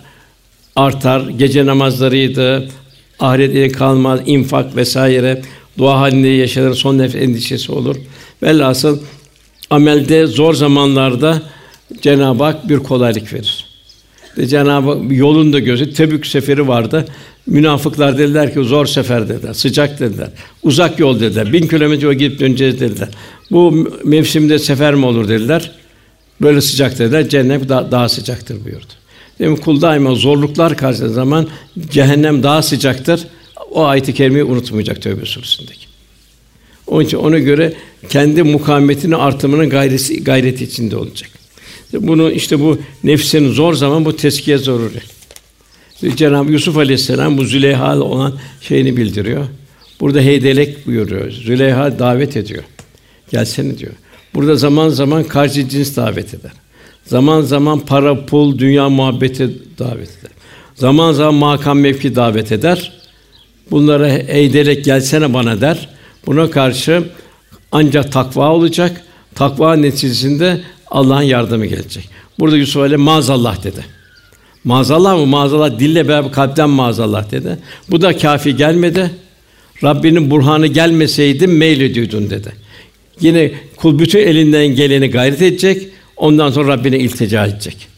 artar. 0.77 1.29
Gece 1.29 1.67
namazlarıydı, 1.67 2.69
ahirete 3.21 3.69
kalmaz, 3.69 4.21
infak 4.27 4.77
vesaire, 4.77 5.43
dua 5.79 6.01
halinde 6.01 6.29
yaşanır, 6.29 6.75
son 6.75 6.99
nefes 6.99 7.23
endişesi 7.23 7.73
olur. 7.73 7.97
Velhasıl 8.43 8.99
amelde 9.71 10.27
zor 10.27 10.55
zamanlarda 10.55 11.43
Cenab-ı 12.03 12.45
Hak 12.45 12.69
bir 12.69 12.79
kolaylık 12.79 13.33
verir. 13.33 13.68
Ve 14.39 14.47
Cenab-ı 14.47 15.15
yolun 15.15 15.53
da 15.53 15.59
gözü 15.59 15.93
Tebük 15.93 16.27
seferi 16.27 16.69
vardı. 16.69 17.05
Münafıklar 17.47 18.19
dediler 18.19 18.55
ki 18.55 18.61
zor 18.61 18.87
sefer 18.87 19.29
dediler, 19.29 19.53
sıcak 19.53 20.01
dediler, 20.01 20.29
uzak 20.63 20.99
yol 20.99 21.21
dediler, 21.21 21.53
bin 21.53 21.69
kilometre 21.69 22.15
gidip 22.15 22.41
döneceğiz 22.41 22.81
dediler. 22.81 23.09
Bu 23.51 23.89
mevsimde 24.05 24.59
sefer 24.59 24.95
mi 24.95 25.07
olur 25.07 25.29
dediler. 25.29 25.71
Böyle 26.41 26.61
sıcak 26.61 26.99
dediler, 26.99 27.29
cennet 27.29 27.69
daha, 27.69 27.91
daha 27.91 28.09
sıcaktır 28.09 28.65
buyurdu. 28.65 28.93
Demek 29.39 29.63
kul 29.63 29.81
daima 29.81 30.15
zorluklar 30.15 30.77
karşıladığı 30.77 31.13
zaman 31.13 31.49
cehennem 31.91 32.43
daha 32.43 32.63
sıcaktır. 32.63 33.27
O 33.71 33.85
ayet-i 33.85 34.15
kerimeyi 34.15 34.45
unutmayacak 34.45 35.03
Tövbe 35.03 35.25
suresindeki. 35.25 35.87
Onun 36.87 37.05
için 37.05 37.17
ona 37.17 37.39
göre 37.39 37.73
kendi 38.09 38.43
mukavemetini 38.43 39.17
artırmanın 39.17 39.71
gayreti, 39.71 40.25
gayreti 40.25 40.65
içinde 40.65 40.97
olacak. 40.97 41.38
Bunu 41.93 42.31
işte 42.31 42.61
bu 42.61 42.79
nefsin 43.05 43.53
zor 43.53 43.75
zaman 43.75 44.05
bu 44.05 44.17
teskiye 44.17 44.59
zoruri. 44.59 45.01
Cenab-ı 46.17 46.53
Yusuf 46.53 46.77
Aleyhisselam 46.77 47.39
bu 47.39 47.45
Züleyha 47.45 48.01
olan 48.01 48.39
şeyini 48.61 48.97
bildiriyor. 48.97 49.47
Burada 50.01 50.21
heydelek 50.21 50.87
buyuruyor. 50.87 51.31
Züleyha 51.31 51.99
davet 51.99 52.37
ediyor. 52.37 52.63
Gelsene 53.31 53.79
diyor. 53.79 53.93
Burada 54.35 54.57
zaman 54.57 54.89
zaman 54.89 55.25
karşı 55.25 55.69
cins 55.69 55.97
davet 55.97 56.35
eder. 56.35 56.53
Zaman 57.05 57.41
zaman 57.41 57.81
para, 57.81 58.27
pul, 58.27 58.59
dünya 58.59 58.89
muhabbeti 58.89 59.51
davet 59.79 60.09
eder. 60.19 60.31
Zaman 60.75 61.13
zaman 61.13 61.35
makam 61.35 61.79
mevki 61.79 62.17
davet 62.17 62.53
eder. 62.53 62.93
Bunlara 63.71 64.09
heydelek 64.09 64.85
gelsene 64.85 65.35
bana 65.35 65.61
der. 65.61 65.89
Buna 66.27 66.51
karşı 66.51 67.05
ancak 67.73 68.13
takva 68.13 68.53
olacak. 68.53 69.03
Takva 69.35 69.77
neticesinde 69.77 70.61
Allah'ın 70.91 71.23
yardımı 71.23 71.67
gelecek. 71.67 72.09
Burada 72.39 72.57
Yusuf 72.57 72.77
Aleyhisselam 72.77 73.05
maazallah 73.05 73.65
dedi. 73.65 73.85
Maazallah 74.65 75.17
mı? 75.17 75.27
Maazallah 75.27 75.79
dille 75.79 76.09
beraber 76.09 76.33
kalpten 76.33 76.71
maazallah 76.71 77.31
dedi. 77.31 77.59
Bu 77.91 78.03
da 78.03 78.17
kafi 78.17 78.57
gelmedi. 78.57 79.11
Rabbinin 79.85 80.31
burhanı 80.31 80.67
gelmeseydi 80.67 81.47
meylediyordun 81.47 82.31
dedi. 82.31 82.53
Yine 83.21 83.53
kul 83.77 83.99
bütün 83.99 84.19
elinden 84.19 84.67
geleni 84.67 85.11
gayret 85.11 85.43
edecek. 85.43 85.89
Ondan 86.17 86.51
sonra 86.51 86.69
Rabbine 86.69 86.99
iltica 86.99 87.47
edecek. 87.47 87.89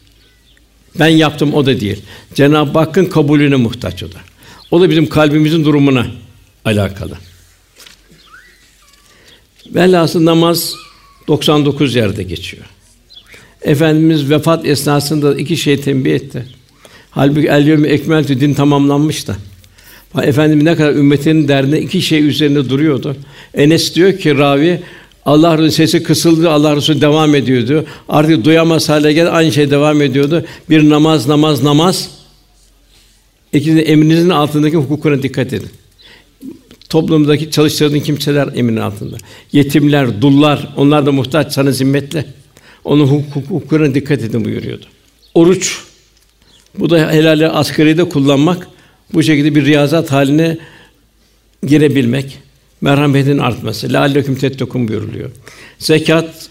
Ben 0.99 1.07
yaptım 1.07 1.53
o 1.53 1.65
da 1.65 1.79
değil. 1.79 2.01
Cenab-ı 2.33 2.79
Hakk'ın 2.79 3.05
kabulüne 3.05 3.55
muhtaç 3.55 4.03
o 4.03 4.11
da. 4.11 4.17
O 4.71 4.81
da 4.81 4.89
bizim 4.89 5.09
kalbimizin 5.09 5.65
durumuna 5.65 6.07
alakalı. 6.65 7.17
Velhasıl 9.67 10.25
namaz 10.25 10.73
99 11.27 11.95
yerde 11.95 12.23
geçiyor. 12.23 12.65
Efendimiz 13.61 14.29
vefat 14.29 14.65
esnasında 14.65 15.35
iki 15.35 15.57
şey 15.57 15.81
tembih 15.81 16.13
etti. 16.13 16.45
Halbuki 17.11 17.47
el 17.47 17.67
yevmi 17.67 17.87
ekmeltü 17.87 18.39
din 18.39 18.53
tamamlanmış 18.53 19.27
da. 19.27 19.35
Efendimiz 20.23 20.63
ne 20.63 20.75
kadar 20.75 20.93
ümmetinin 20.93 21.47
derdine 21.47 21.79
iki 21.79 22.01
şey 22.01 22.27
üzerinde 22.27 22.69
duruyordu. 22.69 23.15
Enes 23.53 23.95
diyor 23.95 24.17
ki 24.17 24.37
ravi 24.37 24.81
Allah 25.25 25.57
Resulü 25.57 25.71
sesi 25.71 26.03
kısıldı, 26.03 26.49
Allah 26.49 26.75
Resulü 26.75 27.01
devam 27.01 27.35
ediyordu. 27.35 27.85
Artık 28.09 28.45
duyamaz 28.45 28.89
hale 28.89 29.13
geldi, 29.13 29.29
aynı 29.29 29.51
şey 29.51 29.71
devam 29.71 30.01
ediyordu. 30.01 30.45
Bir 30.69 30.89
namaz, 30.89 31.27
namaz, 31.27 31.63
namaz. 31.63 32.09
İkinci 33.53 33.81
emrinizin 33.81 34.29
altındaki 34.29 34.77
hukukuna 34.77 35.23
dikkat 35.23 35.53
edin. 35.53 35.69
Toplumdaki 36.89 37.51
çalıştırdığın 37.51 37.99
kimseler 37.99 38.49
emrin 38.55 38.77
altında. 38.77 39.17
Yetimler, 39.51 40.21
dullar, 40.21 40.67
onlar 40.77 41.05
da 41.05 41.11
muhtaç 41.11 41.53
sana 41.53 41.71
zimmetle. 41.71 42.25
Onun 42.83 43.07
hukukuna 43.07 43.95
dikkat 43.95 44.21
edin 44.21 44.45
buyuruyordu. 44.45 44.85
Oruç 45.33 45.79
bu 46.79 46.89
da 46.89 47.11
helali 47.11 47.47
asgari 47.47 47.97
de 47.97 48.09
kullanmak, 48.09 48.67
bu 49.13 49.23
şekilde 49.23 49.55
bir 49.55 49.65
riyazat 49.65 50.11
haline 50.11 50.57
girebilmek, 51.67 52.37
merhametin 52.81 53.37
artması. 53.37 53.93
Lâlleküm 53.93 54.35
tettekûn 54.35 54.87
buyuruluyor. 54.87 55.29
Zekat 55.79 56.49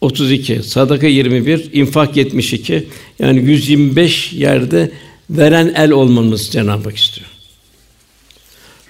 32, 0.00 0.62
sadaka 0.62 1.06
21, 1.06 1.72
infak 1.72 2.16
72. 2.16 2.88
Yani 3.18 3.40
125 3.40 4.32
yerde 4.32 4.90
veren 5.30 5.72
el 5.76 5.90
olmamız 5.90 6.50
Cenab-ı 6.50 6.88
Hak 6.88 6.96
istiyor. 6.96 7.26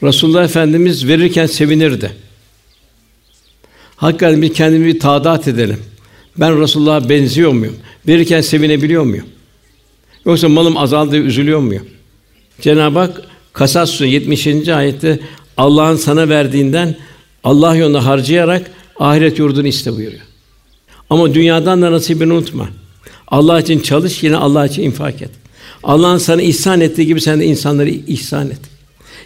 Resulullah 0.03 0.45
Efendimiz 0.45 1.09
verirken 1.09 1.47
sevinirdi. 1.47 2.12
Hakikaten 3.97 4.42
bir 4.42 4.55
kendimizi 4.55 4.99
taadat 4.99 5.49
edelim. 5.49 5.78
Ben 6.37 6.61
Resulullah'a 6.61 7.09
benziyor 7.09 7.53
muyum? 7.53 7.76
Verirken 8.09 8.41
sevinebiliyor 8.41 9.05
muyum? 9.05 9.26
Yoksa 10.26 10.49
malım 10.49 10.76
azaldı, 10.76 11.16
üzülüyor 11.16 11.61
muyum? 11.61 11.87
Cenab-ı 12.61 12.99
Hak 12.99 13.22
Kasas 13.53 13.91
Suresi 13.91 14.14
70. 14.14 14.68
ayette 14.68 15.20
Allah'ın 15.57 15.97
sana 15.97 16.28
verdiğinden 16.28 16.97
Allah 17.45 17.76
yolunda 17.76 18.07
harcayarak 18.07 18.70
ahiret 18.99 19.39
yurdunu 19.39 19.66
iste 19.66 19.97
buyuruyor. 19.97 20.22
Ama 21.11 21.35
dünyadan 21.35 21.82
da 21.82 21.93
nasibini 21.93 22.32
unutma. 22.32 22.68
Allah 23.28 23.61
için 23.61 23.80
çalış, 23.80 24.22
yine 24.22 24.37
Allah 24.37 24.66
için 24.66 24.82
infak 24.82 25.22
et. 25.22 25.30
Allah'ın 25.82 26.18
sana 26.18 26.43
ihsan 26.43 26.80
ettiği 26.80 27.07
gibi 27.07 27.20
sen 27.20 27.41
de 27.41 27.47
insanları 27.47 27.91
ihsan 27.91 28.51
et. 28.51 28.61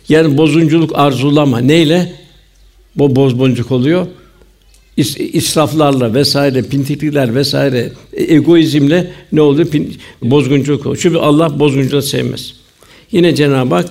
Yani 0.08 0.38
bozunculuk 0.38 0.98
arzulama. 0.98 1.58
Neyle? 1.58 2.12
Bu 2.96 3.16
bozboncuk 3.16 3.72
oluyor. 3.72 4.06
İs, 4.98 5.16
israflarla 5.20 6.14
vesaire, 6.14 6.62
pintiklikler 6.62 7.34
vesaire, 7.34 7.92
e, 8.12 8.34
egoizmle 8.34 9.10
ne 9.32 9.40
oluyor? 9.40 9.68
Pin, 9.68 9.96
bozgunculuk 10.22 10.86
oluyor. 10.86 11.00
Çünkü 11.02 11.18
Allah 11.18 11.58
bozgunculuğu 11.58 12.02
sevmez. 12.02 12.54
Yine 13.12 13.34
Cenab-ı 13.34 13.74
Hak 13.74 13.88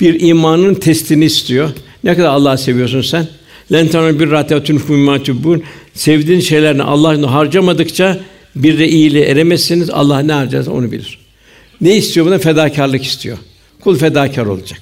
bir 0.00 0.20
imanın 0.20 0.74
testini 0.74 1.24
istiyor. 1.24 1.70
Ne 2.04 2.14
kadar 2.16 2.28
Allah'ı 2.28 2.58
seviyorsun 2.58 3.00
sen? 3.00 3.28
Lentana 3.72 4.20
bir 4.20 4.30
rahatun 4.30 4.78
fumatubun 4.78 5.62
sevdiğin 5.94 6.40
şeylerini 6.40 6.82
Allah'ın 6.82 7.22
harcamadıkça 7.22 8.20
bir 8.56 8.78
de 8.78 8.88
iyiliğe 8.88 9.24
eremezsiniz. 9.24 9.90
Allah 9.90 10.18
ne 10.18 10.32
harcarsa 10.32 10.70
onu 10.70 10.92
bilir. 10.92 11.18
Ne 11.80 11.96
istiyor 11.96 12.26
buna? 12.26 12.38
Fedakarlık 12.38 13.04
istiyor. 13.04 13.38
Kul 13.80 13.98
fedakar 13.98 14.46
olacak. 14.46 14.80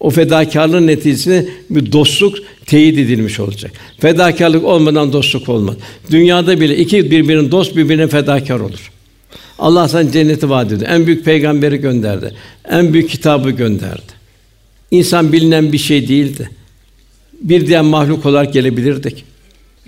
O 0.00 0.10
fedakarlığın 0.10 0.86
neticesinde 0.86 1.48
bir 1.70 1.92
dostluk 1.92 2.38
teyit 2.66 2.98
edilmiş 2.98 3.40
olacak. 3.40 3.72
Fedakarlık 4.00 4.64
olmadan 4.64 5.12
dostluk 5.12 5.48
olmaz. 5.48 5.76
Dünyada 6.10 6.60
bile 6.60 6.76
iki 6.76 7.10
birbirinin 7.10 7.50
dost 7.50 7.76
birbirine 7.76 8.08
fedakar 8.08 8.60
olur. 8.60 8.90
Allah 9.58 9.88
sana 9.88 10.12
cenneti 10.12 10.50
vaat 10.50 10.72
ediyor. 10.72 10.90
En 10.90 11.06
büyük 11.06 11.24
peygamberi 11.24 11.76
gönderdi. 11.76 12.34
En 12.70 12.92
büyük 12.92 13.10
kitabı 13.10 13.50
gönderdi. 13.50 14.18
İnsan 14.90 15.32
bilinen 15.32 15.72
bir 15.72 15.78
şey 15.78 16.08
değildi. 16.08 16.50
Bir 17.42 17.66
diğer 17.66 17.82
mahluk 17.82 18.26
olarak 18.26 18.52
gelebilirdik. 18.52 19.24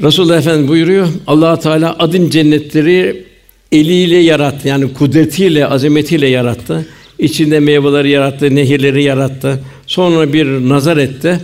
Resulullah 0.03 0.39
Efendimiz 0.39 0.69
buyuruyor. 0.69 1.09
Allah 1.27 1.61
Teala 1.61 1.97
adın 1.99 2.31
cennetleri 2.31 3.25
eliyle 3.73 4.17
yarattı. 4.17 4.69
Yani 4.69 4.93
kudretiyle, 4.95 5.67
azametiyle 5.67 6.27
yarattı. 6.27 6.87
İçinde 7.19 7.61
meyveleri 7.61 8.11
yarattı, 8.11 8.55
nehirleri 8.55 9.03
yarattı. 9.03 9.61
Sonra 9.91 10.33
bir 10.33 10.47
nazar 10.47 10.97
etti. 10.97 11.41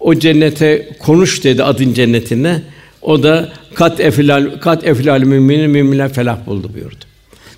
O 0.00 0.14
cennete 0.14 0.96
konuş 0.98 1.44
dedi 1.44 1.62
adın 1.64 1.94
cennetine. 1.94 2.62
O 3.02 3.22
da 3.22 3.52
kat 3.74 4.00
eflal 4.00 4.60
kat 4.60 4.86
eflal 4.86 5.20
müminin 5.20 5.70
müminler 5.70 6.12
felah 6.12 6.46
buldu 6.46 6.70
buyurdu. 6.74 7.04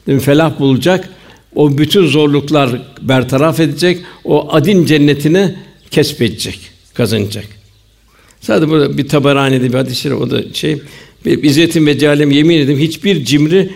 Dedim 0.07 0.19
felah 0.19 0.61
bulacak. 0.61 1.09
O 1.55 1.79
bütün 1.79 2.07
zorluklar 2.07 2.71
bertaraf 3.03 3.61
edecek. 3.61 4.01
O 4.25 4.53
adin 4.53 4.87
cennetini 4.87 5.55
kesbedecek, 5.91 6.61
kazanacak. 6.95 7.47
Sadece 8.41 8.71
burada 8.71 8.99
bir 8.99 9.09
tabaranede 9.09 9.69
bir 9.69 9.75
hadis 9.75 10.07
o 10.07 10.31
da 10.31 10.53
şey 10.53 10.83
İzzetim 11.25 11.87
ve 11.87 11.99
celalem 11.99 12.31
yemin 12.31 12.59
ederim 12.59 12.79
hiçbir 12.79 13.25
cimri 13.25 13.71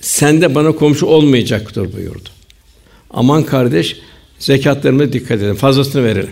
sende 0.00 0.54
bana 0.54 0.72
komşu 0.72 1.06
olmayacaktır 1.06 1.92
buyurdu. 1.92 2.28
Aman 3.10 3.44
kardeş, 3.44 3.96
zekatlarımıza 4.42 5.12
dikkat 5.12 5.38
edelim, 5.38 5.54
fazlasını 5.54 6.04
verelim. 6.04 6.30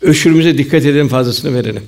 Öşürümüze 0.00 0.58
dikkat 0.58 0.84
edelim, 0.84 1.08
fazlasını 1.08 1.54
verelim. 1.54 1.82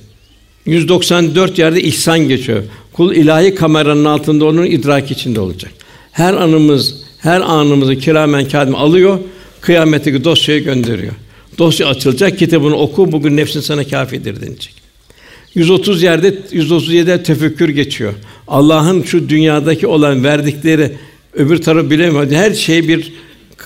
194 0.67 1.59
yerde 1.59 1.83
ihsan 1.83 2.19
geçiyor. 2.19 2.63
Kul 2.93 3.15
ilahi 3.15 3.55
kameranın 3.55 4.05
altında 4.05 4.45
onun 4.45 4.67
idrak 4.67 5.11
içinde 5.11 5.41
olacak. 5.41 5.73
Her 6.13 6.35
anımız, 6.35 6.95
her 7.19 7.41
anımızı 7.41 7.97
kiramen 7.97 8.49
kâdim 8.49 8.75
alıyor, 8.75 9.19
kıyametteki 9.61 10.25
dosyayı 10.25 10.65
gönderiyor. 10.65 11.13
Dosya 11.59 11.89
açılacak, 11.89 12.39
kitabını 12.39 12.77
oku, 12.77 13.13
bugün 13.13 13.37
nefsin 13.37 13.61
sana 13.61 13.85
kâfidir 13.85 14.41
denilecek. 14.41 14.75
130 15.55 16.03
yerde, 16.03 16.29
137'de 16.53 17.23
tefekkür 17.23 17.69
geçiyor. 17.69 18.13
Allah'ın 18.49 19.03
şu 19.03 19.29
dünyadaki 19.29 19.87
olan 19.87 20.25
verdikleri 20.25 20.93
öbür 21.35 21.63
tarafı 21.63 21.91
bilemedi. 21.91 22.37
Her 22.37 22.55
şey 22.55 22.89
bir 22.89 23.13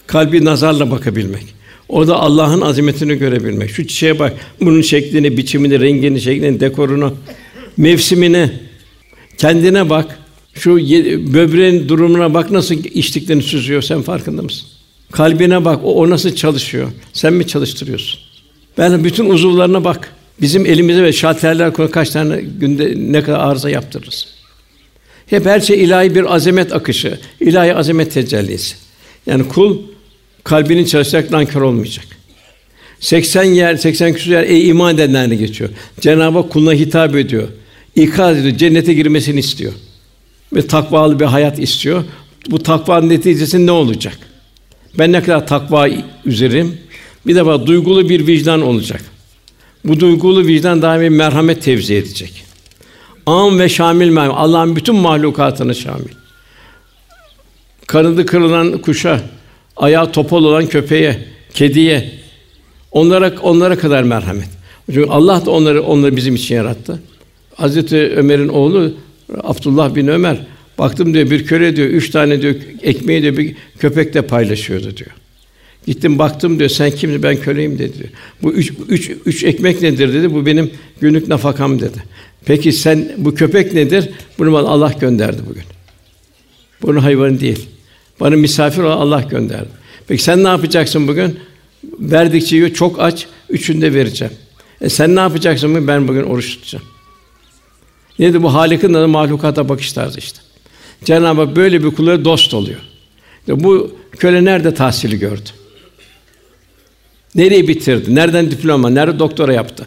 kalbi 0.07 0.45
nazarla 0.45 0.91
bakabilmek. 0.91 1.55
O 1.89 2.09
da 2.09 2.17
Allah'ın 2.17 2.61
azametini 2.61 3.15
görebilmek. 3.19 3.71
Şu 3.71 3.87
çiçeğe 3.87 4.19
bak, 4.19 4.33
bunun 4.61 4.83
şeklini, 4.83 5.37
biçimini, 5.37 5.81
rengini, 5.81 6.21
şeklini, 6.21 6.61
dekorunu, 6.61 7.15
mevsimini, 7.77 8.51
kendine 9.39 9.91
bak. 9.91 10.19
Şu 10.55 10.77
böbreğin 11.35 11.89
durumuna 11.89 12.35
bak 12.35 12.51
nasıl 12.51 12.75
içtiklerini 12.75 13.43
süzüyor. 13.43 13.83
Sen 13.83 14.03
farkında 14.03 14.43
mısın? 14.43 14.69
Kalbine 15.13 15.65
bak. 15.65 15.81
O, 15.85 15.95
o 15.95 16.11
nasıl 16.11 16.35
çalışıyor? 16.35 16.89
Sen 17.13 17.33
mi 17.33 17.47
çalıştırıyorsun? 17.47 18.21
Ben 18.79 19.05
bütün 19.05 19.31
uzuvlarına 19.31 19.85
bak. 19.85 20.13
Bizim 20.41 20.67
elimize 20.67 21.03
ve 21.03 21.13
şalterler 21.13 21.73
koyun 21.73 21.91
kaç 21.91 22.11
tane 22.11 22.41
günde 22.61 22.95
ne 22.97 23.23
kadar 23.23 23.39
arıza 23.39 23.71
yaptırırız. 23.71 24.27
Hep 25.27 25.47
her 25.47 25.61
şey 25.61 25.85
ilahi 25.85 26.15
bir 26.15 26.35
azamet 26.35 26.73
akışı, 26.73 27.19
ilahi 27.41 27.75
azamet 27.75 28.13
tecellisi. 28.13 28.77
Yani 29.27 29.49
kul 29.49 29.79
kalbinin 30.45 30.85
çalışarak 30.85 31.31
nankör 31.31 31.61
olmayacak. 31.61 32.07
80 33.01 33.45
yer, 33.45 33.77
80 33.77 34.13
küsur 34.13 34.31
yer 34.31 34.43
ey 34.43 34.69
iman 34.69 34.95
edenlerine 34.95 35.37
geçiyor. 35.37 35.71
Cenab-ı 36.01 36.39
Hak 36.39 36.51
kuluna 36.51 36.73
hitap 36.73 37.17
ediyor. 37.17 37.49
İkaz 37.97 38.39
ediyor, 38.39 38.57
cennete 38.57 38.95
girmesini 38.95 39.41
istiyor. 39.41 39.73
Ve 40.53 40.67
takvalı 40.67 41.21
bir 41.21 41.25
hayat 41.25 41.59
istiyor. 41.59 42.05
Bu 42.51 42.63
takvanın 42.63 43.09
neticesi 43.09 43.67
ne 43.67 43.71
olacak? 43.71 44.19
Ben 44.99 45.13
ne 45.13 45.23
kadar 45.23 45.47
takva 45.47 45.89
üzerim? 46.25 46.79
Bir 47.27 47.35
defa 47.35 47.67
duygulu 47.67 48.09
bir 48.09 48.27
vicdan 48.27 48.63
olacak. 48.63 49.01
Bu 49.85 50.01
duygulu 50.01 50.47
vicdan 50.47 50.83
daimi 50.83 51.11
merhamet 51.11 51.63
tevzi 51.63 51.95
edecek. 51.95 52.45
Am 53.27 53.59
ve 53.59 53.69
şamil 53.69 54.09
merhamet. 54.09 54.37
Allah'ın 54.39 54.77
bütün 54.77 54.95
mahlukatını 54.95 55.75
şamil. 55.75 56.24
Kanadı 57.87 58.27
kırılan 58.27 58.79
kuşa, 58.79 59.21
ayağı 59.77 60.13
topal 60.13 60.45
olan 60.45 60.67
köpeğe, 60.67 61.19
kediye, 61.55 62.11
onlara 62.93 63.35
onlara 63.43 63.79
kadar 63.79 64.03
merhamet. 64.03 64.49
Çünkü 64.87 65.11
Allah 65.11 65.47
da 65.47 65.51
onları 65.51 65.83
onları 65.83 66.17
bizim 66.17 66.35
için 66.35 66.55
yarattı. 66.55 67.03
Hazreti 67.55 67.97
Ömer'in 67.97 68.49
oğlu 68.49 68.95
Abdullah 69.43 69.95
bin 69.95 70.07
Ömer 70.07 70.47
baktım 70.79 71.15
diyor 71.15 71.31
bir 71.31 71.47
köle 71.47 71.77
diyor 71.77 71.89
üç 71.89 72.11
tane 72.11 72.43
diyor 72.43 72.55
ekmeği 72.83 73.23
diyor 73.23 73.37
bir 73.37 73.55
köpekle 73.79 74.23
paylaşıyordu 74.23 74.97
diyor. 74.97 75.11
Gittim 75.87 76.19
baktım 76.19 76.59
diyor 76.59 76.71
sen 76.71 76.91
kimsin 76.91 77.23
ben 77.23 77.37
köleyim 77.37 77.79
dedi 77.79 77.99
diyor. 77.99 78.09
Bu 78.43 78.53
üç, 78.53 78.73
üç, 78.89 79.11
üç 79.27 79.45
ekmek 79.45 79.83
nedir 79.83 80.15
dedi 80.15 80.35
bu 80.35 80.47
benim 80.47 80.71
günlük 81.01 81.29
nafakam 81.29 81.81
dedi. 81.81 82.03
Peki 82.45 82.73
sen 82.73 83.13
bu 83.17 83.35
köpek 83.35 83.75
nedir? 83.75 84.09
Bunu 84.39 84.53
bana 84.53 84.69
Allah 84.69 84.95
gönderdi 85.01 85.43
bugün. 85.51 85.65
Bunun 86.83 87.01
hayvanı 87.01 87.41
değil. 87.41 87.69
Bana 88.21 88.37
misafir 88.37 88.83
olan 88.83 88.97
Allah 88.97 89.21
gönderdi. 89.21 89.69
Peki 90.09 90.23
sen 90.23 90.45
ne 90.45 90.49
yapacaksın 90.49 91.09
bugün? 91.09 91.39
Verdikçe 91.99 92.57
yiyor, 92.57 92.71
çok 92.71 93.01
aç, 93.01 93.27
üçünde 93.49 93.95
vereceğim. 93.95 94.35
E 94.81 94.89
sen 94.89 95.17
ne 95.17 95.21
yapacaksın 95.21 95.71
bugün? 95.71 95.89
Ben 95.89 96.09
bugün 96.09 96.23
oruç 96.23 96.57
tutacağım. 96.57 96.85
Neydi 98.19 98.43
bu 98.43 98.55
Halik'in 98.55 98.95
adı 98.95 99.09
mahlukata 99.09 99.69
bakış 99.69 99.93
tarzı 99.93 100.19
işte. 100.19 100.41
Cenab-ı 101.05 101.41
Hak 101.41 101.57
böyle 101.57 101.85
bir 101.85 101.91
kullara 101.91 102.25
dost 102.25 102.55
oluyor. 102.55 102.81
Bu 103.49 103.97
köle 104.19 104.45
nerede 104.45 104.75
tahsili 104.75 105.19
gördü? 105.19 105.51
Nereyi 107.35 107.69
bitirdi? 107.69 108.15
Nereden 108.15 108.51
diploma? 108.51 108.91
Nerede 108.91 109.19
doktora 109.19 109.53
yaptı? 109.53 109.87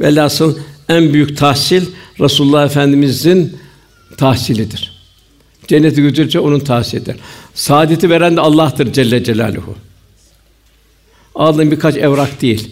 Velhasıl 0.00 0.58
en 0.88 1.12
büyük 1.12 1.38
tahsil 1.38 1.86
Resulullah 2.20 2.66
Efendimizin 2.66 3.56
tahsilidir. 4.16 5.01
Cenneti 5.68 6.02
götürecek 6.02 6.42
onun 6.42 6.60
tahsilidir. 6.60 7.16
Saadeti 7.54 8.10
veren 8.10 8.36
de 8.36 8.40
Allah'tır 8.40 8.92
Celle 8.92 9.24
Celaluhu. 9.24 9.74
Aldığım 11.34 11.70
birkaç 11.70 11.96
evrak 11.96 12.42
değil. 12.42 12.70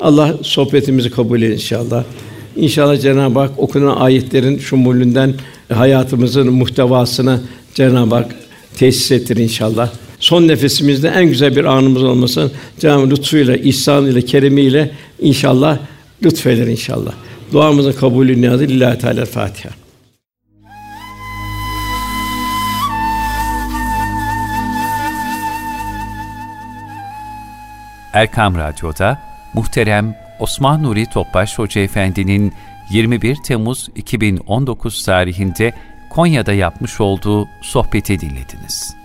Allah 0.00 0.34
sohbetimizi 0.42 1.10
kabul 1.10 1.42
etsin 1.42 1.54
inşallah. 1.54 2.04
İnşallah 2.56 3.00
Cenab-ı 3.00 3.38
Hak 3.38 3.58
okunan 3.58 3.96
ayetlerin 3.96 4.58
şumulünden 4.58 5.34
hayatımızın 5.72 6.52
muhtevasını 6.52 7.40
Cenab-ı 7.74 8.14
Hak 8.14 8.34
tesis 8.76 9.12
ettir 9.12 9.36
inşallah. 9.36 9.90
Son 10.20 10.48
nefesimizde 10.48 11.08
en 11.08 11.24
güzel 11.24 11.56
bir 11.56 11.64
anımız 11.64 12.02
olmasın. 12.02 12.52
Cenab-ı 12.80 13.10
lütfuyla, 13.10 13.56
ihsanıyla, 13.56 14.20
keremiyle 14.20 14.90
inşallah 15.20 15.78
lütfeder 16.24 16.66
inşallah. 16.66 17.12
Duamızın 17.52 17.92
kabulü 17.92 18.40
niyazı 18.40 18.64
lillahi 18.64 18.98
teala 18.98 19.24
Fatiha. 19.24 19.81
Erkam 28.12 28.56
Radyo'da 28.56 29.18
muhterem 29.54 30.16
Osman 30.38 30.82
Nuri 30.82 31.06
Topbaş 31.06 31.58
Hoca 31.58 31.80
Efendi'nin 31.80 32.52
21 32.90 33.36
Temmuz 33.36 33.88
2019 33.96 35.04
tarihinde 35.04 35.72
Konya'da 36.10 36.52
yapmış 36.52 37.00
olduğu 37.00 37.48
sohbeti 37.62 38.20
dinlediniz. 38.20 39.01